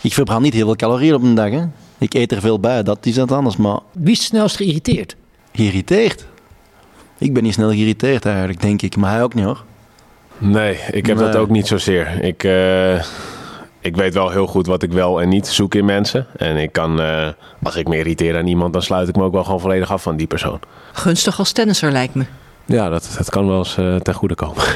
Ik 0.00 0.12
verbrand 0.12 0.42
niet 0.42 0.54
heel 0.54 0.66
veel 0.66 0.76
calorieën 0.76 1.14
op 1.14 1.22
een 1.22 1.34
dag. 1.34 1.50
Hè. 1.50 1.64
Ik 1.98 2.14
eet 2.14 2.32
er 2.32 2.40
veel 2.40 2.60
bij, 2.60 2.82
dat 2.82 3.06
is 3.06 3.16
het 3.16 3.32
anders. 3.32 3.56
Maar... 3.56 3.80
Wie 3.92 4.12
is 4.12 4.24
snelst 4.24 4.56
geïrriteerd? 4.56 5.16
Geïrriteerd. 5.52 6.26
Ik 7.18 7.34
ben 7.34 7.42
niet 7.42 7.54
snel 7.54 7.68
geïrriteerd 7.68 8.26
eigenlijk, 8.26 8.60
denk 8.60 8.82
ik. 8.82 8.96
Maar 8.96 9.12
hij 9.12 9.22
ook 9.22 9.34
niet 9.34 9.44
hoor. 9.44 9.64
Nee, 10.38 10.78
ik 10.90 11.06
heb 11.06 11.18
dat 11.18 11.36
ook 11.36 11.48
niet 11.48 11.66
zozeer. 11.66 12.24
Ik, 12.24 12.44
uh, 12.44 12.94
ik 13.80 13.96
weet 13.96 14.14
wel 14.14 14.30
heel 14.30 14.46
goed 14.46 14.66
wat 14.66 14.82
ik 14.82 14.92
wel 14.92 15.20
en 15.20 15.28
niet 15.28 15.46
zoek 15.46 15.74
in 15.74 15.84
mensen. 15.84 16.26
En 16.36 16.56
ik 16.56 16.72
kan, 16.72 17.00
uh, 17.00 17.28
als 17.62 17.76
ik 17.76 17.88
me 17.88 17.96
irriteer 17.96 18.36
aan 18.36 18.46
iemand, 18.46 18.72
dan 18.72 18.82
sluit 18.82 19.08
ik 19.08 19.16
me 19.16 19.22
ook 19.22 19.32
wel 19.32 19.44
gewoon 19.44 19.60
volledig 19.60 19.92
af 19.92 20.02
van 20.02 20.16
die 20.16 20.26
persoon. 20.26 20.60
Gunstig 20.92 21.38
als 21.38 21.52
tennisser 21.52 21.92
lijkt 21.92 22.14
me. 22.14 22.24
Ja, 22.64 22.88
dat, 22.88 23.14
dat 23.16 23.30
kan 23.30 23.46
wel 23.46 23.58
eens 23.58 23.76
uh, 23.78 23.96
ten 23.96 24.14
goede 24.14 24.34
komen. 24.34 24.62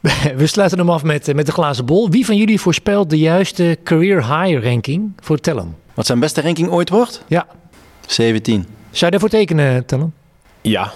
We 0.36 0.46
sluiten 0.46 0.78
hem 0.78 0.90
af 0.90 1.02
met, 1.02 1.34
met 1.34 1.46
de 1.46 1.52
glazen 1.52 1.84
bol. 1.84 2.10
Wie 2.10 2.26
van 2.26 2.36
jullie 2.36 2.60
voorspelt 2.60 3.10
de 3.10 3.18
juiste 3.18 3.78
career 3.84 4.16
high 4.16 4.64
ranking 4.64 5.12
voor 5.20 5.38
Tellum? 5.38 5.76
Wat 5.94 6.06
zijn 6.06 6.20
beste 6.20 6.40
ranking 6.40 6.70
ooit 6.70 6.88
wordt? 6.88 7.24
Ja. 7.26 7.46
17. 8.06 8.66
Zou 8.90 9.04
je 9.04 9.10
daarvoor 9.10 9.28
tekenen, 9.28 9.86
Tellen? 9.86 10.14
Ja, 10.60 10.92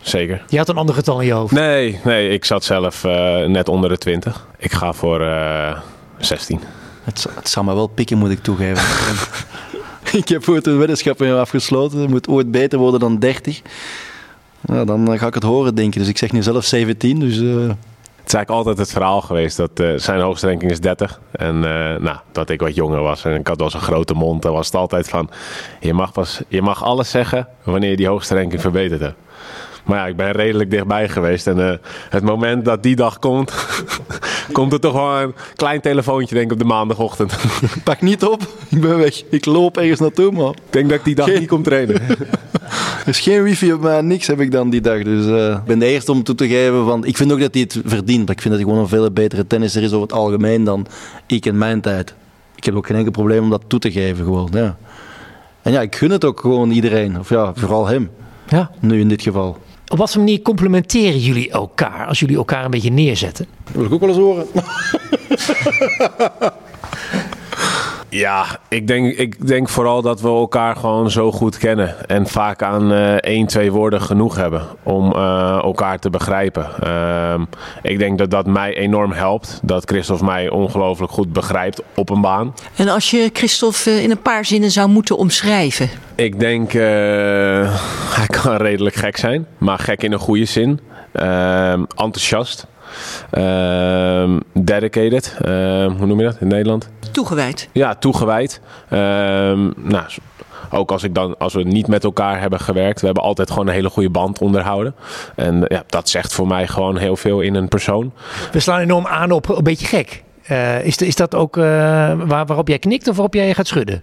zeker. 0.00 0.44
Je 0.48 0.58
had 0.58 0.68
een 0.68 0.76
ander 0.76 0.94
getal 0.94 1.20
in 1.20 1.26
je 1.26 1.32
hoofd? 1.32 1.52
Nee, 1.52 2.00
nee 2.04 2.28
ik 2.28 2.44
zat 2.44 2.64
zelf 2.64 3.04
uh, 3.04 3.44
net 3.44 3.68
onder 3.68 3.90
de 3.90 3.98
20. 3.98 4.46
Ik 4.58 4.72
ga 4.72 4.92
voor 4.92 5.20
uh, 5.20 5.68
eh, 5.68 5.78
16. 6.18 6.60
Het, 7.02 7.26
het 7.34 7.48
zal 7.48 7.64
me 7.64 7.74
wel 7.74 7.86
pikken, 7.86 8.18
moet 8.18 8.30
ik 8.30 8.42
toegeven. 8.42 8.84
ik 10.20 10.28
heb 10.28 10.48
ooit 10.48 10.66
een 10.66 10.78
weddenschap 10.78 11.22
afgesloten. 11.22 11.98
Het 11.98 12.10
moet 12.10 12.28
ooit 12.28 12.50
beter 12.50 12.78
worden 12.78 13.00
dan 13.00 13.18
30. 13.18 13.60
Nou, 14.60 14.86
dan 14.86 15.18
ga 15.18 15.26
ik 15.26 15.34
het 15.34 15.42
horen, 15.42 15.74
denk 15.74 15.94
ik. 15.94 16.00
Dus 16.00 16.08
ik 16.08 16.18
zeg 16.18 16.32
nu 16.32 16.42
zelf 16.42 16.64
17. 16.64 17.18
Dus, 17.18 17.36
uh... 17.36 17.70
Het 18.24 18.32
is 18.32 18.38
eigenlijk 18.38 18.66
altijd 18.66 18.86
het 18.86 18.96
verhaal 18.96 19.20
geweest 19.20 19.56
dat 19.56 19.80
uh, 19.80 19.98
zijn 19.98 20.20
hoogste 20.20 20.46
ranking 20.46 20.70
is 20.70 20.80
30. 20.80 21.20
En 21.32 21.56
uh, 21.56 21.62
nou, 21.96 22.16
dat 22.32 22.50
ik 22.50 22.60
wat 22.60 22.74
jonger 22.74 23.02
was 23.02 23.24
en 23.24 23.34
ik 23.34 23.46
had 23.46 23.58
wel 23.58 23.70
zo'n 23.70 23.80
grote 23.80 24.14
mond. 24.14 24.42
Dan 24.42 24.52
was 24.52 24.66
het 24.66 24.74
altijd 24.74 25.08
van, 25.08 25.30
je 25.80 25.94
mag, 25.94 26.12
pas, 26.12 26.42
je 26.48 26.62
mag 26.62 26.84
alles 26.84 27.10
zeggen 27.10 27.48
wanneer 27.62 27.90
je 27.90 27.96
die 27.96 28.08
hoogste 28.08 28.34
ranking 28.34 28.60
verbeterd 28.60 29.00
hebt. 29.00 29.16
Maar 29.84 29.98
ja, 29.98 30.06
ik 30.06 30.16
ben 30.16 30.30
redelijk 30.30 30.70
dichtbij 30.70 31.08
geweest. 31.08 31.46
En 31.46 31.58
uh, 31.58 31.72
het 32.10 32.22
moment 32.22 32.64
dat 32.64 32.82
die 32.82 32.96
dag 32.96 33.18
komt, 33.18 33.52
komt 34.52 34.72
er 34.72 34.80
toch 34.80 34.92
wel 34.92 35.20
een 35.20 35.34
klein 35.56 35.80
telefoontje, 35.80 36.34
denk 36.34 36.46
ik, 36.46 36.52
op 36.52 36.58
de 36.58 36.64
maandagochtend. 36.64 37.36
Pak 37.84 38.00
niet 38.00 38.24
op, 38.24 38.42
ik 38.68 38.80
ben 38.80 38.98
weg. 38.98 39.22
Ik 39.30 39.44
loop 39.44 39.76
ergens 39.76 40.00
naartoe, 40.00 40.32
man. 40.32 40.50
Ik 40.50 40.72
denk 40.72 40.88
dat 40.88 40.98
ik 40.98 41.04
die 41.04 41.14
dag 41.14 41.26
niet 41.26 41.48
kom 41.48 41.62
trainen. 41.62 42.02
Er 43.04 43.08
is 43.08 43.20
geen 43.20 43.42
wifi 43.42 43.72
op 43.72 43.80
mij, 43.80 44.00
niks 44.00 44.26
heb 44.26 44.40
ik 44.40 44.50
dan 44.50 44.70
die 44.70 44.80
dag. 44.80 45.02
Dus 45.02 45.26
uh, 45.26 45.50
ik 45.50 45.64
ben 45.64 45.78
de 45.78 45.86
eerste 45.86 46.12
om 46.12 46.22
toe 46.22 46.34
te 46.34 46.48
geven. 46.48 46.84
Want 46.84 47.06
ik 47.06 47.16
vind 47.16 47.32
ook 47.32 47.40
dat 47.40 47.54
hij 47.54 47.62
het 47.62 47.80
verdient. 47.84 48.30
Ik 48.30 48.40
vind 48.40 48.54
dat 48.54 48.62
hij 48.62 48.62
gewoon 48.62 48.78
een 48.78 48.88
veel 48.88 49.10
betere 49.10 49.46
tennisser 49.46 49.82
is 49.82 49.92
over 49.92 50.02
het 50.02 50.12
algemeen 50.12 50.64
dan 50.64 50.86
ik 51.26 51.46
in 51.46 51.58
mijn 51.58 51.80
tijd. 51.80 52.14
Ik 52.54 52.64
heb 52.64 52.74
ook 52.74 52.86
geen 52.86 52.96
enkel 52.96 53.12
probleem 53.12 53.42
om 53.42 53.50
dat 53.50 53.62
toe 53.66 53.78
te 53.78 53.92
geven. 53.92 54.24
Gewoon, 54.24 54.48
ja. 54.52 54.76
En 55.62 55.72
ja, 55.72 55.80
ik 55.80 55.96
gun 55.96 56.10
het 56.10 56.24
ook 56.24 56.40
gewoon 56.40 56.70
iedereen. 56.70 57.18
Of 57.18 57.28
ja, 57.28 57.52
vooral 57.54 57.86
hem. 57.86 58.10
Ja. 58.48 58.70
Nu 58.80 59.00
in 59.00 59.08
dit 59.08 59.22
geval. 59.22 59.58
Op 59.88 59.98
wat 59.98 60.10
voor 60.10 60.20
manier 60.20 60.42
complementeren 60.42 61.18
jullie 61.18 61.50
elkaar 61.50 62.06
als 62.06 62.20
jullie 62.20 62.36
elkaar 62.36 62.64
een 62.64 62.70
beetje 62.70 62.90
neerzetten? 62.90 63.46
Dat 63.64 63.74
wil 63.74 63.84
ik 63.84 63.92
ook 63.92 64.00
wel 64.00 64.08
eens 64.08 64.18
horen. 64.18 64.46
Ja, 68.14 68.46
ik 68.68 68.86
denk, 68.86 69.16
ik 69.16 69.46
denk 69.46 69.68
vooral 69.68 70.02
dat 70.02 70.20
we 70.20 70.28
elkaar 70.28 70.76
gewoon 70.76 71.10
zo 71.10 71.32
goed 71.32 71.58
kennen. 71.58 72.08
En 72.08 72.26
vaak 72.26 72.62
aan 72.62 72.92
uh, 72.92 73.12
één, 73.14 73.46
twee 73.46 73.72
woorden 73.72 74.00
genoeg 74.00 74.36
hebben 74.36 74.62
om 74.82 75.12
uh, 75.12 75.58
elkaar 75.62 75.98
te 75.98 76.10
begrijpen. 76.10 76.68
Uh, 76.84 77.40
ik 77.82 77.98
denk 77.98 78.18
dat 78.18 78.30
dat 78.30 78.46
mij 78.46 78.76
enorm 78.76 79.12
helpt. 79.12 79.60
Dat 79.62 79.84
Christophe 79.84 80.24
mij 80.24 80.50
ongelooflijk 80.50 81.12
goed 81.12 81.32
begrijpt 81.32 81.82
op 81.94 82.10
een 82.10 82.20
baan. 82.20 82.54
En 82.76 82.88
als 82.88 83.10
je 83.10 83.30
Christophe 83.32 83.90
eh, 83.90 84.02
in 84.02 84.10
een 84.10 84.22
paar 84.22 84.44
zinnen 84.44 84.70
zou 84.70 84.88
moeten 84.88 85.16
omschrijven? 85.16 85.90
Ik 86.14 86.40
denk, 86.40 86.72
hij 88.18 88.26
kan 88.42 88.56
redelijk 88.56 88.94
gek 88.94 89.16
zijn. 89.16 89.46
Maar 89.58 89.78
gek 89.78 90.02
in 90.02 90.12
een 90.12 90.18
goede 90.18 90.44
zin. 90.44 90.80
Ehm, 91.12 91.84
enthousiast. 91.96 92.66
Uh, 93.32 94.38
dedicated, 94.52 95.36
uh, 95.44 95.50
hoe 95.96 96.06
noem 96.06 96.18
je 96.18 96.24
dat 96.24 96.36
in 96.40 96.48
Nederland? 96.48 96.88
Toegewijd. 97.12 97.68
Ja, 97.72 97.94
toegewijd. 97.94 98.60
Uh, 98.84 98.98
nou, 99.76 100.04
ook 100.70 100.90
als, 100.90 101.02
ik 101.02 101.14
dan, 101.14 101.38
als 101.38 101.54
we 101.54 101.62
niet 101.62 101.86
met 101.86 102.04
elkaar 102.04 102.40
hebben 102.40 102.60
gewerkt, 102.60 103.00
we 103.00 103.06
hebben 103.06 103.24
altijd 103.24 103.50
gewoon 103.50 103.66
een 103.66 103.74
hele 103.74 103.90
goede 103.90 104.10
band 104.10 104.38
onderhouden. 104.38 104.94
En 105.36 105.64
ja, 105.68 105.82
dat 105.86 106.08
zegt 106.08 106.32
voor 106.32 106.46
mij 106.46 106.66
gewoon 106.66 106.96
heel 106.96 107.16
veel 107.16 107.40
in 107.40 107.54
een 107.54 107.68
persoon. 107.68 108.12
We 108.52 108.60
slaan 108.60 108.80
enorm 108.80 109.06
aan 109.06 109.30
op 109.30 109.48
een 109.48 109.64
beetje 109.64 109.86
gek. 109.86 110.22
Uh, 110.50 110.84
is, 110.84 110.96
is 110.96 111.16
dat 111.16 111.34
ook 111.34 111.56
uh, 111.56 111.64
waar, 112.26 112.46
waarop 112.46 112.68
jij 112.68 112.78
knikt 112.78 113.08
of 113.08 113.14
waarop 113.14 113.34
jij 113.34 113.54
gaat 113.54 113.66
schudden? 113.66 114.02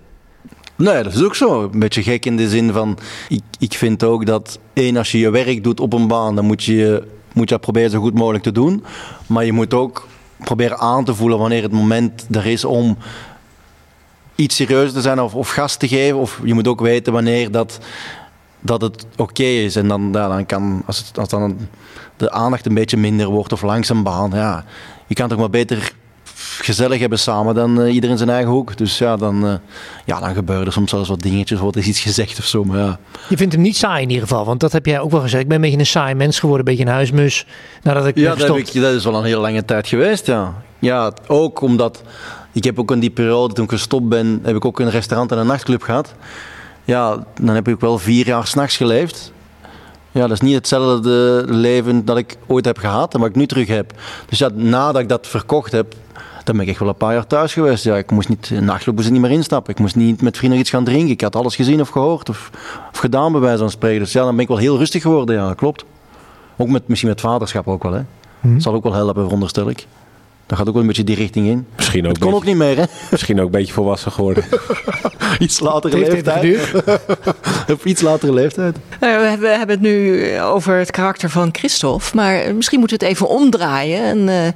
Nee, 0.76 1.04
dat 1.04 1.14
is 1.14 1.24
ook 1.24 1.36
zo. 1.36 1.70
Een 1.74 1.80
beetje 1.80 2.04
gek 2.04 2.26
in 2.26 2.38
de 2.38 2.50
zin 2.50 2.72
van, 2.72 2.98
ik, 3.30 3.42
ik 3.60 3.74
vind 3.74 4.04
ook 4.04 4.26
dat 4.26 4.60
één, 4.74 4.98
als 4.98 5.12
je 5.12 5.20
je 5.20 5.30
werk 5.30 5.64
doet 5.64 5.80
op 5.80 5.94
een 5.94 6.08
baan, 6.08 6.36
dan 6.36 6.46
moet 6.46 6.64
je 6.64 7.04
moet 7.34 7.50
je 7.50 7.56
dat 7.56 7.62
proberen 7.62 7.90
zo 7.90 8.00
goed 8.00 8.14
mogelijk 8.14 8.44
te 8.44 8.52
doen. 8.52 8.84
Maar 9.28 9.46
je 9.46 9.54
moet 9.54 9.74
ook 9.74 10.08
proberen 10.38 10.78
aan 10.78 11.06
te 11.06 11.16
voelen 11.16 11.38
wanneer 11.38 11.64
het 11.64 11.72
moment 11.72 12.26
er 12.32 12.46
is 12.46 12.66
om 12.66 12.98
iets 14.36 14.56
serieuzer 14.56 14.94
te 14.94 15.02
zijn 15.02 15.22
of, 15.22 15.36
of 15.36 15.50
gas 15.50 15.76
te 15.76 15.88
geven. 15.88 16.18
Of 16.18 16.40
je 16.44 16.54
moet 16.54 16.68
ook 16.68 16.82
weten 16.82 17.14
wanneer 17.14 17.52
dat, 17.52 17.80
dat 18.60 18.82
het 18.82 19.06
oké 19.18 19.44
is. 19.44 19.76
En 19.76 19.88
dan, 19.88 20.10
ja, 20.12 20.28
dan 20.28 20.46
kan, 20.46 20.84
als, 20.86 20.98
het, 20.98 21.20
als 21.20 21.30
dan 21.30 21.58
de 22.18 22.32
aandacht 22.32 22.66
een 22.66 22.74
beetje 22.74 22.98
minder 22.98 23.28
wordt 23.28 23.54
of 23.54 23.62
langzaam 23.62 24.04
baan, 24.04 24.32
ja, 24.34 24.66
je 25.08 25.16
kan 25.16 25.30
toch 25.30 25.40
maar 25.40 25.50
beter 25.50 25.94
gezellig 26.64 27.00
hebben 27.00 27.20
samen 27.20 27.56
dan 27.56 27.82
uh, 27.82 27.94
iedereen 27.94 28.18
zijn 28.18 28.30
eigen 28.30 28.52
hoek. 28.52 28.78
Dus 28.78 28.98
ja, 28.98 29.16
dan, 29.16 29.46
uh, 29.46 29.54
ja, 30.06 30.20
dan 30.20 30.34
gebeuren 30.34 30.66
er 30.66 30.72
soms 30.72 30.90
zelfs 30.90 31.10
wat 31.10 31.22
dingetjes, 31.22 31.60
wordt 31.60 31.78
er 31.78 31.84
iets 31.84 32.00
gezegd 32.00 32.40
of 32.40 32.46
zo. 32.46 32.64
Maar 32.64 32.80
ja. 32.80 33.00
Je 33.30 33.38
vindt 33.38 33.54
hem 33.54 33.62
niet 33.62 33.78
saai 33.78 34.04
in 34.04 34.10
ieder 34.10 34.28
geval, 34.28 34.46
want 34.46 34.60
dat 34.60 34.72
heb 34.72 34.86
jij 34.86 35.00
ook 35.00 35.12
wel 35.12 35.22
gezegd. 35.22 35.44
Ik 35.44 35.48
ben 35.48 35.56
een 35.56 35.64
beetje 35.64 35.80
een 35.80 35.86
saai 35.86 36.16
mens 36.16 36.40
geworden, 36.40 36.68
een 36.68 36.74
beetje 36.74 36.90
een 36.90 36.96
huismus. 36.96 37.46
Nadat 37.84 38.06
ik 38.08 38.18
ja, 38.18 38.36
dat, 38.36 38.58
ik, 38.58 38.74
dat 38.74 38.94
is 38.94 39.04
wel 39.04 39.16
een 39.16 39.24
hele 39.24 39.40
lange 39.40 39.66
tijd 39.66 39.88
geweest, 39.88 40.26
ja. 40.26 40.54
Ja, 40.80 41.14
ook 41.28 41.62
omdat 41.62 42.04
ik 42.52 42.64
heb 42.64 42.80
ook 42.80 42.92
in 42.92 43.00
die 43.00 43.10
periode, 43.10 43.54
toen 43.54 43.64
ik 43.64 43.70
gestopt 43.70 44.10
ben, 44.10 44.40
heb 44.44 44.56
ik 44.56 44.66
ook 44.66 44.80
een 44.80 44.90
restaurant 44.90 45.32
en 45.32 45.38
een 45.38 45.48
nachtclub 45.48 45.82
gehad. 45.82 46.14
Ja, 46.84 47.24
dan 47.42 47.56
heb 47.56 47.68
ik 47.68 47.80
wel 47.80 47.98
vier 47.98 48.26
jaar 48.26 48.48
s'nachts 48.48 48.78
geleefd. 48.78 49.32
Ja, 50.12 50.22
dat 50.22 50.32
is 50.32 50.42
niet 50.42 50.56
hetzelfde 50.56 51.44
leven 51.48 52.06
dat 52.06 52.18
ik 52.18 52.38
ooit 52.48 52.66
heb 52.66 52.78
gehad 52.78 53.14
en 53.14 53.20
wat 53.20 53.30
ik 53.30 53.36
nu 53.36 53.46
terug 53.46 53.68
heb. 53.68 53.94
Dus 54.30 54.40
ja, 54.40 54.50
nadat 54.54 55.02
ik 55.02 55.10
dat 55.10 55.28
verkocht 55.28 55.72
heb, 55.72 55.96
dan 56.44 56.56
ben 56.56 56.64
ik 56.64 56.70
echt 56.70 56.80
wel 56.80 56.88
een 56.90 56.96
paar 56.96 57.14
jaar 57.14 57.28
thuis 57.28 57.54
geweest. 57.54 57.84
Ja, 57.84 57.98
ik 57.98 58.12
moest 58.12 58.30
niet, 58.30 58.52
moest 58.86 59.08
ik 59.08 59.12
niet 59.12 59.22
meer 59.22 59.32
instappen. 59.32 59.74
Ik 59.74 59.80
moest 59.80 59.96
niet 59.96 60.22
met 60.22 60.38
vrienden 60.38 60.60
iets 60.60 60.70
gaan 60.70 60.84
drinken. 60.84 61.10
Ik 61.10 61.22
had 61.22 61.36
alles 61.36 61.56
gezien 61.56 61.82
of 61.82 61.90
gehoord 61.90 62.30
of, 62.30 62.50
of 62.92 63.00
gedaan 63.00 63.32
bij 63.32 63.42
wijze 63.42 63.58
van 63.58 63.70
spreken. 63.70 64.00
Dus 64.00 64.12
ja, 64.12 64.24
dan 64.24 64.32
ben 64.32 64.42
ik 64.42 64.48
wel 64.48 64.58
heel 64.58 64.78
rustig 64.78 65.02
geworden, 65.02 65.36
ja, 65.36 65.48
dat 65.48 65.56
klopt. 65.56 65.86
Ook 66.58 66.68
met, 66.68 66.88
misschien 66.88 67.10
met 67.10 67.22
vaderschap 67.22 67.68
ook 67.68 67.84
wel, 67.84 67.94
hè. 67.94 68.02
Hmm. 68.40 68.54
Dat 68.54 68.62
zal 68.62 68.74
ook 68.74 68.84
wel 68.84 68.94
helpen, 68.94 69.24
veronderstel 69.24 69.70
ik. 69.70 69.88
Dat 70.52 70.60
gaat 70.60 70.70
ook 70.70 70.76
wel 70.76 70.84
een 70.84 70.90
beetje 70.90 71.04
die 71.04 71.16
richting 71.16 71.48
in. 71.48 71.68
Misschien 71.76 72.06
ook. 72.06 72.12
Het 72.12 72.24
kon 72.24 72.34
ook 72.34 72.46
niet 72.46 72.56
meer, 72.56 72.78
hè? 72.78 72.84
Misschien 73.12 73.40
ook 73.40 73.46
een 73.46 73.52
beetje 73.52 73.74
volwassen 73.74 74.12
geworden. 74.12 74.44
iets 75.40 75.60
latere 75.60 75.98
leeftijd. 75.98 76.74
Op 77.72 77.86
iets 77.86 78.02
latere 78.02 78.34
leeftijd. 78.34 78.78
Nou, 79.00 79.40
we, 79.40 79.48
hebben, 79.48 79.70
het 79.70 79.82
nu 79.82 80.40
over 80.40 80.78
het 80.78 80.92
karakter 80.92 81.30
van 81.30 81.50
Christophe. 81.52 82.16
Maar 82.16 82.56
misschien 82.56 82.80
moeten 82.80 83.00
we 83.00 83.06
het 83.06 83.14
even 83.14 83.30
omdraaien. 83.30 84.04
En 84.04 84.18
uh, 84.28 84.48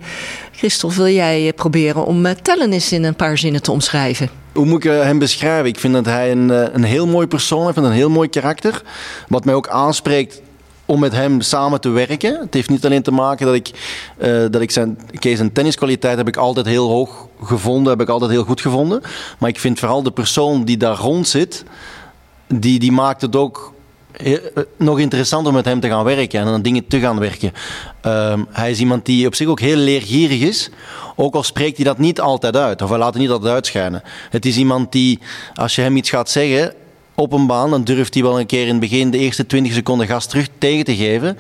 Christophe, 0.51 0.95
wil 0.95 1.13
jij 1.13 1.53
proberen 1.53 2.05
om 2.05 2.25
uh, 2.25 2.31
Tellen 2.31 2.73
eens 2.73 2.91
in 2.91 3.03
een 3.03 3.15
paar 3.15 3.38
zinnen 3.38 3.62
te 3.62 3.71
omschrijven? 3.71 4.29
Hoe 4.53 4.65
moet 4.65 4.86
ik 4.86 4.91
uh, 4.91 5.01
hem 5.01 5.19
beschrijven? 5.19 5.65
Ik 5.65 5.79
vind 5.79 5.93
dat 5.93 6.05
hij 6.05 6.31
een, 6.31 6.49
een 6.75 6.84
heel 6.84 7.08
mooi 7.08 7.27
persoon 7.27 7.65
heeft. 7.65 7.77
Een 7.77 7.91
heel 7.91 8.10
mooi 8.10 8.29
karakter. 8.29 8.81
Wat 9.27 9.45
mij 9.45 9.53
ook 9.53 9.67
aanspreekt 9.67 10.41
om 10.86 11.00
met 11.00 11.12
hem 11.12 11.41
samen 11.41 11.82
te 11.82 11.89
werken. 11.89 12.39
Het 12.39 12.54
heeft 12.54 12.69
niet 12.69 12.86
alleen 12.86 13.02
te 13.02 13.12
maken 13.12 13.45
dat 13.45 13.56
ik, 13.56 13.71
uh, 14.17 14.45
dat 14.50 14.62
ik 14.62 14.71
zijn, 14.71 15.00
Kees 15.19 15.38
zijn 15.38 15.52
tenniskwaliteit 15.52 16.17
heb 16.17 16.28
ik 16.28 16.38
altijd 16.38 16.65
heel 16.65 16.89
hoog 16.89 17.28
gevonden, 17.43 17.91
heb 17.91 18.02
ik 18.02 18.10
altijd 18.10 18.32
heel 18.32 18.43
goed 18.43 18.62
gevonden. 18.62 19.02
Maar 19.39 19.50
ik 19.50 19.60
vind 19.60 19.80
vooral 19.80 20.04
de 20.04 20.12
persoon 20.12 20.63
die 20.63 20.78
daar 20.78 20.98
rond 20.98 21.28
zit, 21.28 21.63
die, 22.48 22.80
die 22.80 22.91
maakt 22.91 23.21
het 23.21 23.36
ook 23.36 23.74
uh, 24.24 24.38
nog 24.78 25.00
interessanter 25.00 25.48
om 25.48 25.54
met 25.54 25.65
hem 25.65 25.80
te 25.80 25.88
gaan 25.88 26.04
werken 26.04 26.39
en 26.39 26.48
aan 26.48 26.62
dingen 26.62 26.88
te 26.88 27.00
gaan 27.00 27.19
werken. 27.19 27.52
Uh, 28.06 28.34
hij 28.52 28.71
is 28.71 28.80
iemand 28.80 29.06
die 29.06 29.28
op 29.28 29.36
zich 29.36 29.48
ook 29.48 29.60
heel 29.60 29.78
leergierig 29.78 30.41
is. 30.41 30.69
Ook 31.15 31.36
al 31.36 31.43
spreekt 31.43 31.76
hij 31.76 31.86
dat 31.86 31.98
niet 31.98 32.19
altijd 32.21 32.56
uit, 32.56 32.82
of 32.82 32.89
hij 32.89 32.98
laat 32.98 33.13
het 33.13 33.21
niet 33.21 33.32
altijd 33.32 33.54
uitschijnen. 33.54 34.04
Het 34.30 34.45
is 34.45 34.58
iemand 34.58 34.91
die, 34.91 35.19
als 35.54 35.76
je 35.76 35.82
hem 35.82 35.98
iets 35.98 36.10
gaat 36.10 36.30
zeggen, 36.30 36.74
op 37.15 37.32
een 37.32 37.47
baan, 37.47 37.69
dan 37.69 37.84
durft 37.84 38.13
hij 38.13 38.23
wel 38.23 38.39
een 38.39 38.45
keer 38.45 38.62
in 38.62 38.69
het 38.71 38.80
begin 38.80 39.12
de 39.12 39.17
eerste 39.17 39.45
20 39.45 39.73
seconden 39.73 40.08
gas 40.08 40.25
terug 40.25 40.47
tegen 40.58 40.86
te 40.86 40.95
geven. 40.95 41.38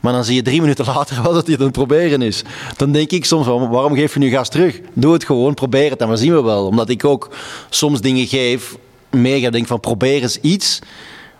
Maar 0.00 0.12
dan 0.12 0.24
zie 0.24 0.34
je 0.34 0.42
drie 0.42 0.60
minuten 0.64 0.84
later 0.84 1.22
wel 1.22 1.32
dat 1.32 1.42
hij 1.42 1.52
het 1.52 1.60
aan 1.60 1.66
het 1.66 1.76
proberen 1.76 2.22
is. 2.22 2.42
Dan 2.76 2.92
denk 2.92 3.10
ik 3.10 3.24
soms 3.24 3.46
waarom 3.46 3.94
geef 3.94 4.12
je 4.14 4.18
nu 4.18 4.30
gas 4.30 4.48
terug? 4.48 4.80
Doe 4.92 5.12
het 5.12 5.24
gewoon, 5.24 5.54
probeer 5.54 5.90
het 5.90 6.00
en 6.00 6.08
we 6.08 6.16
zien 6.16 6.34
we 6.34 6.42
wel. 6.42 6.66
Omdat 6.66 6.88
ik 6.88 7.04
ook 7.04 7.30
soms 7.68 8.00
dingen 8.00 8.26
geef, 8.26 8.76
mega 9.10 9.50
denk 9.50 9.66
van 9.66 9.80
probeer 9.80 10.22
eens 10.22 10.40
iets. 10.40 10.78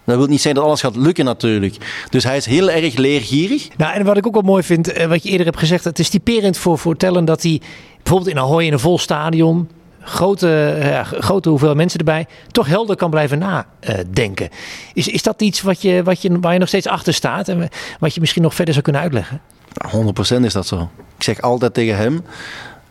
Dat 0.04 0.16
wil 0.16 0.26
niet 0.26 0.40
zeggen 0.40 0.54
dat 0.54 0.64
alles 0.64 0.80
gaat 0.80 0.96
lukken 0.96 1.24
natuurlijk. 1.24 1.76
Dus 2.10 2.24
hij 2.24 2.36
is 2.36 2.46
heel 2.46 2.70
erg 2.70 2.96
leergierig. 2.96 3.68
Nou, 3.76 3.94
en 3.94 4.04
wat 4.04 4.16
ik 4.16 4.26
ook 4.26 4.32
wel 4.32 4.42
mooi 4.42 4.62
vind, 4.62 4.92
eh, 4.92 5.06
wat 5.06 5.22
je 5.22 5.28
eerder 5.30 5.46
hebt 5.46 5.58
gezegd, 5.58 5.84
het 5.84 5.98
is 5.98 6.08
typerend 6.08 6.58
voor, 6.58 6.78
voor 6.78 6.96
Tellen 6.96 7.24
dat 7.24 7.42
hij 7.42 7.60
bijvoorbeeld 8.02 8.30
in 8.30 8.42
Ahoy 8.42 8.64
in 8.64 8.72
een 8.72 8.78
vol 8.78 8.98
stadion 8.98 9.68
grote, 10.04 10.76
ja, 10.80 11.04
grote 11.04 11.48
hoeveel 11.48 11.74
mensen 11.74 11.98
erbij, 11.98 12.26
toch 12.50 12.66
helder 12.66 12.96
kan 12.96 13.10
blijven 13.10 13.38
nadenken. 13.38 14.48
is, 14.92 15.08
is 15.08 15.22
dat 15.22 15.42
iets 15.42 15.62
wat 15.62 15.82
je, 15.82 16.02
wat 16.02 16.22
je, 16.22 16.40
waar 16.40 16.52
je 16.52 16.58
nog 16.58 16.68
steeds 16.68 16.86
achter 16.86 17.14
staat 17.14 17.48
en 17.48 17.68
wat 17.98 18.14
je 18.14 18.20
misschien 18.20 18.42
nog 18.42 18.54
verder 18.54 18.74
zou 18.74 18.84
kunnen 18.84 19.02
uitleggen? 19.02 19.40
100% 20.38 20.40
is 20.40 20.52
dat 20.52 20.66
zo. 20.66 20.90
Ik 21.16 21.22
zeg 21.22 21.40
altijd 21.40 21.74
tegen 21.74 21.96
hem. 21.96 22.24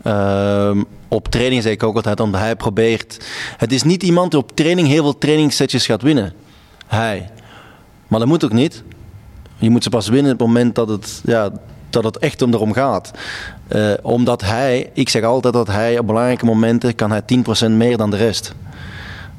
Uh, 0.06 0.82
op 1.08 1.28
training 1.28 1.62
zeg 1.62 1.72
ik 1.72 1.82
ook 1.82 1.96
altijd, 1.96 2.20
omdat 2.20 2.40
hij 2.40 2.56
probeert. 2.56 3.24
Het 3.56 3.72
is 3.72 3.82
niet 3.82 4.02
iemand 4.02 4.30
die 4.30 4.40
op 4.40 4.56
training 4.56 4.88
heel 4.88 5.02
veel 5.02 5.18
trainingssetjes 5.18 5.86
gaat 5.86 6.02
winnen. 6.02 6.32
Hij. 6.86 7.30
Maar 8.08 8.18
dat 8.18 8.28
moet 8.28 8.44
ook 8.44 8.52
niet. 8.52 8.82
Je 9.56 9.70
moet 9.70 9.82
ze 9.82 9.88
pas 9.88 10.08
winnen 10.08 10.32
op 10.32 10.38
het 10.38 10.46
moment 10.46 10.74
dat 10.74 10.88
het, 10.88 11.20
ja, 11.24 11.50
dat 11.94 12.04
het 12.04 12.18
echt 12.18 12.42
om 12.42 12.54
erom 12.54 12.72
gaat. 12.72 13.10
Uh, 13.68 13.92
omdat 14.02 14.40
hij, 14.40 14.90
ik 14.92 15.08
zeg 15.08 15.22
altijd 15.22 15.54
dat 15.54 15.66
hij 15.66 15.98
op 15.98 16.06
belangrijke 16.06 16.44
momenten 16.44 16.94
kan 16.94 17.10
hij 17.10 17.22
10% 17.66 17.70
meer 17.70 17.96
dan 17.96 18.10
de 18.10 18.16
rest. 18.16 18.54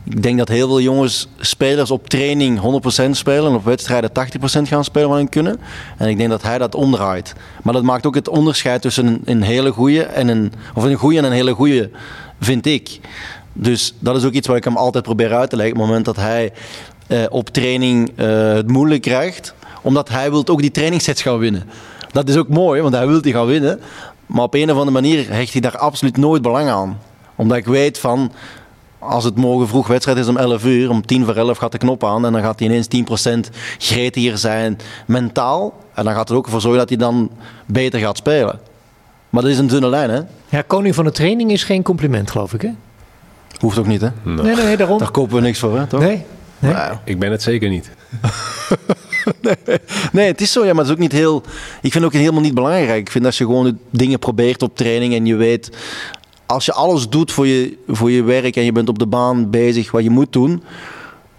Ik 0.09 0.23
denk 0.23 0.37
dat 0.37 0.47
heel 0.47 0.67
veel 0.67 0.81
jongens, 0.81 1.27
spelers 1.39 1.91
op 1.91 2.09
training 2.09 2.59
100% 3.07 3.09
spelen 3.11 3.49
en 3.49 3.55
op 3.55 3.65
wedstrijden 3.65 4.09
80% 4.09 4.13
gaan 4.61 4.83
spelen 4.83 5.09
wat 5.09 5.17
hun 5.17 5.29
kunnen. 5.29 5.59
En 5.97 6.07
ik 6.07 6.17
denk 6.17 6.29
dat 6.29 6.41
hij 6.41 6.57
dat 6.57 6.75
omdraait. 6.75 7.33
Maar 7.63 7.73
dat 7.73 7.83
maakt 7.83 8.05
ook 8.05 8.15
het 8.15 8.29
onderscheid 8.29 8.81
tussen 8.81 9.05
een, 9.05 9.21
een 9.25 9.41
hele 9.41 9.71
goede 9.71 10.03
en 10.03 10.27
een, 10.27 10.53
of 10.73 10.83
een 10.83 10.95
goede 10.95 11.17
en 11.17 11.23
een 11.23 11.31
hele 11.31 11.53
goede, 11.53 11.89
vind 12.39 12.65
ik. 12.65 12.99
Dus 13.53 13.93
dat 13.99 14.15
is 14.15 14.25
ook 14.25 14.33
iets 14.33 14.47
wat 14.47 14.57
ik 14.57 14.63
hem 14.63 14.77
altijd 14.77 15.03
probeer 15.03 15.33
uit 15.33 15.49
te 15.49 15.55
leggen. 15.55 15.75
Op 15.75 15.79
het 15.79 15.87
moment 15.87 16.05
dat 16.05 16.15
hij 16.15 16.51
uh, 17.07 17.23
op 17.29 17.49
training 17.49 18.11
uh, 18.15 18.53
het 18.53 18.67
moeilijk 18.67 19.01
krijgt, 19.01 19.53
omdat 19.81 20.09
hij 20.09 20.29
wil 20.29 20.47
ook 20.47 20.61
die 20.61 20.71
trainingssets 20.71 21.21
gaan 21.21 21.37
winnen. 21.37 21.63
Dat 22.15 22.29
is 22.29 22.37
ook 22.37 22.47
mooi, 22.47 22.81
want 22.81 22.93
hij 22.93 23.07
wil 23.07 23.21
die 23.21 23.33
gaan 23.33 23.45
winnen. 23.45 23.79
Maar 24.25 24.43
op 24.43 24.53
een 24.53 24.71
of 24.71 24.77
andere 24.77 24.91
manier 24.91 25.33
hecht 25.33 25.51
hij 25.51 25.61
daar 25.61 25.77
absoluut 25.77 26.17
nooit 26.17 26.41
belang 26.41 26.69
aan. 26.69 26.99
Omdat 27.35 27.57
ik 27.57 27.65
weet 27.65 27.99
van, 27.99 28.31
als 28.99 29.23
het 29.23 29.35
morgen 29.35 29.67
vroeg 29.67 29.87
wedstrijd 29.87 30.17
is 30.17 30.27
om 30.27 30.37
11 30.37 30.65
uur, 30.65 30.89
om 30.89 31.05
10 31.05 31.25
voor 31.25 31.35
11 31.35 31.57
gaat 31.57 31.71
de 31.71 31.77
knop 31.77 32.03
aan 32.03 32.25
en 32.25 32.31
dan 32.31 32.41
gaat 32.41 32.59
hij 32.59 32.67
ineens 32.67 32.87
10% 33.47 33.49
gretiger 33.77 34.37
zijn 34.37 34.77
mentaal. 35.05 35.73
En 35.93 36.03
dan 36.03 36.13
gaat 36.13 36.29
het 36.29 36.37
ook 36.37 36.45
ervoor 36.45 36.61
zorgen 36.61 36.79
dat 36.79 36.89
hij 36.89 36.97
dan 36.97 37.31
beter 37.65 37.99
gaat 37.99 38.17
spelen. 38.17 38.59
Maar 39.29 39.41
dat 39.41 39.51
is 39.51 39.57
een 39.57 39.67
dunne 39.67 39.89
lijn, 39.89 40.09
hè? 40.09 40.21
Ja, 40.49 40.63
koning 40.67 40.95
van 40.95 41.05
de 41.05 41.11
training 41.11 41.51
is 41.51 41.63
geen 41.63 41.83
compliment, 41.83 42.31
geloof 42.31 42.53
ik, 42.53 42.61
hè? 42.61 42.71
Hoeft 43.59 43.77
ook 43.77 43.87
niet, 43.87 44.01
hè? 44.01 44.09
Nee, 44.23 44.55
nee, 44.55 44.77
daarom. 44.77 44.97
Daar 44.97 45.11
kopen 45.11 45.35
we 45.35 45.41
niks 45.41 45.59
voor, 45.59 45.77
hè? 45.77 45.87
Toch? 45.87 45.99
Nee. 45.99 46.25
nee. 46.59 46.73
Nou, 46.73 46.95
ik 47.03 47.19
ben 47.19 47.31
het 47.31 47.41
zeker 47.41 47.69
niet. 47.69 47.89
nee, 50.11 50.27
het 50.27 50.41
is 50.41 50.51
zo, 50.51 50.65
ja, 50.65 50.73
maar 50.73 50.77
het 50.77 50.87
is 50.87 50.91
ook 50.91 51.01
niet 51.01 51.11
heel. 51.11 51.43
Ik 51.81 51.91
vind 51.91 51.93
het 51.93 52.03
ook 52.03 52.13
helemaal 52.13 52.41
niet 52.41 52.53
belangrijk. 52.53 52.99
Ik 52.99 53.11
vind 53.11 53.25
als 53.25 53.37
je 53.37 53.45
gewoon 53.45 53.77
dingen 53.89 54.19
probeert 54.19 54.61
op 54.61 54.75
training 54.75 55.13
en 55.13 55.25
je 55.25 55.35
weet. 55.35 55.69
Als 56.45 56.65
je 56.65 56.73
alles 56.73 57.09
doet 57.09 57.31
voor 57.31 57.47
je, 57.47 57.77
voor 57.87 58.11
je 58.11 58.23
werk 58.23 58.55
en 58.55 58.63
je 58.63 58.71
bent 58.71 58.89
op 58.89 58.99
de 58.99 59.07
baan 59.07 59.49
bezig 59.49 59.91
wat 59.91 60.03
je 60.03 60.09
moet 60.09 60.33
doen. 60.33 60.63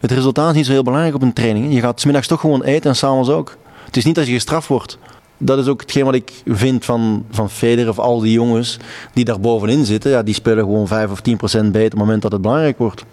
Het 0.01 0.11
resultaat 0.11 0.51
is 0.51 0.57
niet 0.57 0.67
zo 0.67 0.73
heel 0.73 0.83
belangrijk 0.83 1.15
op 1.15 1.23
een 1.23 1.33
training. 1.33 1.75
Je 1.75 1.81
gaat 1.81 2.01
smiddags 2.01 2.27
toch 2.27 2.41
gewoon 2.41 2.63
eten 2.63 2.91
en 2.91 2.97
s'avonds 2.97 3.29
ook. 3.29 3.57
Het 3.85 3.97
is 3.97 4.05
niet 4.05 4.15
dat 4.15 4.27
je 4.27 4.33
gestraft 4.33 4.69
wordt. 4.69 4.99
Dat 5.39 5.59
is 5.59 5.67
ook 5.67 5.81
hetgeen 5.81 6.05
wat 6.05 6.15
ik 6.15 6.33
vind 6.47 6.85
van, 6.85 7.25
van 7.31 7.51
Federer 7.51 7.91
of 7.91 7.99
al 7.99 8.21
die 8.21 8.33
jongens 8.33 8.77
die 9.13 9.25
daar 9.25 9.41
bovenin 9.41 9.85
zitten. 9.85 10.11
Ja, 10.11 10.23
die 10.23 10.35
spelen 10.35 10.65
gewoon 10.65 10.87
5 10.87 11.11
of 11.11 11.21
10 11.21 11.37
procent 11.37 11.73
beter 11.73 11.85
op 11.85 11.91
het 11.91 12.01
moment 12.01 12.23
dat 12.23 12.33
het 12.33 12.43
belangrijk 12.43 12.79
wordt. 12.79 13.05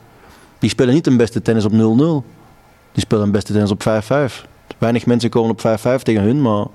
Die 0.60 0.70
spelen 0.70 0.94
niet 0.94 1.08
een 1.08 1.18
beste 1.18 1.42
tennis 1.42 1.66
op 1.66 1.72
0-0. 1.72 1.76
Die 2.92 3.02
spelen 3.02 3.24
een 3.24 3.32
beste 3.32 3.54
tennis 3.54 3.72
op 3.72 3.84
5-5. 4.42 4.53
Weinig 4.84 5.06
mensen 5.06 5.30
komen 5.30 5.52
op 5.52 5.60
5-5 5.60 6.02
tegen 6.02 6.22
hun, 6.22 6.42
maar 6.42 6.66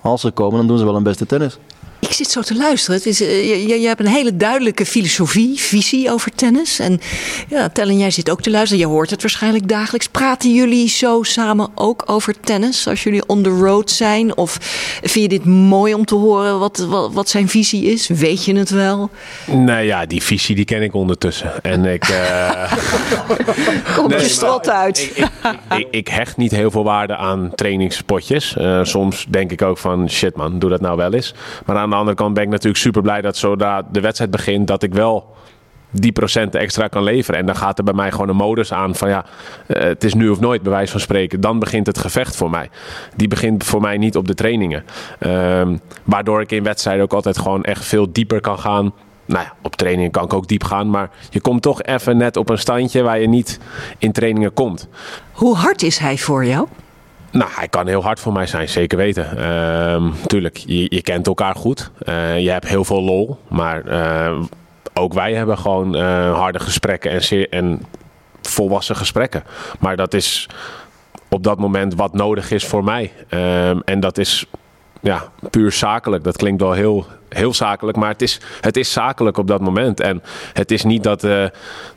als 0.00 0.20
ze 0.20 0.30
komen, 0.30 0.58
dan 0.58 0.66
doen 0.66 0.78
ze 0.78 0.84
wel 0.84 0.96
een 0.96 1.02
beste 1.02 1.26
tennis. 1.26 1.58
Ik 2.00 2.12
zit 2.12 2.30
zo 2.30 2.40
te 2.40 2.56
luisteren. 2.56 2.96
Het 2.96 3.06
is, 3.06 3.22
uh, 3.22 3.68
je, 3.68 3.80
je, 3.80 3.86
hebt 3.86 4.00
een 4.00 4.06
hele 4.06 4.36
duidelijke 4.36 4.86
filosofie, 4.86 5.58
visie 5.60 6.12
over 6.12 6.30
tennis. 6.34 6.78
En 6.78 7.00
ja, 7.48 7.68
Tellen, 7.68 7.98
jij 7.98 8.10
zit 8.10 8.30
ook 8.30 8.40
te 8.40 8.50
luisteren. 8.50 8.86
Je 8.86 8.90
hoort 8.90 9.10
het 9.10 9.22
waarschijnlijk 9.22 9.68
dagelijks. 9.68 10.08
Praten 10.08 10.54
jullie 10.54 10.88
zo 10.88 11.22
samen 11.22 11.68
ook 11.74 12.02
over 12.06 12.40
tennis 12.40 12.88
als 12.88 13.02
jullie 13.02 13.26
on 13.26 13.42
the 13.42 13.50
road 13.50 13.90
zijn? 13.90 14.36
Of 14.36 14.58
vind 15.02 15.12
je 15.12 15.28
dit 15.28 15.44
mooi 15.44 15.94
om 15.94 16.04
te 16.04 16.14
horen 16.14 16.58
wat, 16.58 16.78
wat, 16.78 17.12
wat 17.12 17.28
zijn 17.28 17.48
visie 17.48 17.84
is? 17.84 18.06
Weet 18.08 18.44
je 18.44 18.56
het 18.56 18.70
wel? 18.70 19.10
Nou 19.46 19.82
ja, 19.82 20.06
die 20.06 20.22
visie 20.22 20.54
die 20.54 20.64
ken 20.64 20.82
ik 20.82 20.94
ondertussen. 20.94 21.62
En 21.62 21.84
ik... 21.84 22.08
Uh... 22.08 22.72
Kom 23.96 24.08
nee, 24.08 24.18
je 24.18 24.28
strot 24.28 24.68
uit. 24.70 24.98
Ik, 24.98 25.16
ik, 25.16 25.78
ik, 25.78 25.86
ik, 25.90 26.08
hecht 26.08 26.36
niet 26.36 26.50
heel 26.50 26.70
veel 26.70 26.84
waarde 26.84 27.16
aan 27.16 27.50
trainingspotjes. 27.54 28.54
Uh, 28.58 28.84
soms 28.84 29.26
denk 29.28 29.52
ik 29.52 29.62
ook 29.62 29.78
van 29.78 30.10
shit 30.10 30.36
man, 30.36 30.58
doe 30.58 30.70
dat 30.70 30.80
nou 30.80 30.96
wel 30.96 31.12
eens. 31.12 31.34
Maar 31.64 31.76
aan 31.76 31.87
de 31.90 31.96
andere 31.96 32.16
kant 32.16 32.34
ben 32.34 32.42
ik 32.42 32.48
natuurlijk 32.48 32.82
super 32.82 33.02
blij 33.02 33.20
dat 33.20 33.36
zodra 33.36 33.82
de 33.92 34.00
wedstrijd 34.00 34.30
begint, 34.30 34.66
dat 34.66 34.82
ik 34.82 34.94
wel 34.94 35.36
die 35.90 36.12
procenten 36.12 36.60
extra 36.60 36.88
kan 36.88 37.02
leveren. 37.02 37.40
En 37.40 37.46
dan 37.46 37.56
gaat 37.56 37.78
er 37.78 37.84
bij 37.84 37.94
mij 37.94 38.10
gewoon 38.10 38.28
een 38.28 38.36
modus 38.36 38.72
aan 38.72 38.94
van 38.94 39.08
ja, 39.08 39.24
uh, 39.66 39.82
het 39.82 40.04
is 40.04 40.14
nu 40.14 40.28
of 40.28 40.40
nooit, 40.40 40.62
bij 40.62 40.72
wijze 40.72 40.90
van 40.90 41.00
spreken. 41.00 41.40
Dan 41.40 41.58
begint 41.58 41.86
het 41.86 41.98
gevecht 41.98 42.36
voor 42.36 42.50
mij. 42.50 42.70
Die 43.16 43.28
begint 43.28 43.64
voor 43.64 43.80
mij 43.80 43.96
niet 43.96 44.16
op 44.16 44.26
de 44.26 44.34
trainingen. 44.34 44.84
Um, 45.20 45.80
waardoor 46.04 46.40
ik 46.40 46.52
in 46.52 46.62
wedstrijden 46.62 47.04
ook 47.04 47.12
altijd 47.12 47.38
gewoon 47.38 47.62
echt 47.62 47.84
veel 47.84 48.12
dieper 48.12 48.40
kan 48.40 48.58
gaan. 48.58 48.92
Nou 49.24 49.44
ja, 49.44 49.52
op 49.62 49.76
trainingen 49.76 50.10
kan 50.10 50.24
ik 50.24 50.32
ook 50.32 50.48
diep 50.48 50.64
gaan, 50.64 50.90
maar 50.90 51.10
je 51.30 51.40
komt 51.40 51.62
toch 51.62 51.82
even 51.82 52.16
net 52.16 52.36
op 52.36 52.48
een 52.48 52.58
standje 52.58 53.02
waar 53.02 53.20
je 53.20 53.28
niet 53.28 53.60
in 53.98 54.12
trainingen 54.12 54.52
komt. 54.52 54.88
Hoe 55.32 55.56
hard 55.56 55.82
is 55.82 55.98
hij 55.98 56.18
voor 56.18 56.44
jou? 56.44 56.66
Nou, 57.30 57.50
hij 57.54 57.68
kan 57.68 57.86
heel 57.86 58.02
hard 58.02 58.20
voor 58.20 58.32
mij 58.32 58.46
zijn, 58.46 58.68
zeker 58.68 58.98
weten. 58.98 59.38
Ehm, 59.38 60.10
tuurlijk, 60.26 60.56
je, 60.56 61.02
kent 61.02 61.26
elkaar 61.26 61.54
goed. 61.54 61.90
Uh, 62.08 62.40
je 62.40 62.50
hebt 62.50 62.68
heel 62.68 62.84
veel 62.84 63.02
lol. 63.02 63.38
Maar 63.48 63.86
uh, 63.86 64.42
ook 64.94 65.12
wij 65.12 65.34
hebben 65.34 65.58
gewoon 65.58 65.96
uh, 65.96 66.38
harde 66.38 66.58
gesprekken 66.58 67.10
en, 67.10 67.24
zeer, 67.24 67.48
en 67.48 67.82
volwassen 68.42 68.96
gesprekken. 68.96 69.44
Maar 69.78 69.96
dat 69.96 70.14
is 70.14 70.48
op 71.28 71.42
dat 71.42 71.58
moment 71.58 71.94
wat 71.94 72.12
nodig 72.12 72.50
is 72.50 72.66
voor 72.66 72.84
mij. 72.84 73.12
Um, 73.30 73.82
en 73.84 74.00
dat 74.00 74.18
is 74.18 74.46
ja, 75.00 75.22
puur 75.50 75.72
zakelijk. 75.72 76.24
Dat 76.24 76.36
klinkt 76.36 76.60
wel 76.60 76.72
heel, 76.72 77.06
heel 77.28 77.54
zakelijk, 77.54 77.96
maar 77.96 78.08
het 78.08 78.22
is, 78.22 78.40
het 78.60 78.76
is 78.76 78.92
zakelijk 78.92 79.36
op 79.36 79.46
dat 79.46 79.60
moment. 79.60 80.00
En 80.00 80.22
het 80.52 80.70
is 80.70 80.84
niet 80.84 81.02
dat, 81.02 81.24
uh, 81.24 81.44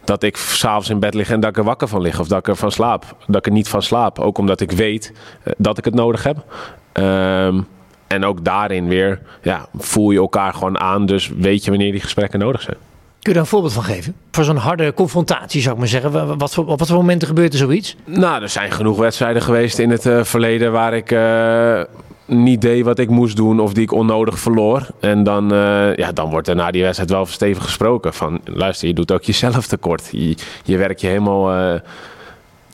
dat 0.04 0.24
ik 0.24 0.38
s'avonds 0.38 0.89
in 0.89 1.00
bed 1.00 1.13
lig 1.13 1.30
en 1.30 1.39
dat 1.39 1.50
ik 1.50 1.58
er 1.58 1.63
wakker 1.63 1.88
van 1.88 2.02
lig. 2.02 2.20
Of 2.20 2.28
dat 2.28 2.39
ik 2.39 2.48
er 2.48 2.56
van 2.56 2.72
slaap. 2.72 3.15
Dat 3.28 3.36
ik 3.36 3.46
er 3.46 3.52
niet 3.52 3.67
van 3.67 3.82
slaap. 3.82 4.20
Ook 4.20 4.38
omdat 4.38 4.62
ik 4.62 4.72
weet 4.72 5.12
uh, 5.13 5.54
dat 5.58 5.78
ik 5.78 5.86
het 5.86 5.94
nodig 5.94 6.24
heb. 6.24 6.38
Um, 6.94 7.67
en 8.08 8.26
ook 8.26 8.46
daarin 8.46 8.88
weer 8.88 9.22
ja, 9.41 9.65
voel 9.78 10.12
je 10.12 10.20
elkaar 10.20 10.54
gewoon 10.54 10.80
aan. 10.80 11.06
Dus 11.06 11.32
weet 11.38 11.63
je 11.63 11.70
wanneer 11.70 11.91
die 11.91 12.02
gesprekken 12.02 12.39
nodig 12.39 12.62
zijn. 12.62 12.78
Kun 13.22 13.32
je 13.32 13.34
daar 13.34 13.41
een 13.41 13.54
voorbeeld 13.54 13.74
van 13.74 13.84
geven? 13.84 14.15
Voor 14.32 14.44
zo'n 14.44 14.58
harde 14.58 14.94
confrontatie 14.94 15.62
zou 15.62 15.74
ik 15.74 15.80
maar 15.80 15.89
zeggen. 15.89 16.38
Wat 16.38 16.54
voor, 16.54 16.65
op 16.65 16.80
wat 16.80 16.88
voor 16.88 16.98
momenten 16.98 17.28
gebeurt 17.28 17.54
er 17.54 17.60
zoiets? 17.60 17.96
Nou, 18.06 18.41
er 18.41 18.50
zijn 18.50 18.72
genoeg 18.72 18.98
wedstrijden 18.98 19.41
geweest 19.41 19.80
in 19.80 19.89
het 19.89 20.06
uh, 20.06 20.24
verleden 20.24 20.72
waar 20.72 20.94
ik 20.94 21.12
uh, 21.12 21.82
niet 22.26 22.62
deed 22.62 22.86
wat 22.86 23.00
ik 23.00 23.10
moest 23.10 23.36
doen 23.36 23.60
of 23.60 23.74
die 23.74 23.84
ik 23.84 23.92
onnodig 23.92 24.40
verloor. 24.40 24.88
En 25.00 25.24
dan, 25.24 25.54
uh, 25.54 25.96
ja, 25.96 26.12
dan 26.12 26.30
wordt 26.30 26.48
er 26.48 26.56
na 26.56 26.72
die 26.72 26.84
wedstrijd 26.84 27.12
wel 27.12 27.26
stevig 27.26 27.64
gesproken. 27.64 28.14
Van 28.14 28.42
luister, 28.46 28.88
je 28.88 28.94
doet 28.94 29.12
ook 29.12 29.24
jezelf 29.24 29.68
tekort. 29.68 30.10
Je, 30.12 30.36
je 30.64 30.78
werkt 30.78 31.02
je 31.02 31.08
helemaal 31.08 31.80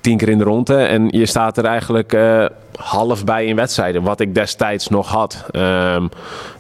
tien 0.02 0.18
keer 0.18 0.30
in 0.30 0.38
de 0.38 0.44
ronde 0.44 0.76
en 0.76 1.08
je 1.10 1.26
staat 1.26 1.58
er 1.58 1.66
eigenlijk 1.66 2.18
half 2.76 3.24
bij 3.24 3.46
in 3.46 3.56
wedstrijden. 3.56 4.04
Wat 4.04 4.20
ik 4.20 4.36
destijds 4.36 4.88
nog 4.88 5.10
had. 5.10 5.46
Um, 5.52 6.10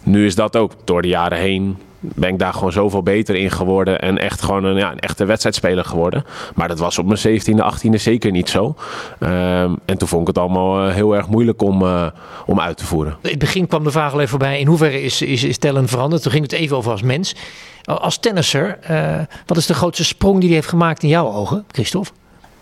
nu 0.03 0.25
is 0.25 0.35
dat 0.35 0.55
ook 0.55 0.71
door 0.83 1.01
de 1.01 1.07
jaren 1.07 1.37
heen 1.37 1.77
ben 1.99 2.29
ik 2.29 2.39
daar 2.39 2.53
gewoon 2.53 2.71
zoveel 2.71 3.03
beter 3.03 3.35
in 3.35 3.51
geworden. 3.51 3.99
En 3.99 4.17
echt 4.17 4.41
gewoon 4.41 4.63
een, 4.63 4.75
ja, 4.75 4.91
een 4.91 4.99
echte 4.99 5.25
wedstrijdspeler 5.25 5.85
geworden. 5.85 6.25
Maar 6.55 6.67
dat 6.67 6.79
was 6.79 6.97
op 6.97 7.05
mijn 7.05 7.41
17e, 7.41 7.75
18e 7.75 7.93
zeker 7.93 8.31
niet 8.31 8.49
zo. 8.49 8.75
Um, 9.19 9.77
en 9.85 9.97
toen 9.97 10.07
vond 10.07 10.21
ik 10.21 10.27
het 10.27 10.37
allemaal 10.37 10.87
uh, 10.87 10.93
heel 10.93 11.15
erg 11.15 11.27
moeilijk 11.27 11.61
om, 11.61 11.81
uh, 11.81 12.05
om 12.45 12.59
uit 12.59 12.77
te 12.77 12.85
voeren. 12.85 13.17
In 13.21 13.29
het 13.29 13.39
begin 13.39 13.67
kwam 13.67 13.83
de 13.83 13.91
vraag 13.91 14.11
al 14.11 14.17
even 14.17 14.29
voorbij. 14.29 14.59
In 14.59 14.67
hoeverre 14.67 15.01
is, 15.01 15.21
is, 15.21 15.43
is 15.43 15.57
Tellen 15.57 15.87
veranderd? 15.87 16.21
Toen 16.21 16.31
ging 16.31 16.43
het 16.43 16.51
even 16.51 16.77
over 16.77 16.91
als 16.91 17.01
mens. 17.01 17.35
Als 17.83 18.17
tennisser, 18.17 18.79
uh, 18.91 19.19
wat 19.45 19.57
is 19.57 19.65
de 19.65 19.73
grootste 19.73 20.03
sprong 20.03 20.35
die 20.35 20.47
hij 20.47 20.55
heeft 20.55 20.69
gemaakt 20.69 21.03
in 21.03 21.09
jouw 21.09 21.31
ogen, 21.31 21.65
Christophe? 21.71 22.11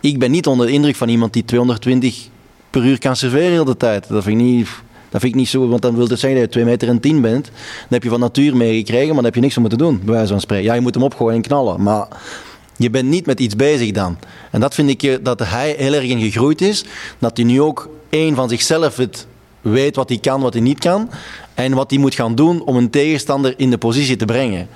Ik 0.00 0.18
ben 0.18 0.30
niet 0.30 0.46
onder 0.46 0.66
de 0.66 0.72
indruk 0.72 0.96
van 0.96 1.08
iemand 1.08 1.32
die 1.32 1.44
220 1.44 2.28
per 2.70 2.84
uur 2.84 2.98
kan 2.98 3.16
serveren 3.16 3.50
de 3.50 3.56
hele 3.56 3.76
tijd. 3.76 4.08
Dat 4.08 4.22
vind 4.22 4.40
ik 4.40 4.46
niet... 4.46 4.68
Dat 5.10 5.20
vind 5.20 5.32
ik 5.32 5.34
niet 5.34 5.48
zo, 5.48 5.68
want 5.68 5.82
dan 5.82 5.96
wil 5.96 6.06
het 6.06 6.18
zeggen 6.18 6.40
dat 6.40 6.48
je 6.48 6.60
2 6.60 6.64
meter 6.64 6.88
en 6.88 7.00
10 7.00 7.20
bent. 7.20 7.44
Dan 7.44 7.52
heb 7.88 8.02
je 8.02 8.08
van 8.08 8.20
natuur 8.20 8.56
meegekregen, 8.56 9.06
maar 9.06 9.14
dan 9.14 9.24
heb 9.24 9.34
je 9.34 9.40
niks 9.40 9.56
om 9.56 9.68
te 9.68 9.76
doen, 9.76 10.00
bij 10.04 10.14
wijze 10.14 10.32
van 10.32 10.40
spreken. 10.40 10.64
Ja, 10.64 10.74
je 10.74 10.80
moet 10.80 10.94
hem 10.94 11.02
opgooien 11.02 11.36
en 11.36 11.42
knallen, 11.42 11.82
maar 11.82 12.08
je 12.76 12.90
bent 12.90 13.08
niet 13.08 13.26
met 13.26 13.40
iets 13.40 13.56
bezig 13.56 13.90
dan. 13.90 14.18
En 14.50 14.60
dat 14.60 14.74
vind 14.74 15.02
ik 15.02 15.24
dat 15.24 15.38
hij 15.38 15.74
heel 15.78 15.92
erg 15.92 16.04
in 16.04 16.20
gegroeid 16.20 16.60
is. 16.60 16.84
Dat 17.18 17.36
hij 17.36 17.46
nu 17.46 17.60
ook 17.60 17.88
één 18.10 18.34
van 18.34 18.48
zichzelf 18.48 18.96
het 18.96 19.26
weet 19.60 19.96
wat 19.96 20.08
hij 20.08 20.18
kan, 20.18 20.40
wat 20.40 20.52
hij 20.52 20.62
niet 20.62 20.78
kan. 20.78 21.10
En 21.54 21.74
wat 21.74 21.90
hij 21.90 21.98
moet 21.98 22.14
gaan 22.14 22.34
doen 22.34 22.64
om 22.64 22.76
een 22.76 22.90
tegenstander 22.90 23.54
in 23.56 23.70
de 23.70 23.78
positie 23.78 24.16
te 24.16 24.24
brengen. 24.24 24.68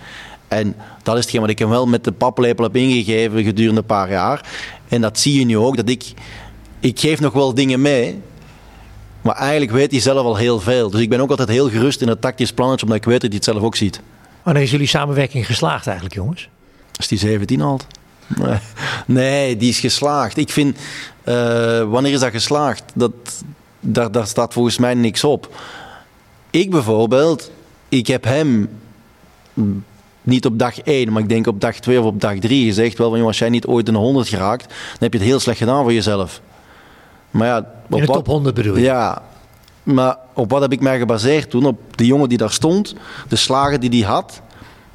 En 0.48 0.76
dat 1.02 1.16
is 1.16 1.22
hetgeen 1.22 1.40
wat 1.40 1.50
ik 1.50 1.58
hem 1.58 1.68
wel 1.68 1.86
met 1.86 2.04
de 2.04 2.12
paplepel 2.12 2.64
heb 2.64 2.76
ingegeven 2.76 3.44
gedurende 3.44 3.80
een 3.80 3.86
paar 3.86 4.10
jaar. 4.10 4.48
En 4.88 5.00
dat 5.00 5.18
zie 5.18 5.38
je 5.38 5.44
nu 5.44 5.58
ook, 5.58 5.76
dat 5.76 5.88
ik... 5.88 6.04
Ik 6.82 7.00
geef 7.00 7.20
nog 7.20 7.32
wel 7.32 7.54
dingen 7.54 7.80
mee, 7.80 8.20
maar 9.22 9.34
eigenlijk 9.34 9.72
weet 9.72 9.90
hij 9.90 10.00
zelf 10.00 10.24
al 10.24 10.36
heel 10.36 10.60
veel. 10.60 10.90
Dus 10.90 11.00
ik 11.00 11.08
ben 11.08 11.20
ook 11.20 11.30
altijd 11.30 11.48
heel 11.48 11.70
gerust 11.70 12.02
in 12.02 12.08
het 12.08 12.20
tactisch 12.20 12.52
plannetje, 12.52 12.86
omdat 12.86 13.00
ik 13.00 13.04
weet 13.04 13.20
dat 13.20 13.30
hij 13.30 13.36
het 13.36 13.44
zelf 13.44 13.62
ook 13.62 13.76
ziet. 13.76 14.00
Wanneer 14.42 14.62
is 14.62 14.70
jullie 14.70 14.86
samenwerking 14.86 15.46
geslaagd 15.46 15.86
eigenlijk, 15.86 16.16
jongens? 16.16 16.48
Is 16.96 17.08
die 17.08 17.18
17 17.18 17.60
al? 17.60 17.80
Nee. 18.26 18.58
nee, 19.06 19.56
die 19.56 19.68
is 19.68 19.80
geslaagd. 19.80 20.36
Ik 20.36 20.50
vind, 20.50 20.78
uh, 21.24 21.34
wanneer 21.90 22.12
is 22.12 22.20
dat 22.20 22.30
geslaagd? 22.30 22.82
Dat, 22.94 23.12
daar, 23.80 24.12
daar 24.12 24.26
staat 24.26 24.52
volgens 24.52 24.78
mij 24.78 24.94
niks 24.94 25.24
op. 25.24 25.54
Ik 26.50 26.70
bijvoorbeeld, 26.70 27.50
ik 27.88 28.06
heb 28.06 28.24
hem 28.24 28.68
niet 30.22 30.46
op 30.46 30.58
dag 30.58 30.80
1, 30.80 31.12
maar 31.12 31.22
ik 31.22 31.28
denk 31.28 31.46
op 31.46 31.60
dag 31.60 31.76
2 31.76 32.00
of 32.00 32.04
op 32.04 32.20
dag 32.20 32.38
3 32.38 32.64
gezegd: 32.64 32.98
wel 32.98 33.10
van, 33.10 33.20
als 33.20 33.38
jij 33.38 33.48
niet 33.48 33.66
ooit 33.66 33.88
een 33.88 33.94
100 33.94 34.28
geraakt, 34.28 34.68
dan 34.68 34.98
heb 34.98 35.12
je 35.12 35.18
het 35.18 35.28
heel 35.28 35.40
slecht 35.40 35.58
gedaan 35.58 35.82
voor 35.82 35.92
jezelf. 35.92 36.40
Maar 37.30 37.46
ja, 37.46 37.58
op 37.90 38.00
In 38.00 38.06
de 38.06 38.12
top 38.12 38.26
100 38.26 38.54
bedoel 38.54 38.76
je? 38.76 38.82
Ja, 38.82 39.22
maar 39.82 40.16
op 40.34 40.50
wat 40.50 40.60
heb 40.60 40.72
ik 40.72 40.80
mij 40.80 40.98
gebaseerd 40.98 41.50
toen? 41.50 41.64
Op 41.64 41.96
de 41.96 42.06
jongen 42.06 42.28
die 42.28 42.38
daar 42.38 42.50
stond, 42.50 42.94
de 43.28 43.36
slagen 43.36 43.80
die 43.80 43.90
hij 43.90 44.12
had, 44.12 44.40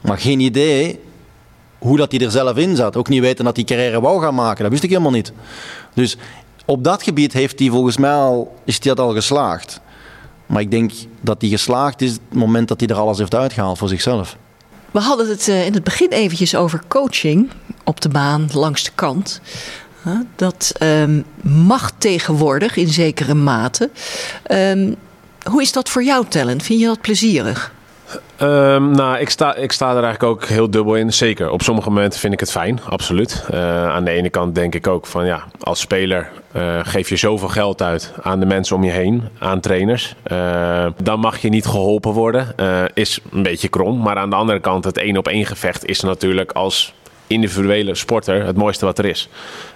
maar 0.01 0.17
geen 0.17 0.39
idee 0.39 0.99
hoe 1.77 1.97
dat 1.97 2.11
hij 2.11 2.21
er 2.21 2.31
zelf 2.31 2.57
in 2.57 2.75
zat. 2.75 2.95
Ook 2.95 3.09
niet 3.09 3.21
weten 3.21 3.45
dat 3.45 3.55
hij 3.55 3.65
carrière 3.65 4.01
wou 4.01 4.21
gaan 4.21 4.35
maken, 4.35 4.61
dat 4.61 4.71
wist 4.71 4.83
ik 4.83 4.89
helemaal 4.89 5.11
niet. 5.11 5.33
Dus 5.93 6.17
op 6.65 6.83
dat 6.83 7.03
gebied 7.03 7.33
heeft 7.33 7.59
hij 7.59 7.69
volgens 7.69 7.97
mij 7.97 8.13
al, 8.13 8.55
is 8.63 8.83
hij 8.83 8.93
al 8.93 9.13
geslaagd. 9.13 9.79
Maar 10.45 10.61
ik 10.61 10.71
denk 10.71 10.91
dat 11.21 11.41
hij 11.41 11.49
geslaagd 11.49 12.01
is 12.01 12.11
het 12.11 12.21
moment 12.33 12.67
dat 12.67 12.79
hij 12.79 12.89
er 12.89 12.95
alles 12.95 13.17
heeft 13.17 13.35
uitgehaald 13.35 13.77
voor 13.77 13.87
zichzelf. 13.87 14.37
We 14.91 14.99
hadden 14.99 15.29
het 15.29 15.47
in 15.47 15.73
het 15.73 15.83
begin 15.83 16.09
eventjes 16.09 16.55
over 16.55 16.81
coaching 16.87 17.49
op 17.83 18.01
de 18.01 18.09
baan, 18.09 18.49
langs 18.53 18.83
de 18.83 18.91
kant. 18.95 19.41
Dat 20.35 20.75
um, 20.81 21.25
mag 21.41 21.91
tegenwoordig 21.97 22.75
in 22.75 22.87
zekere 22.87 23.33
mate. 23.33 23.89
Um, 24.51 24.95
hoe 25.49 25.61
is 25.61 25.71
dat 25.71 25.89
voor 25.89 26.03
jou, 26.03 26.25
Tellen? 26.27 26.61
Vind 26.61 26.79
je 26.79 26.85
dat 26.85 27.01
plezierig? 27.01 27.73
Um, 28.41 28.91
nou, 28.91 29.17
ik 29.17 29.29
sta, 29.29 29.55
ik 29.55 29.71
sta 29.71 29.95
er 29.95 30.03
eigenlijk 30.03 30.23
ook 30.23 30.45
heel 30.45 30.69
dubbel 30.69 30.95
in. 30.95 31.13
Zeker. 31.13 31.49
Op 31.49 31.61
sommige 31.61 31.89
momenten 31.89 32.19
vind 32.19 32.33
ik 32.33 32.39
het 32.39 32.51
fijn, 32.51 32.79
absoluut. 32.89 33.43
Uh, 33.53 33.87
aan 33.89 34.03
de 34.03 34.11
ene 34.11 34.29
kant 34.29 34.55
denk 34.55 34.75
ik 34.75 34.87
ook 34.87 35.05
van 35.05 35.25
ja, 35.25 35.43
als 35.59 35.79
speler 35.79 36.31
uh, 36.55 36.79
geef 36.83 37.09
je 37.09 37.15
zoveel 37.15 37.47
geld 37.47 37.81
uit 37.81 38.13
aan 38.21 38.39
de 38.39 38.45
mensen 38.45 38.75
om 38.75 38.83
je 38.83 38.91
heen, 38.91 39.23
aan 39.39 39.59
trainers. 39.59 40.15
Uh, 40.31 40.85
dan 41.03 41.19
mag 41.19 41.37
je 41.37 41.49
niet 41.49 41.65
geholpen 41.65 42.11
worden. 42.11 42.55
is 42.93 43.19
een 43.31 43.43
beetje 43.43 43.67
krom. 43.67 44.01
Maar 44.01 44.17
aan 44.17 44.29
de 44.29 44.35
andere 44.35 44.59
kant, 44.59 44.83
het 44.83 44.97
één 44.97 45.17
op 45.17 45.27
één 45.27 45.45
gevecht 45.45 45.85
is 45.85 45.99
natuurlijk 46.01 46.51
als 46.51 46.93
individuele 47.27 47.95
sporter 47.95 48.45
het 48.45 48.57
mooiste 48.57 48.85
wat 48.85 48.97
er 48.97 49.05
is. 49.05 49.29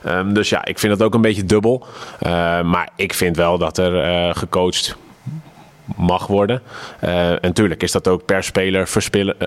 Um, 0.07 0.33
dus 0.33 0.49
ja, 0.49 0.65
ik 0.65 0.79
vind 0.79 0.97
dat 0.97 1.07
ook 1.07 1.13
een 1.13 1.21
beetje 1.21 1.45
dubbel. 1.45 1.85
Uh, 2.21 2.61
maar 2.61 2.89
ik 2.95 3.13
vind 3.13 3.35
wel 3.35 3.57
dat 3.57 3.77
er 3.77 4.27
uh, 4.27 4.35
gecoacht 4.35 4.97
mag 5.95 6.27
worden. 6.27 6.61
Uh, 7.03 7.31
en 7.31 7.39
natuurlijk 7.41 7.83
is 7.83 7.91
dat 7.91 8.07
ook 8.07 8.25
per 8.25 8.43
speler 8.43 8.87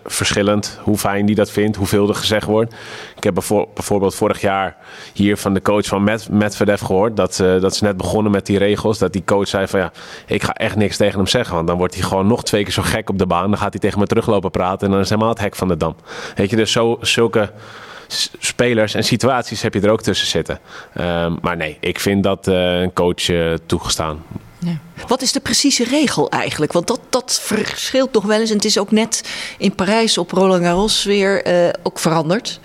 verschillend. 0.04 0.78
Hoe 0.82 0.98
fijn 0.98 1.26
die 1.26 1.34
dat 1.34 1.50
vindt, 1.50 1.76
hoeveel 1.76 2.08
er 2.08 2.14
gezegd 2.14 2.46
wordt. 2.46 2.74
Ik 3.16 3.24
heb 3.24 3.34
bijvoorbeeld 3.34 4.14
vorig 4.14 4.40
jaar 4.40 4.76
hier 5.12 5.36
van 5.36 5.54
de 5.54 5.62
coach 5.62 5.86
van 5.86 6.04
Met, 6.04 6.28
Medvedev 6.30 6.82
gehoord... 6.82 7.16
Dat, 7.16 7.38
uh, 7.38 7.60
dat 7.60 7.76
ze 7.76 7.84
net 7.84 7.96
begonnen 7.96 8.32
met 8.32 8.46
die 8.46 8.58
regels. 8.58 8.98
Dat 8.98 9.12
die 9.12 9.24
coach 9.24 9.48
zei 9.48 9.66
van 9.66 9.80
ja, 9.80 9.92
ik 10.26 10.42
ga 10.42 10.52
echt 10.52 10.76
niks 10.76 10.96
tegen 10.96 11.16
hem 11.16 11.26
zeggen. 11.26 11.54
Want 11.54 11.66
dan 11.66 11.76
wordt 11.76 11.94
hij 11.94 12.02
gewoon 12.02 12.26
nog 12.26 12.44
twee 12.44 12.62
keer 12.62 12.72
zo 12.72 12.82
gek 12.82 13.10
op 13.10 13.18
de 13.18 13.26
baan. 13.26 13.50
Dan 13.50 13.58
gaat 13.58 13.72
hij 13.72 13.80
tegen 13.80 13.98
me 13.98 14.06
teruglopen 14.06 14.50
praten 14.50 14.86
en 14.86 14.92
dan 14.92 15.00
is 15.00 15.08
helemaal 15.08 15.30
het 15.30 15.40
hek 15.40 15.56
van 15.56 15.68
de 15.68 15.76
dam. 15.76 15.96
Weet 16.34 16.50
je, 16.50 16.56
dus 16.56 16.72
zo, 16.72 16.98
zulke 17.00 17.50
spelers 18.38 18.94
en 18.94 19.04
situaties 19.04 19.62
heb 19.62 19.74
je 19.74 19.80
er 19.80 19.90
ook 19.90 20.02
tussen 20.02 20.26
zitten. 20.26 20.58
Um, 21.00 21.38
maar 21.40 21.56
nee, 21.56 21.76
ik 21.80 22.00
vind 22.00 22.22
dat 22.22 22.46
uh, 22.46 22.80
een 22.80 22.92
coach 22.92 23.56
toegestaan. 23.66 24.22
Ja. 24.64 24.78
Wat 25.06 25.22
is 25.22 25.32
de 25.32 25.40
precieze 25.40 25.84
regel 25.84 26.30
eigenlijk? 26.30 26.72
Want 26.72 26.86
dat, 26.86 27.00
dat 27.08 27.40
verschilt 27.42 28.12
nog 28.12 28.24
wel 28.24 28.40
eens. 28.40 28.50
En 28.50 28.56
het 28.56 28.64
is 28.64 28.78
ook 28.78 28.90
net 28.90 29.30
in 29.58 29.74
Parijs 29.74 30.18
op 30.18 30.30
Roland 30.30 30.64
Garros 30.64 31.04
weer 31.04 31.46
uh, 31.46 31.68
ook 31.82 31.98
veranderd. 31.98 32.60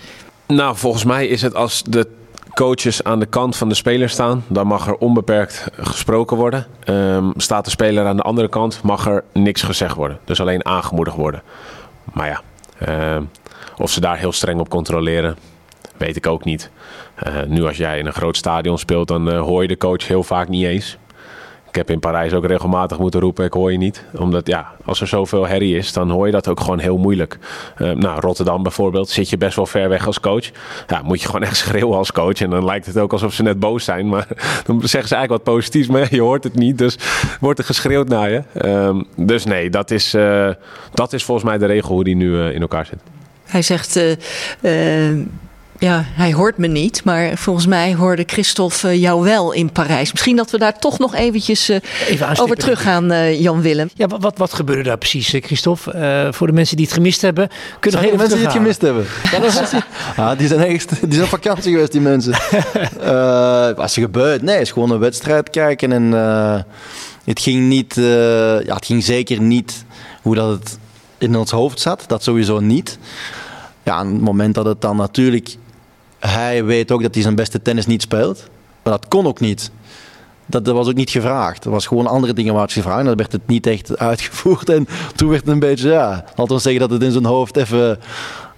Nou, 0.46 0.76
volgens 0.76 1.04
mij 1.04 1.26
is 1.26 1.42
het 1.42 1.54
als 1.54 1.82
de 1.82 2.08
coaches 2.54 3.04
aan 3.04 3.18
de 3.18 3.26
kant 3.26 3.56
van 3.56 3.68
de 3.68 3.74
speler 3.74 4.08
staan, 4.08 4.44
dan 4.48 4.66
mag 4.66 4.86
er 4.86 4.96
onbeperkt 4.96 5.66
gesproken 5.72 6.36
worden. 6.36 6.66
Um, 6.84 7.32
staat 7.36 7.64
de 7.64 7.70
speler 7.70 8.06
aan 8.06 8.16
de 8.16 8.22
andere 8.22 8.48
kant, 8.48 8.80
mag 8.82 9.06
er 9.06 9.24
niks 9.32 9.62
gezegd 9.62 9.94
worden. 9.94 10.18
Dus 10.24 10.40
alleen 10.40 10.64
aangemoedigd 10.64 11.16
worden. 11.16 11.42
Maar 12.12 12.28
ja, 12.28 12.42
uh, 12.88 13.22
of 13.76 13.90
ze 13.90 14.00
daar 14.00 14.18
heel 14.18 14.32
streng 14.32 14.60
op 14.60 14.68
controleren, 14.68 15.36
weet 15.96 16.16
ik 16.16 16.26
ook 16.26 16.44
niet. 16.44 16.70
Uh, 17.26 17.42
nu 17.46 17.64
als 17.64 17.76
jij 17.76 17.98
in 17.98 18.06
een 18.06 18.12
groot 18.12 18.36
stadion 18.36 18.78
speelt, 18.78 19.08
dan 19.08 19.28
uh, 19.28 19.40
hoor 19.40 19.62
je 19.62 19.68
de 19.68 19.76
coach 19.76 20.06
heel 20.06 20.22
vaak 20.22 20.48
niet 20.48 20.64
eens. 20.64 20.98
Heb 21.78 21.90
in 21.90 22.00
Parijs 22.00 22.32
ook 22.32 22.46
regelmatig 22.46 22.98
moeten 22.98 23.20
roepen, 23.20 23.44
ik 23.44 23.52
hoor 23.52 23.72
je 23.72 23.78
niet. 23.78 24.04
Omdat 24.16 24.46
ja, 24.46 24.72
als 24.84 25.00
er 25.00 25.06
zoveel 25.06 25.46
herrie 25.46 25.76
is, 25.76 25.92
dan 25.92 26.10
hoor 26.10 26.26
je 26.26 26.32
dat 26.32 26.48
ook 26.48 26.60
gewoon 26.60 26.78
heel 26.78 26.96
moeilijk. 26.96 27.38
Uh, 27.78 27.90
nou, 27.90 28.20
Rotterdam 28.20 28.62
bijvoorbeeld, 28.62 29.08
zit 29.08 29.30
je 29.30 29.36
best 29.36 29.56
wel 29.56 29.66
ver 29.66 29.88
weg 29.88 30.06
als 30.06 30.20
coach. 30.20 30.50
Ja, 30.86 31.02
moet 31.02 31.20
je 31.20 31.26
gewoon 31.26 31.42
echt 31.42 31.56
schreeuwen 31.66 31.96
als 31.96 32.12
coach. 32.12 32.40
En 32.40 32.50
dan 32.50 32.64
lijkt 32.64 32.86
het 32.86 32.98
ook 32.98 33.12
alsof 33.12 33.32
ze 33.32 33.42
net 33.42 33.60
boos 33.60 33.84
zijn. 33.84 34.08
Maar 34.08 34.26
dan 34.66 34.80
zeggen 34.80 35.08
ze 35.08 35.14
eigenlijk 35.14 35.44
wat 35.44 35.54
positiefs, 35.54 35.88
maar 35.88 36.14
je 36.14 36.20
hoort 36.20 36.44
het 36.44 36.54
niet. 36.54 36.78
Dus 36.78 36.98
wordt 37.40 37.58
er 37.58 37.64
geschreeuwd 37.64 38.08
naar 38.08 38.30
je. 38.30 38.42
Um, 38.64 39.06
dus 39.16 39.44
nee, 39.44 39.70
dat 39.70 39.90
is, 39.90 40.14
uh, 40.14 40.50
dat 40.94 41.12
is 41.12 41.24
volgens 41.24 41.46
mij 41.46 41.58
de 41.58 41.66
regel 41.66 41.94
hoe 41.94 42.04
die 42.04 42.16
nu 42.16 42.30
uh, 42.30 42.54
in 42.54 42.60
elkaar 42.60 42.86
zit. 42.86 42.98
Hij 43.44 43.62
zegt, 43.62 44.00
Ja, 45.80 46.04
hij 46.06 46.32
hoort 46.32 46.56
me 46.56 46.66
niet, 46.66 47.04
maar 47.04 47.36
volgens 47.36 47.66
mij 47.66 47.94
hoorde 47.94 48.22
Christophe 48.26 48.88
eh, 48.88 49.00
jou 49.00 49.22
wel 49.24 49.52
in 49.52 49.72
Parijs. 49.72 50.12
Misschien 50.12 50.36
dat 50.36 50.50
we 50.50 50.58
daar 50.58 50.78
toch 50.78 50.98
nog 50.98 51.14
eventjes 51.14 51.70
uh, 51.70 51.76
Even 52.08 52.38
over 52.38 52.56
teruggaan, 52.56 53.12
uh, 53.12 53.40
Jan 53.40 53.60
Willem. 53.60 53.90
Ja, 53.94 54.06
wat, 54.06 54.38
wat 54.38 54.52
gebeurde 54.52 54.82
daar 54.82 54.98
precies, 54.98 55.28
Christophe? 55.28 55.94
Uh, 55.94 56.32
voor 56.32 56.46
de 56.46 56.52
mensen 56.52 56.76
die 56.76 56.86
het 56.86 56.94
gemist 56.94 57.20
hebben, 57.20 57.48
kunnen 57.80 58.02
nog 58.02 58.16
mensen 58.16 58.36
die 58.36 58.46
het 58.46 58.56
gemist 58.56 58.80
hebben? 58.80 59.06
Ja, 59.32 59.38
dat 59.38 59.52
is, 59.52 59.80
ah, 60.16 60.38
die 60.38 60.48
zijn 60.48 60.60
echt, 60.60 60.88
die 61.00 61.12
zijn 61.12 61.22
op 61.22 61.28
vakantie 61.28 61.72
geweest, 61.72 61.92
die 61.92 62.00
mensen. 62.00 62.32
wat 63.76 63.84
is 63.84 63.96
er 63.96 64.02
gebeurd? 64.02 64.42
Nee, 64.42 64.54
het 64.54 64.62
is 64.62 64.72
gewoon 64.72 64.90
een 64.90 64.98
wedstrijd 64.98 65.50
kijken 65.50 65.92
en 65.92 66.12
het 67.24 67.40
ging 67.40 67.68
niet, 67.68 67.94
ja, 68.64 68.74
het 68.74 68.86
ging 68.86 69.04
zeker 69.04 69.40
niet 69.40 69.84
hoe 70.22 70.34
dat 70.34 70.50
het 70.50 70.78
in 71.18 71.36
ons 71.36 71.50
hoofd 71.50 71.80
zat. 71.80 72.04
Dat 72.06 72.22
sowieso 72.22 72.60
niet. 72.60 72.98
Ja, 73.82 73.94
aan 73.94 74.12
het 74.12 74.20
moment 74.20 74.54
dat 74.54 74.64
het 74.64 74.80
dan 74.80 74.96
natuurlijk 74.96 75.56
hij 76.18 76.64
weet 76.64 76.90
ook 76.92 77.02
dat 77.02 77.14
hij 77.14 77.22
zijn 77.22 77.34
beste 77.34 77.62
tennis 77.62 77.86
niet 77.86 78.02
speelt. 78.02 78.48
Maar 78.82 78.92
dat 78.92 79.08
kon 79.08 79.26
ook 79.26 79.40
niet. 79.40 79.70
Dat, 80.46 80.66
was 80.66 80.88
ook 80.88 80.94
niet 80.94 81.10
gevraagd. 81.10 81.64
Er 81.64 81.70
was 81.70 81.86
gewoon 81.86 82.06
andere 82.06 82.32
dingen 82.32 82.52
waar 82.52 82.62
het 82.62 82.72
gevraagd. 82.72 83.04
Dan 83.04 83.16
werd 83.16 83.32
het 83.32 83.46
niet 83.46 83.66
echt 83.66 83.98
uitgevoerd. 83.98 84.68
En 84.68 84.88
toen 85.16 85.28
werd 85.28 85.40
het 85.40 85.50
een 85.52 85.58
beetje, 85.58 85.90
ja, 85.90 86.24
laten 86.36 86.60
zeggen 86.60 86.80
dat 86.80 86.90
het 86.90 87.02
in 87.02 87.12
zijn 87.12 87.24
hoofd 87.24 87.56
even 87.56 87.98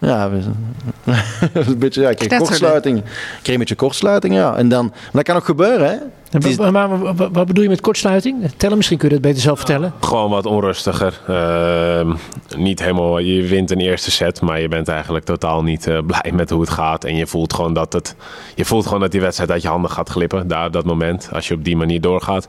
ja, 0.00 0.30
een 1.52 1.78
beetje, 1.78 2.00
ja, 2.00 2.10
ik 2.10 2.16
kreeg 2.16 2.38
kortsluiting. 2.38 2.98
Ik 2.98 3.04
kreeg 3.42 3.54
een 3.54 3.58
beetje 3.58 3.74
kortsluiting, 3.74 4.34
ja. 4.34 4.56
En 4.56 4.68
dan, 4.68 4.92
dat 5.12 5.22
kan 5.22 5.36
ook 5.36 5.44
gebeuren, 5.44 5.88
hè. 5.88 5.96
Is... 6.38 6.56
Maar, 6.56 7.14
wat 7.14 7.46
bedoel 7.46 7.62
je 7.62 7.68
met 7.68 7.80
kortsluiting? 7.80 8.50
Tellen, 8.56 8.76
misschien 8.76 8.98
kun 8.98 9.08
je 9.08 9.14
het 9.14 9.22
beter 9.22 9.40
zelf 9.40 9.56
vertellen. 9.56 9.92
Gewoon 10.00 10.30
wat 10.30 10.46
onrustiger. 10.46 11.20
Uh, 11.30 12.14
niet 12.56 12.80
helemaal, 12.80 13.18
je 13.18 13.42
wint 13.42 13.70
een 13.70 13.80
eerste 13.80 14.10
set, 14.10 14.40
maar 14.40 14.60
je 14.60 14.68
bent 14.68 14.88
eigenlijk 14.88 15.24
totaal 15.24 15.62
niet 15.62 15.86
uh, 15.86 15.98
blij 16.06 16.32
met 16.34 16.50
hoe 16.50 16.60
het 16.60 16.70
gaat. 16.70 17.04
En 17.04 17.16
je 17.16 17.26
voelt 17.26 17.52
gewoon 17.52 17.74
dat 17.74 17.92
het, 17.92 18.16
je 18.54 18.64
voelt 18.64 18.84
gewoon 18.84 19.00
dat 19.00 19.10
die 19.10 19.20
wedstrijd 19.20 19.50
uit 19.50 19.62
je 19.62 19.68
handen 19.68 19.90
gaat 19.90 20.08
glippen. 20.08 20.48
Daar 20.48 20.66
op 20.66 20.72
dat 20.72 20.84
moment, 20.84 21.28
als 21.32 21.48
je 21.48 21.54
op 21.54 21.64
die 21.64 21.76
manier 21.76 22.00
doorgaat. 22.00 22.48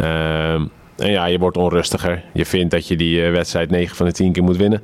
Uh, 0.00 0.52
en 1.00 1.10
ja, 1.10 1.24
je 1.24 1.38
wordt 1.38 1.56
onrustiger. 1.56 2.24
Je 2.32 2.46
vindt 2.46 2.70
dat 2.70 2.88
je 2.88 2.96
die 2.96 3.24
eh, 3.24 3.32
wedstrijd 3.32 3.70
9 3.70 3.96
van 3.96 4.06
de 4.06 4.12
10 4.12 4.32
keer 4.32 4.42
moet 4.42 4.56
winnen 4.56 4.82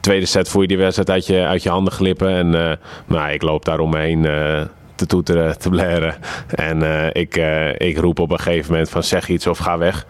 tweede 0.00 0.26
set 0.26 0.48
voel 0.48 0.62
je 0.62 0.68
die 0.68 0.78
wedstrijd 0.78 1.10
uit 1.10 1.26
je, 1.26 1.46
uit 1.46 1.62
je 1.62 1.68
handen 1.68 1.92
glippen. 1.92 2.28
En 2.28 2.46
uh, 2.46 2.72
nou, 3.06 3.30
ik 3.30 3.42
loop 3.42 3.64
daar 3.64 3.78
omheen 3.78 4.24
uh, 4.24 4.60
te 4.94 5.06
toeteren, 5.06 5.58
te 5.58 5.68
blaren. 5.68 6.14
En 6.54 6.78
uh, 6.78 7.06
ik, 7.12 7.36
ik 7.76 7.98
roep 7.98 8.18
op 8.18 8.30
een 8.30 8.38
gegeven 8.38 8.70
moment 8.70 8.90
van 8.90 9.02
zeg 9.02 9.28
iets 9.28 9.46
of 9.46 9.58
ga 9.58 9.78
weg. 9.78 10.06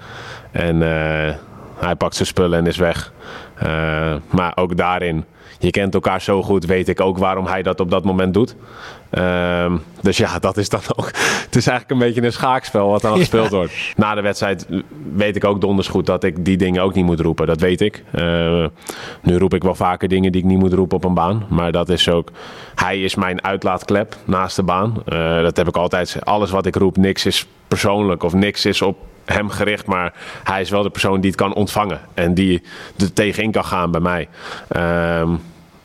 En 0.51 0.81
hij 1.77 1.95
pakt 1.99 2.15
zijn 2.15 2.29
spullen 2.29 2.59
en 2.59 2.67
is 2.67 2.77
weg. 2.77 3.13
maar 4.31 4.53
ook 4.55 4.77
daarin 4.77 5.25
je 5.59 5.71
kent 5.71 5.95
elkaar 5.95 6.21
zo 6.21 6.43
goed, 6.43 6.65
weet 6.65 6.89
ik 6.89 7.01
ook 7.01 7.19
waarom 7.19 7.47
hij 7.47 7.63
dat 7.63 7.81
op 7.81 7.91
dat 7.91 8.05
moment 8.05 8.35
doet. 8.35 8.57
Ehm, 9.11 9.77
dus 10.01 10.17
ja, 10.17 10.39
dat 10.39 10.57
is 10.57 10.69
dan 10.69 10.81
ook. 10.97 11.07
Het 11.45 11.57
is 11.57 11.67
eigenlijk 11.67 11.91
een 11.91 12.07
beetje 12.07 12.23
een 12.23 12.33
schaakspel 12.33 12.89
wat 12.89 13.03
dan 13.03 13.19
gespeeld 13.19 13.51
wordt. 13.51 13.73
Na 13.97 14.15
de 14.15 14.21
wedstrijd 14.21 14.67
weet 15.15 15.37
ik 15.37 15.45
ook 15.45 15.61
donders 15.61 15.89
goed 15.89 16.07
dat 16.07 16.25
ik 16.25 16.45
die 16.45 16.57
dingen 16.57 16.83
ook 16.83 16.95
niet 16.95 17.05
moet 17.05 17.21
roepen. 17.21 17.47
Dat 17.47 17.61
weet 17.61 17.81
ik. 17.81 18.05
Uh, 18.15 18.67
nu 19.23 19.37
roep 19.37 19.55
ik 19.55 19.63
wel 19.63 19.75
vaker 19.75 20.09
dingen 20.09 20.33
die 20.33 20.41
ik 20.41 20.47
niet 20.47 20.59
moet 20.59 20.73
roepen 20.73 20.97
op 20.97 21.05
een 21.05 21.15
baan. 21.15 21.47
Maar 21.49 21.73
dat 21.73 21.89
is 21.89 22.09
ook. 22.09 22.31
Hij 22.75 23.03
is 23.03 23.15
mijn 23.15 23.45
uitlaatklep 23.45 24.17
naast 24.25 24.57
de 24.57 24.63
baan. 24.63 25.03
Uh, 25.13 25.43
dat 25.43 25.57
heb 25.57 25.69
ik 25.69 25.77
altijd. 25.77 26.17
Alles 26.25 26.51
wat 26.51 26.67
ik 26.67 26.77
roep, 26.77 26.97
niks 26.97 27.27
is 27.27 27.47
persoonlijk 27.69 28.23
of 28.23 28.33
niks 28.33 28.67
is 28.67 28.83
op 28.83 28.97
hem 29.33 29.51
gericht, 29.51 29.87
maar 29.87 30.13
hij 30.45 30.61
is 30.61 30.71
wel 30.71 30.83
de 30.83 30.91
persoon 30.91 31.21
die 31.21 31.31
het 31.31 31.41
kan 31.41 31.55
ontvangen 31.55 32.01
en 32.15 32.35
die 32.35 32.63
er 32.99 33.13
tegenin 33.13 33.51
kan 33.51 33.65
gaan 33.65 33.91
bij 33.91 34.01
mij. 34.01 34.29
Um, 35.21 35.41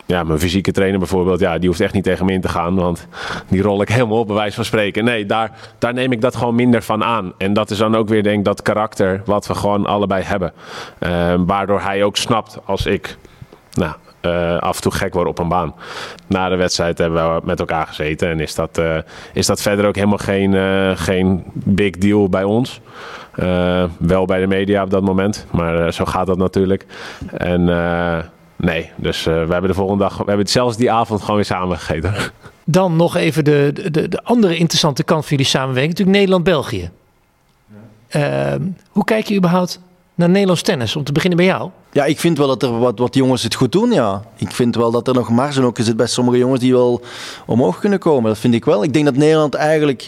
ja, 0.05 0.23
mijn 0.23 0.39
fysieke 0.39 0.71
trainer 0.71 0.99
bijvoorbeeld, 0.99 1.39
ja, 1.39 1.57
die 1.57 1.67
hoeft 1.67 1.81
echt 1.81 1.93
niet 1.93 2.03
tegen 2.03 2.25
me 2.25 2.31
in 2.31 2.41
te 2.41 2.49
gaan. 2.49 2.75
Want 2.75 3.07
die 3.47 3.61
rol 3.61 3.81
ik 3.81 3.89
helemaal 3.89 4.19
op, 4.19 4.27
bij 4.27 4.35
wijze 4.35 4.55
van 4.55 4.65
spreken. 4.65 5.03
Nee, 5.03 5.25
daar, 5.25 5.51
daar 5.77 5.93
neem 5.93 6.11
ik 6.11 6.21
dat 6.21 6.35
gewoon 6.35 6.55
minder 6.55 6.81
van 6.81 7.03
aan. 7.03 7.33
En 7.37 7.53
dat 7.53 7.71
is 7.71 7.77
dan 7.77 7.95
ook 7.95 8.09
weer, 8.09 8.23
denk 8.23 8.37
ik, 8.37 8.45
dat 8.45 8.61
karakter 8.61 9.21
wat 9.25 9.47
we 9.47 9.55
gewoon 9.55 9.85
allebei 9.85 10.23
hebben. 10.23 10.53
Uh, 10.99 11.33
waardoor 11.37 11.81
hij 11.81 12.03
ook 12.03 12.17
snapt 12.17 12.57
als 12.65 12.85
ik 12.85 13.17
nou, 13.73 13.93
uh, 14.21 14.57
af 14.57 14.75
en 14.75 14.81
toe 14.81 14.91
gek 14.91 15.13
word 15.13 15.27
op 15.27 15.39
een 15.39 15.47
baan. 15.47 15.75
Na 16.27 16.49
de 16.49 16.55
wedstrijd 16.55 16.97
hebben 16.97 17.35
we 17.35 17.41
met 17.43 17.59
elkaar 17.59 17.87
gezeten. 17.87 18.29
En 18.29 18.39
is 18.39 18.55
dat, 18.55 18.77
uh, 18.77 18.97
is 19.33 19.45
dat 19.45 19.61
verder 19.61 19.85
ook 19.85 19.95
helemaal 19.95 20.17
geen, 20.17 20.53
uh, 20.53 20.91
geen 20.95 21.43
big 21.53 21.91
deal 21.91 22.29
bij 22.29 22.43
ons. 22.43 22.81
Wel 23.97 24.25
bij 24.25 24.39
de 24.39 24.47
media 24.47 24.83
op 24.83 24.89
dat 24.89 25.03
moment. 25.03 25.45
Maar 25.51 25.93
zo 25.93 26.05
gaat 26.05 26.27
dat 26.27 26.37
natuurlijk. 26.37 26.85
En 27.37 27.69
Nee, 28.63 28.91
dus 28.95 29.27
uh, 29.27 29.33
we 29.33 29.51
hebben 29.51 29.67
de 29.67 29.73
volgende 29.73 30.03
dag, 30.03 30.11
we 30.11 30.17
hebben 30.17 30.37
het 30.37 30.49
zelfs 30.49 30.77
die 30.77 30.91
avond 30.91 31.19
gewoon 31.19 31.35
weer 31.35 31.45
samen 31.45 31.77
gegeten. 31.77 32.13
Dan 32.65 32.95
nog 32.95 33.15
even 33.15 33.43
de, 33.43 33.89
de, 33.91 34.07
de 34.07 34.23
andere 34.23 34.57
interessante 34.57 35.03
kant 35.03 35.21
van 35.21 35.29
jullie 35.29 35.45
samenwerking, 35.51 35.89
natuurlijk 35.89 36.17
Nederland-België. 36.17 36.91
Ja. 38.09 38.53
Uh, 38.53 38.59
hoe 38.89 39.03
kijk 39.03 39.27
je 39.27 39.35
überhaupt 39.35 39.79
naar 40.15 40.29
Nederlands 40.29 40.61
tennis? 40.61 40.95
Om 40.95 41.03
te 41.03 41.11
beginnen 41.11 41.37
bij 41.37 41.47
jou. 41.47 41.69
Ja, 41.91 42.05
ik 42.05 42.19
vind 42.19 42.37
wel 42.37 42.47
dat 42.47 42.63
er 42.63 42.79
wat, 42.79 42.99
wat 42.99 43.15
jongens 43.15 43.43
het 43.43 43.55
goed 43.55 43.71
doen, 43.71 43.91
ja. 43.91 44.21
Ik 44.35 44.51
vind 44.51 44.75
wel 44.75 44.91
dat 44.91 45.07
er 45.07 45.13
nog 45.13 45.29
marge 45.29 45.63
ook 45.63 45.77
zit 45.81 45.97
bij 45.97 46.07
sommige 46.07 46.37
jongens 46.37 46.59
die 46.59 46.73
wel 46.73 47.01
omhoog 47.45 47.79
kunnen 47.79 47.99
komen. 47.99 48.29
Dat 48.29 48.39
vind 48.39 48.53
ik 48.53 48.65
wel. 48.65 48.83
Ik 48.83 48.93
denk 48.93 49.05
dat 49.05 49.15
Nederland 49.15 49.53
eigenlijk 49.53 50.07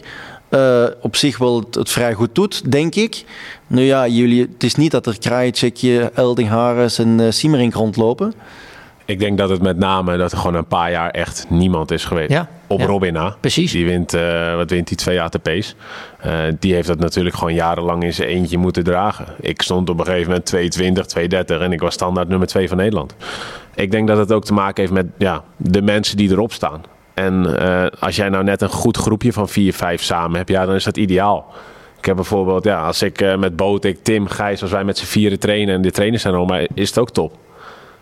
uh, 0.55 0.85
op 1.01 1.15
zich 1.15 1.37
wel 1.37 1.59
het, 1.59 1.75
het, 1.75 1.89
vrij 1.89 2.13
goed 2.13 2.35
doet, 2.35 2.71
denk 2.71 2.95
ik. 2.95 3.23
Nu 3.67 3.81
ja, 3.81 4.07
jullie, 4.07 4.41
het 4.41 4.63
is 4.63 4.75
niet 4.75 4.91
dat 4.91 5.05
er 5.05 5.19
Krajicek, 5.19 5.81
Elding 6.13 6.49
Harris 6.49 6.99
en 6.99 7.19
uh, 7.19 7.31
Siemering 7.31 7.73
rondlopen. 7.73 8.33
Ik 9.05 9.19
denk 9.19 9.37
dat 9.37 9.49
het 9.49 9.61
met 9.61 9.77
name 9.77 10.17
dat 10.17 10.31
er 10.31 10.37
gewoon 10.37 10.55
een 10.55 10.67
paar 10.67 10.91
jaar 10.91 11.09
echt 11.09 11.45
niemand 11.49 11.91
is 11.91 12.05
geweest. 12.05 12.31
Ja, 12.31 12.49
op 12.67 12.79
ja, 12.79 12.85
Robin 12.85 13.13
na. 13.13 13.35
Precies. 13.39 13.71
Die 13.71 13.85
wint, 13.85 14.13
uh, 14.13 14.55
wat 14.55 14.69
wint 14.69 14.87
die 14.87 14.97
twee 14.97 15.21
ATP's. 15.21 15.75
Uh, 16.25 16.33
die 16.59 16.73
heeft 16.73 16.87
dat 16.87 16.99
natuurlijk 16.99 17.35
gewoon 17.35 17.53
jarenlang 17.53 18.03
in 18.03 18.13
zijn 18.13 18.29
eentje 18.29 18.57
moeten 18.57 18.83
dragen. 18.83 19.25
Ik 19.39 19.61
stond 19.61 19.89
op 19.89 19.99
een 19.99 20.05
gegeven 20.05 20.27
moment 20.27 20.45
220, 20.45 21.05
230 21.05 21.65
en 21.65 21.71
ik 21.71 21.79
was 21.79 21.93
standaard 21.93 22.27
nummer 22.27 22.47
2 22.47 22.67
van 22.67 22.77
Nederland. 22.77 23.15
Ik 23.75 23.91
denk 23.91 24.07
dat 24.07 24.17
het 24.17 24.31
ook 24.31 24.45
te 24.45 24.53
maken 24.53 24.81
heeft 24.81 24.93
met 24.93 25.07
ja, 25.17 25.43
de 25.57 25.81
mensen 25.81 26.17
die 26.17 26.31
erop 26.31 26.53
staan. 26.53 26.81
En 27.15 27.55
uh, 27.59 27.85
als 27.99 28.15
jij 28.15 28.29
nou 28.29 28.43
net 28.43 28.61
een 28.61 28.69
goed 28.69 28.97
groepje 28.97 29.33
van 29.33 29.49
vier, 29.49 29.73
vijf 29.73 30.01
samen 30.01 30.37
hebt, 30.37 30.49
ja, 30.49 30.65
dan 30.65 30.75
is 30.75 30.83
dat 30.83 30.97
ideaal. 30.97 31.53
Ik 31.97 32.05
heb 32.05 32.15
bijvoorbeeld, 32.15 32.63
ja, 32.63 32.85
als 32.85 33.01
ik 33.01 33.21
uh, 33.21 33.37
met 33.37 33.55
Botik, 33.55 34.03
Tim, 34.03 34.27
Gijs, 34.27 34.61
als 34.61 34.71
wij 34.71 34.83
met 34.83 34.97
z'n 34.97 35.05
vieren 35.05 35.39
trainen 35.39 35.75
en 35.75 35.81
de 35.81 35.91
trainers 35.91 36.21
zijn 36.21 36.33
er 36.33 36.45
maar 36.45 36.67
is 36.73 36.89
het 36.89 36.97
ook 36.99 37.11
top. 37.11 37.37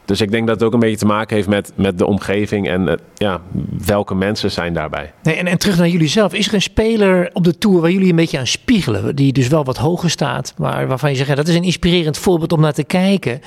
Dus 0.05 0.21
ik 0.21 0.31
denk 0.31 0.47
dat 0.47 0.55
het 0.55 0.65
ook 0.65 0.73
een 0.73 0.79
beetje 0.79 0.97
te 0.97 1.05
maken 1.05 1.35
heeft 1.35 1.47
met, 1.47 1.71
met 1.75 1.97
de 1.97 2.05
omgeving 2.05 2.67
en 2.67 2.87
uh, 2.87 2.93
ja, 3.15 3.41
welke 3.85 4.15
mensen 4.15 4.51
zijn 4.51 4.73
daarbij. 4.73 5.13
Nee, 5.23 5.35
en, 5.35 5.47
en 5.47 5.57
terug 5.57 5.77
naar 5.77 5.87
jullie 5.87 6.07
zelf. 6.07 6.33
Is 6.33 6.47
er 6.47 6.53
een 6.53 6.61
speler 6.61 7.29
op 7.33 7.43
de 7.43 7.57
Tour 7.57 7.81
waar 7.81 7.91
jullie 7.91 8.09
een 8.09 8.15
beetje 8.15 8.39
aan 8.39 8.47
spiegelen? 8.47 9.15
Die 9.15 9.33
dus 9.33 9.47
wel 9.47 9.63
wat 9.63 9.77
hoger 9.77 10.09
staat, 10.09 10.53
maar 10.57 10.87
waarvan 10.87 11.09
je 11.09 11.15
zegt, 11.15 11.29
ja, 11.29 11.35
dat 11.35 11.47
is 11.47 11.55
een 11.55 11.63
inspirerend 11.63 12.17
voorbeeld 12.17 12.53
om 12.53 12.61
naar 12.61 12.73
te 12.73 12.83
kijken. 12.83 13.41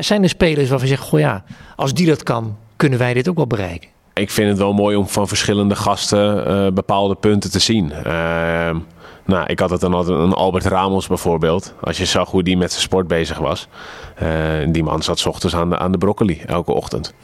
Zijn 0.00 0.22
er 0.22 0.28
spelers 0.28 0.68
waarvan 0.68 0.88
je 0.88 0.94
zegt, 0.94 1.08
goh 1.08 1.20
ja, 1.20 1.44
als 1.76 1.94
die 1.94 2.06
dat 2.06 2.22
kan, 2.22 2.56
kunnen 2.76 2.98
wij 2.98 3.14
dit 3.14 3.28
ook 3.28 3.36
wel 3.36 3.46
bereiken? 3.46 3.88
Ik 4.18 4.30
vind 4.30 4.48
het 4.48 4.58
wel 4.58 4.72
mooi 4.72 4.96
om 4.96 5.08
van 5.08 5.28
verschillende 5.28 5.76
gasten 5.76 6.48
uh, 6.48 6.72
bepaalde 6.72 7.14
punten 7.14 7.50
te 7.50 7.58
zien. 7.58 7.92
Uh, 8.06 8.70
nou, 9.24 9.46
ik 9.46 9.58
had 9.58 9.70
het 9.70 9.80
dan 9.80 9.94
altijd 9.94 10.18
een 10.18 10.32
Albert 10.32 10.64
Ramos 10.64 11.06
bijvoorbeeld. 11.06 11.74
Als 11.80 11.96
je 11.96 12.04
zag 12.04 12.30
hoe 12.30 12.42
die 12.42 12.56
met 12.56 12.70
zijn 12.70 12.82
sport 12.82 13.06
bezig 13.08 13.38
was. 13.38 13.68
Uh, 14.22 14.28
die 14.68 14.82
man 14.82 15.02
zat 15.02 15.26
ochtends 15.26 15.56
aan 15.56 15.70
de, 15.70 15.78
aan 15.78 15.92
de 15.92 15.98
broccoli 15.98 16.40
elke 16.46 16.72
ochtend. 16.72 17.14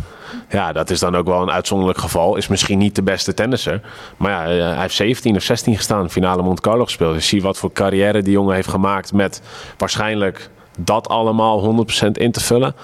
Ja, 0.48 0.72
dat 0.72 0.90
is 0.90 1.00
dan 1.00 1.16
ook 1.16 1.26
wel 1.26 1.42
een 1.42 1.50
uitzonderlijk 1.50 1.98
geval. 1.98 2.36
Is 2.36 2.48
misschien 2.48 2.78
niet 2.78 2.94
de 2.94 3.02
beste 3.02 3.34
tennisser. 3.34 3.80
Maar 4.16 4.54
ja, 4.54 4.64
hij 4.64 4.80
heeft 4.80 4.94
17 4.94 5.36
of 5.36 5.42
16 5.42 5.76
gestaan. 5.76 6.10
Finale 6.10 6.42
Monte 6.42 6.62
Carlo 6.62 6.84
gespeeld. 6.84 7.14
Dus 7.14 7.28
zie 7.28 7.42
wat 7.42 7.58
voor 7.58 7.72
carrière 7.72 8.22
die 8.22 8.32
jongen 8.32 8.54
heeft 8.54 8.68
gemaakt 8.68 9.12
met 9.12 9.42
waarschijnlijk 9.76 10.50
dat 10.78 11.08
allemaal 11.08 11.84
100% 12.06 12.10
in 12.12 12.32
te 12.32 12.40
vullen. 12.40 12.74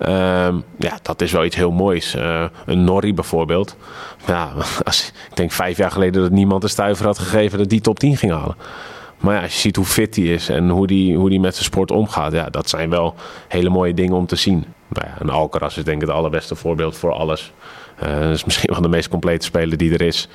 Uh, 0.00 0.08
ja, 0.78 0.98
dat 1.02 1.20
is 1.20 1.32
wel 1.32 1.44
iets 1.44 1.56
heel 1.56 1.70
moois. 1.70 2.14
Uh, 2.14 2.44
een 2.66 2.84
Norrie 2.84 3.14
bijvoorbeeld. 3.14 3.76
Ja, 4.26 4.52
als, 4.84 5.12
ik 5.30 5.36
denk 5.36 5.52
vijf 5.52 5.76
jaar 5.76 5.90
geleden 5.90 6.22
dat 6.22 6.30
niemand 6.30 6.62
een 6.62 6.68
stuiver 6.68 7.06
had 7.06 7.18
gegeven 7.18 7.58
dat 7.58 7.68
die 7.68 7.80
top 7.80 7.98
10 7.98 8.16
ging 8.16 8.32
halen. 8.32 8.56
Maar 9.18 9.34
ja, 9.34 9.42
als 9.42 9.54
je 9.54 9.60
ziet 9.60 9.76
hoe 9.76 9.84
fit 9.84 10.16
hij 10.16 10.24
is 10.24 10.48
en 10.48 10.68
hoe 10.68 10.86
die, 10.86 11.16
hoe 11.16 11.28
die 11.28 11.40
met 11.40 11.52
zijn 11.52 11.64
sport 11.64 11.90
omgaat, 11.90 12.32
ja, 12.32 12.50
dat 12.50 12.68
zijn 12.68 12.90
wel 12.90 13.14
hele 13.48 13.68
mooie 13.68 13.94
dingen 13.94 14.16
om 14.16 14.26
te 14.26 14.36
zien. 14.36 14.64
Nou 14.88 15.06
ja, 15.06 15.14
een 15.18 15.30
Alcaraz 15.30 15.76
is 15.76 15.84
denk 15.84 16.02
ik 16.02 16.08
het 16.08 16.16
allerbeste 16.16 16.54
voorbeeld 16.54 16.96
voor 16.96 17.12
alles. 17.12 17.52
Uh, 18.02 18.20
dat 18.20 18.34
is 18.34 18.44
misschien 18.44 18.70
wel 18.72 18.82
de 18.82 18.88
meest 18.88 19.08
complete 19.08 19.44
speler 19.44 19.76
die 19.76 19.92
er 19.92 20.02
is. 20.02 20.28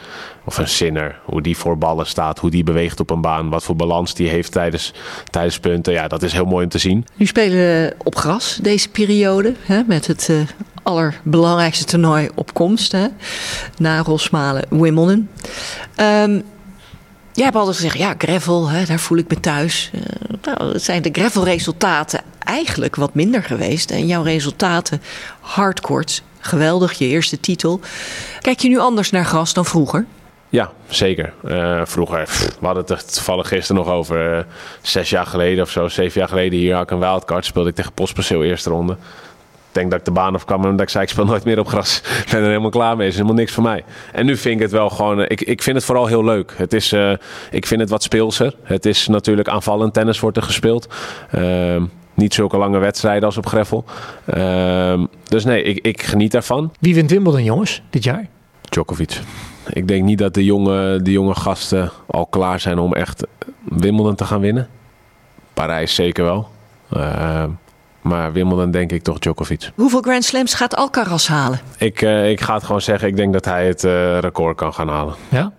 Of 0.46 0.58
een 0.58 0.68
Sinner, 0.68 1.20
hoe 1.26 1.42
die 1.42 1.58
voor 1.58 1.78
ballen 1.78 2.06
staat, 2.06 2.40
hoe 2.40 2.50
die 2.50 2.64
beweegt 2.64 3.00
op 3.00 3.10
een 3.10 3.22
baan, 3.22 3.50
wat 3.50 3.64
voor 3.64 3.76
balans 3.76 4.14
die 4.14 4.30
heeft 4.30 4.52
tijdens, 4.52 4.94
tijdens 5.30 5.60
punten. 5.60 5.94
Ja, 5.94 6.08
dat 6.08 6.24
is 6.24 6.34
heel 6.34 6.46
mooi 6.46 6.64
om 6.64 6.70
te 6.70 6.78
zien. 6.78 7.06
Nu 7.16 7.26
spelen 7.26 7.94
op 7.98 8.16
gras 8.16 8.60
deze 8.62 8.90
periode, 8.90 9.54
hè, 9.62 9.82
met 9.88 10.08
het 10.08 10.28
uh, 10.32 10.42
allerbelangrijkste 10.84 11.86
toernooi 11.86 12.30
op 12.36 12.54
komst. 12.54 12.92
Hè, 12.92 13.08
na 13.78 14.02
Rosmalen, 14.02 14.66
Wimbledon. 14.70 15.30
Um, 15.98 16.44
Jij 17.34 17.46
hebt 17.46 17.58
altijd 17.58 17.76
gezegd, 17.76 17.98
ja, 17.98 18.16
gravel, 18.18 18.70
hè, 18.70 18.86
daar 18.86 19.00
voel 19.00 19.18
ik 19.18 19.30
me 19.30 19.40
thuis. 19.40 19.92
Uh, 19.96 20.02
nou, 20.42 20.80
zijn 20.80 21.02
de 21.02 21.10
gravel-resultaten 21.12 22.22
eigenlijk 22.40 22.96
wat 22.96 23.14
minder 23.14 23.44
geweest. 23.44 23.92
En 23.92 24.08
jouw 24.08 24.22
resultaten, 24.24 25.02
hardcourts, 25.40 26.22
Geweldig, 26.46 26.94
je 26.94 27.06
eerste 27.06 27.40
titel. 27.40 27.80
Kijk 28.42 28.60
je 28.60 28.70
nu 28.70 28.78
anders 28.78 29.10
naar 29.10 29.26
gras 29.26 29.54
dan 29.54 29.66
vroeger? 29.66 30.06
Ja, 30.50 30.72
zeker. 30.88 31.34
Uh, 31.46 31.82
vroeger, 31.86 32.30
we 32.60 32.66
hadden 32.66 32.84
het 32.88 33.14
toevallig 33.14 33.48
gisteren 33.48 33.84
nog 33.84 33.94
over. 33.94 34.38
Uh, 34.38 34.44
zes 34.82 35.10
jaar 35.10 35.26
geleden 35.26 35.64
of 35.64 35.70
zo, 35.70 35.88
zeven 35.88 36.20
jaar 36.20 36.30
geleden 36.30 36.60
hier 36.60 36.74
had 36.74 36.84
ik 36.84 36.92
een 36.92 37.00
wildcard. 37.00 37.46
Speelde 37.46 37.70
ik 37.70 37.76
tegen 37.76 37.94
Postperceel 37.94 38.44
eerste 38.44 38.70
ronde. 38.70 38.94
Ik 38.94 39.80
denk 39.80 39.92
dat 39.92 40.00
ik 40.00 40.06
de 40.06 40.12
baan 40.12 40.34
afkwam 40.34 40.66
en 40.66 40.72
dat 40.72 40.82
ik 40.82 40.90
zei 40.90 41.04
ik 41.04 41.10
speel 41.10 41.26
nooit 41.26 41.44
meer 41.44 41.60
op 41.60 41.68
gras. 41.68 42.02
Ik 42.26 42.32
ben 42.32 42.40
er 42.40 42.48
helemaal 42.48 42.70
klaar 42.70 42.98
mee, 42.98 43.08
is 43.08 43.14
helemaal 43.14 43.36
niks 43.36 43.52
voor 43.52 43.64
mij. 43.64 43.84
En 44.12 44.26
nu 44.26 44.38
vind 44.38 44.56
ik 44.56 44.62
het 44.62 44.72
wel 44.72 44.90
gewoon, 44.90 45.22
ik, 45.22 45.42
ik 45.42 45.62
vind 45.62 45.76
het 45.76 45.86
vooral 45.86 46.06
heel 46.06 46.24
leuk. 46.24 46.54
Het 46.58 46.74
is, 46.74 46.96
ik 47.52 47.66
vind 47.66 47.82
het 47.82 47.90
wat 47.90 48.04
speelser. 48.04 48.56
Het 48.64 48.86
is 48.86 49.08
natuurlijk 49.08 49.48
aanvallend 49.48 49.94
tennis 49.94 50.20
wordt 50.20 50.38
er 50.38 50.44
gespeeld. 50.44 50.88
Niet 52.14 52.34
zulke 52.34 52.58
lange 52.58 52.78
wedstrijden 52.78 53.24
als 53.24 53.38
op 53.38 53.46
Greffel. 53.46 53.86
Uh, 54.36 55.04
dus 55.24 55.44
nee, 55.44 55.64
ik, 55.64 55.86
ik 55.86 56.04
geniet 56.04 56.32
daarvan. 56.32 56.72
Wie 56.80 56.96
wint 56.96 57.12
Wimbledon 57.12 57.44
jongens 57.44 57.82
dit 57.90 58.04
jaar? 58.04 58.28
Djokovic. 58.62 59.22
Ik 59.70 59.88
denk 59.88 60.04
niet 60.04 60.18
dat 60.18 60.34
de 60.34 60.44
jonge, 60.44 61.02
de 61.02 61.12
jonge 61.12 61.36
gasten 61.36 61.92
al 62.06 62.26
klaar 62.26 62.60
zijn 62.60 62.80
om 62.80 62.94
echt 62.94 63.28
Wimbledon 63.64 64.16
te 64.16 64.26
gaan 64.26 64.40
winnen. 64.40 64.68
Parijs 65.54 65.96
zeker 65.96 66.24
wel. 66.24 66.48
Uh, 66.94 67.44
maar 68.02 68.32
Wimbledon 68.32 68.72
denk 68.72 68.92
ik 68.92 69.04
toch 69.04 69.20
Djokovic. 69.20 69.72
Hoeveel 69.76 70.02
Grand 70.02 70.24
Slams 70.24 70.54
gaat 70.54 70.76
Alcaraz 70.76 71.28
halen? 71.28 71.60
Ik, 71.78 72.02
uh, 72.02 72.30
ik 72.30 72.42
ga 72.42 72.54
het 72.54 72.64
gewoon 72.64 72.82
zeggen. 72.82 73.08
Ik 73.08 73.16
denk 73.16 73.34
dat 73.34 73.46
hij 73.46 73.68
het 73.68 73.84
uh, 73.84 74.20
record 74.20 74.58
kan 74.58 74.74
gaan 74.74 74.88
halen. 74.88 75.16
Ja? 75.30 75.52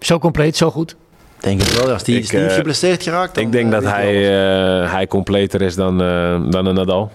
Zo 0.00 0.18
compleet, 0.18 0.56
zo 0.56 0.70
goed? 0.70 0.96
Denk 1.40 1.60
het 1.60 1.80
wel. 1.80 1.92
Als 1.92 2.02
die 2.02 2.18
is 2.18 2.30
niet 2.30 2.52
geblesseerd 2.52 3.02
geraakt. 3.02 3.34
Dan, 3.34 3.44
ik 3.44 3.52
denk 3.52 3.70
dat 3.70 3.84
hij, 3.84 4.14
hij 4.86 5.06
completer 5.06 5.62
is 5.62 5.74
dan, 5.74 5.98
dan 6.50 6.66
een 6.66 6.74
Nadal. 6.74 7.10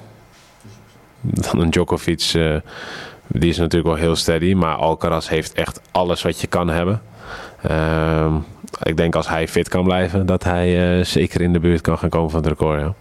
Dan 1.21 1.59
een 1.59 1.69
Djokovic. 1.69 2.31
Die 3.27 3.49
is 3.49 3.57
natuurlijk 3.57 3.95
wel 3.95 3.95
heel 3.95 4.15
steady, 4.15 4.53
maar 4.53 4.75
Alcaraz 4.75 5.29
heeft 5.29 5.53
echt 5.53 5.81
alles 5.91 6.21
wat 6.21 6.41
je 6.41 6.47
kan 6.47 6.67
hebben. 6.67 7.01
Uh, 7.71 8.35
ik 8.83 8.97
denk 8.97 9.15
als 9.15 9.27
hij 9.27 9.47
fit 9.47 9.69
kan 9.69 9.83
blijven, 9.83 10.25
dat 10.25 10.43
hij 10.43 11.03
zeker 11.03 11.41
in 11.41 11.53
de 11.53 11.59
buurt 11.59 11.81
kan 11.81 11.97
gaan 11.97 12.09
komen 12.09 12.29
van 12.31 12.39
het 12.39 12.49
record. 12.49 12.79
Ja. 12.79 12.93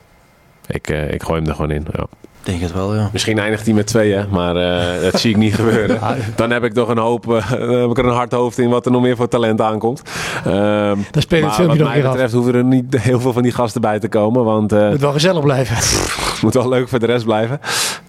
Ik, 0.67 0.89
ik 0.89 1.23
gooi 1.23 1.41
hem 1.41 1.49
er 1.49 1.55
gewoon 1.55 1.71
in. 1.71 1.87
Ja. 1.93 2.07
Denk 2.43 2.61
het 2.61 2.73
wel, 2.73 2.95
ja. 2.95 3.09
Misschien 3.13 3.39
eindigt 3.39 3.65
hij 3.65 3.75
met 3.75 3.87
twee, 3.87 4.13
hè? 4.13 4.27
maar 4.27 4.57
uh, 4.57 5.03
dat 5.03 5.21
zie 5.21 5.31
ik 5.31 5.37
niet 5.37 5.55
gebeuren. 5.61 6.01
Dan 6.37 6.51
heb 6.51 6.65
ik 6.65 6.73
toch 6.73 6.89
een 6.89 6.99
hoop, 6.99 7.27
uh, 7.27 7.51
dan 7.51 7.81
heb 7.81 7.91
ik 7.91 7.99
er 7.99 8.05
een 8.05 8.15
hard 8.15 8.33
hoofd 8.33 8.59
in 8.59 8.69
wat 8.69 8.87
er 8.87 8.93
nog 8.93 9.03
meer 9.03 9.17
voor 9.17 9.29
talent 9.29 9.61
aankomt. 9.61 10.03
Dan 10.45 11.05
je 11.29 11.37
het 11.37 11.57
wat 11.67 11.79
mij 11.79 12.03
betreft 12.03 12.33
hoeven 12.33 12.55
er 12.55 12.65
niet 12.65 12.99
heel 13.09 13.21
veel 13.21 13.33
van 13.33 13.43
die 13.43 13.53
gasten 13.53 13.81
bij 13.81 13.99
te 13.99 14.09
komen. 14.09 14.45
Want, 14.45 14.73
uh, 14.73 14.91
moet 14.91 15.01
wel 15.01 15.13
gezellig 15.13 15.43
blijven. 15.43 15.77
moet 16.43 16.55
wel 16.55 16.69
leuk 16.69 16.89
voor 16.89 16.99
de 16.99 17.07
rest 17.07 17.25
blijven. 17.25 17.61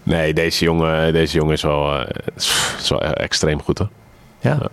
Nee, 0.03 0.34
deze 0.34 0.63
jongen, 0.63 1.13
deze 1.13 1.38
jongen 1.38 1.53
is, 1.53 1.61
wel, 1.61 1.93
uh, 1.93 2.05
is 2.79 2.89
wel 2.89 3.01
extreem 3.01 3.61
goed 3.61 3.77
hoor. 3.77 3.89
Ja. 4.39 4.57
ja. 4.59 4.69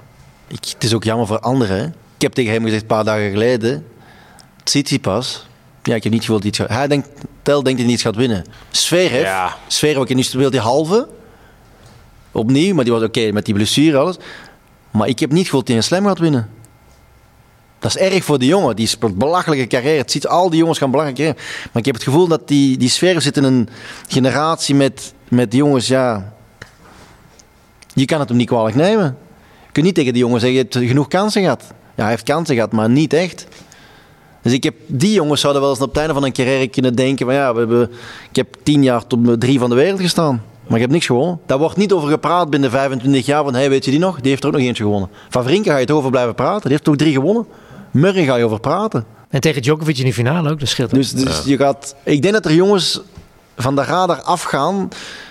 Ik, 0.46 0.64
het 0.72 0.84
is 0.84 0.94
ook 0.94 1.04
jammer 1.04 1.26
voor 1.26 1.40
anderen. 1.40 1.94
Ik 2.16 2.22
heb 2.22 2.32
tegen 2.32 2.52
hem 2.52 2.62
gezegd 2.62 2.80
een 2.80 2.86
paar 2.86 3.04
dagen 3.04 3.30
geleden. 3.30 3.86
Tsitsipas, 4.62 5.46
ja, 5.82 5.94
ik 5.94 6.02
heb 6.02 6.12
niet 6.12 6.24
gewild 6.24 6.44
iets 6.44 6.58
gaat. 6.58 6.68
Hij 6.68 6.88
denkt, 6.88 7.08
Tel 7.42 7.62
denkt 7.62 7.78
dat 7.78 7.86
hij 7.86 7.94
iets 7.94 8.04
gaat 8.04 8.16
winnen. 8.16 8.44
Sfeer 8.70 9.20
Ja. 9.20 9.56
Sfeer, 9.66 10.00
oké, 10.00 10.14
nu 10.14 10.22
speelt 10.22 10.52
hij 10.52 10.62
halve. 10.62 11.08
Opnieuw, 12.32 12.74
maar 12.74 12.84
die 12.84 12.92
was 12.92 13.02
oké 13.02 13.18
okay, 13.18 13.30
met 13.30 13.44
die 13.44 13.54
blessure 13.54 13.98
alles. 13.98 14.16
Maar 14.90 15.08
ik 15.08 15.18
heb 15.18 15.32
niet 15.32 15.44
gewild 15.44 15.66
dat 15.66 15.68
hij 15.68 15.76
een 15.76 15.82
slam 15.82 16.06
gaat 16.06 16.18
winnen. 16.18 16.50
Dat 17.78 17.94
is 17.94 17.96
erg 17.96 18.24
voor 18.24 18.38
de 18.38 18.46
jongen. 18.46 18.76
Die 18.76 18.86
speelt 18.86 19.18
belachelijke 19.18 19.66
carrière. 19.66 19.96
Het 19.98 20.10
ziet 20.10 20.26
al 20.26 20.50
die 20.50 20.58
jongens 20.58 20.78
gaan 20.78 20.90
belachelijke 20.90 21.22
carrière. 21.22 21.46
Maar 21.64 21.80
ik 21.82 21.84
heb 21.84 21.94
het 21.94 22.04
gevoel 22.04 22.28
dat 22.28 22.48
die, 22.48 22.76
die 22.76 22.88
sfeer 22.88 23.20
zit 23.20 23.36
in 23.36 23.44
een 23.44 23.68
generatie 24.08 24.74
met, 24.74 25.14
met 25.28 25.52
jongens, 25.52 25.86
ja... 25.86 26.32
Je 27.94 28.04
kan 28.04 28.20
het 28.20 28.28
hem 28.28 28.38
niet 28.38 28.46
kwalijk 28.46 28.76
nemen. 28.76 29.16
Je 29.66 29.72
kunt 29.72 29.86
niet 29.86 29.94
tegen 29.94 30.12
die 30.12 30.22
jongen 30.22 30.40
zeggen, 30.40 30.58
je 30.58 30.62
hebt 30.64 30.88
genoeg 30.88 31.08
kansen 31.08 31.42
gehad. 31.42 31.62
Ja, 31.94 32.02
hij 32.02 32.10
heeft 32.10 32.24
kansen 32.24 32.54
gehad, 32.54 32.72
maar 32.72 32.90
niet 32.90 33.12
echt. 33.12 33.46
Dus 34.42 34.52
ik 34.52 34.64
heb, 34.64 34.74
die 34.86 35.12
jongens 35.12 35.40
zouden 35.40 35.62
wel 35.62 35.70
eens 35.70 35.80
op 35.80 35.88
het 35.88 35.96
einde 35.96 36.14
van 36.14 36.24
een 36.24 36.32
carrière 36.32 36.68
kunnen 36.68 36.94
denken 36.94 37.26
van 37.26 37.34
ja, 37.34 37.52
we 37.52 37.58
hebben, 37.58 37.90
ik 38.30 38.36
heb 38.36 38.56
tien 38.62 38.82
jaar 38.82 39.06
tot 39.06 39.40
drie 39.40 39.58
van 39.58 39.70
de 39.70 39.76
wereld 39.76 40.00
gestaan. 40.00 40.42
Maar 40.66 40.78
ik 40.78 40.84
heb 40.84 40.90
niks 40.90 41.06
gewonnen. 41.06 41.40
Daar 41.46 41.58
wordt 41.58 41.76
niet 41.76 41.92
over 41.92 42.08
gepraat 42.08 42.50
binnen 42.50 42.70
25 42.70 43.26
jaar 43.26 43.44
van, 43.44 43.54
hey, 43.54 43.68
weet 43.68 43.84
je 43.84 43.90
die 43.90 44.00
nog? 44.00 44.20
Die 44.20 44.30
heeft 44.30 44.42
er 44.42 44.48
ook 44.48 44.54
nog 44.54 44.64
eentje 44.64 44.82
gewonnen. 44.82 45.08
Van 45.28 45.44
Vrinken 45.44 45.72
ga 45.72 45.78
je 45.78 45.86
toch 45.86 45.96
over 45.96 46.10
blijven 46.10 46.34
praten? 46.34 46.62
Die 46.62 46.70
heeft 46.70 46.84
toch 46.84 46.96
drie 46.96 47.12
gewonnen? 47.12 47.46
Murray 47.90 48.24
ga 48.24 48.36
je 48.36 48.44
over 48.44 48.60
praten. 48.60 49.04
En 49.28 49.40
tegen 49.40 49.62
Djokovic 49.62 49.98
in 49.98 50.04
de 50.04 50.12
finale 50.12 50.50
ook, 50.50 50.60
dat 50.60 50.68
scheelt. 50.68 50.90
Dus, 50.90 51.12
dus 51.12 51.36
ja. 51.36 51.50
je 51.50 51.56
gaat, 51.56 51.94
ik 52.04 52.22
denk 52.22 52.34
dat 52.34 52.44
er 52.44 52.54
jongens 52.54 53.00
van 53.56 53.76
de 53.76 53.84
radar 53.84 54.22
afgaan 54.22 54.88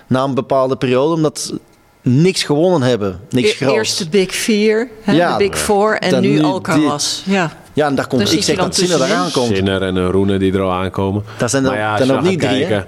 na 0.08 0.24
een 0.24 0.34
bepaalde 0.34 0.76
periode, 0.76 1.14
omdat 1.14 1.54
niks 2.02 2.44
gewonnen 2.44 2.82
hebben. 2.82 3.20
Niks 3.30 3.54
groot. 3.54 3.76
Eerst 3.76 3.98
de 3.98 4.10
Big 4.10 4.32
Four, 4.32 4.88
hè, 5.02 5.14
ja, 5.14 5.38
de 5.38 5.48
Big 5.48 5.58
Four 5.58 5.96
en 5.96 6.22
nu 6.22 6.42
Alcaraz. 6.42 7.24
Die, 7.24 7.34
ja. 7.34 7.52
Ja, 7.74 7.88
en 7.88 7.96
daar 7.96 8.08
komt, 8.08 8.22
dus 8.22 8.34
ik 8.34 8.44
zeg 8.44 8.56
dat 8.58 8.76
Sinner 8.76 8.98
daar 9.00 9.14
aankomt. 9.14 9.56
Sinner 9.56 9.82
en 9.82 9.96
een 9.96 10.12
Roene 10.12 10.38
die 10.38 10.54
er 10.54 10.62
al 10.62 10.72
aankomen. 10.72 11.24
Dat 11.38 11.50
zijn 11.50 11.64
er, 11.64 11.70
maar 11.70 11.80
ja, 11.80 11.98
zijn 11.98 12.12
ook 12.12 12.22
niet 12.22 12.40
drie, 12.40 12.68
kijken, 12.68 12.86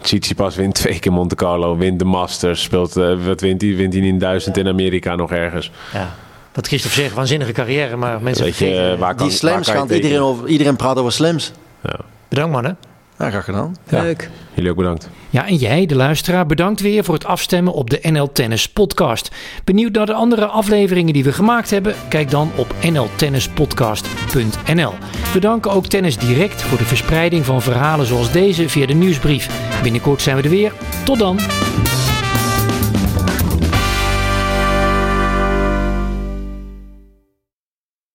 Tsitsipas 0.00 0.56
wint 0.56 0.74
twee 0.74 0.98
keer 0.98 1.12
Monte 1.12 1.34
Carlo, 1.34 1.76
wint 1.76 1.98
de 1.98 2.04
Masters, 2.04 2.62
speelt, 2.62 2.96
uh, 2.96 3.26
wat 3.26 3.40
wint 3.40 3.60
hij? 3.60 3.76
Wint 3.76 3.92
hij 3.92 4.02
in 4.02 4.18
duizend 4.18 4.56
in 4.56 4.68
Amerika 4.68 5.14
nog 5.14 5.32
ergens. 5.32 5.70
Ja. 5.92 6.14
Wat 6.52 6.66
Christophe 6.66 7.00
zegt, 7.00 7.14
waanzinnige 7.14 7.52
carrière, 7.52 7.96
maar 7.96 8.22
mensen 8.22 8.44
Weet 8.44 8.56
je, 8.56 8.96
waar 8.98 9.14
kan, 9.14 9.26
Die 9.26 9.36
slams 9.36 9.66
waar 9.66 9.76
kan 9.76 9.88
gaan, 9.88 9.96
iedereen, 9.96 10.20
over, 10.20 10.48
iedereen 10.48 10.76
praat 10.76 10.98
over 10.98 11.12
slams. 11.12 11.52
Ja. 11.82 11.96
Bedankt 12.28 12.52
mannen. 12.52 12.76
Ja, 13.22 13.30
graag 13.30 13.44
gedaan. 13.44 13.76
Ja. 13.88 14.02
Leuk. 14.02 14.30
Jullie 14.54 14.70
ook 14.70 14.76
bedankt. 14.76 15.08
Ja, 15.30 15.46
en 15.46 15.56
jij, 15.56 15.86
de 15.86 15.94
luisteraar, 15.94 16.46
bedankt 16.46 16.80
weer 16.80 17.04
voor 17.04 17.14
het 17.14 17.24
afstemmen 17.24 17.72
op 17.72 17.90
de 17.90 17.98
NL 18.02 18.32
Tennis 18.32 18.68
podcast. 18.68 19.30
Benieuwd 19.64 19.92
naar 19.92 20.06
de 20.06 20.12
andere 20.12 20.46
afleveringen 20.46 21.12
die 21.12 21.24
we 21.24 21.32
gemaakt 21.32 21.70
hebben? 21.70 21.94
Kijk 22.08 22.30
dan 22.30 22.50
op 22.56 22.74
nltennispodcast.nl. 22.82 24.92
We 25.32 25.40
danken 25.40 25.70
ook 25.70 25.86
Tennis 25.86 26.18
Direct 26.18 26.62
voor 26.62 26.78
de 26.78 26.84
verspreiding 26.84 27.44
van 27.44 27.62
verhalen 27.62 28.06
zoals 28.06 28.32
deze 28.32 28.68
via 28.68 28.86
de 28.86 28.94
nieuwsbrief. 28.94 29.48
Binnenkort 29.82 30.22
zijn 30.22 30.36
we 30.36 30.42
er 30.42 30.50
weer. 30.50 30.72
Tot 31.04 31.18
dan! 31.18 31.38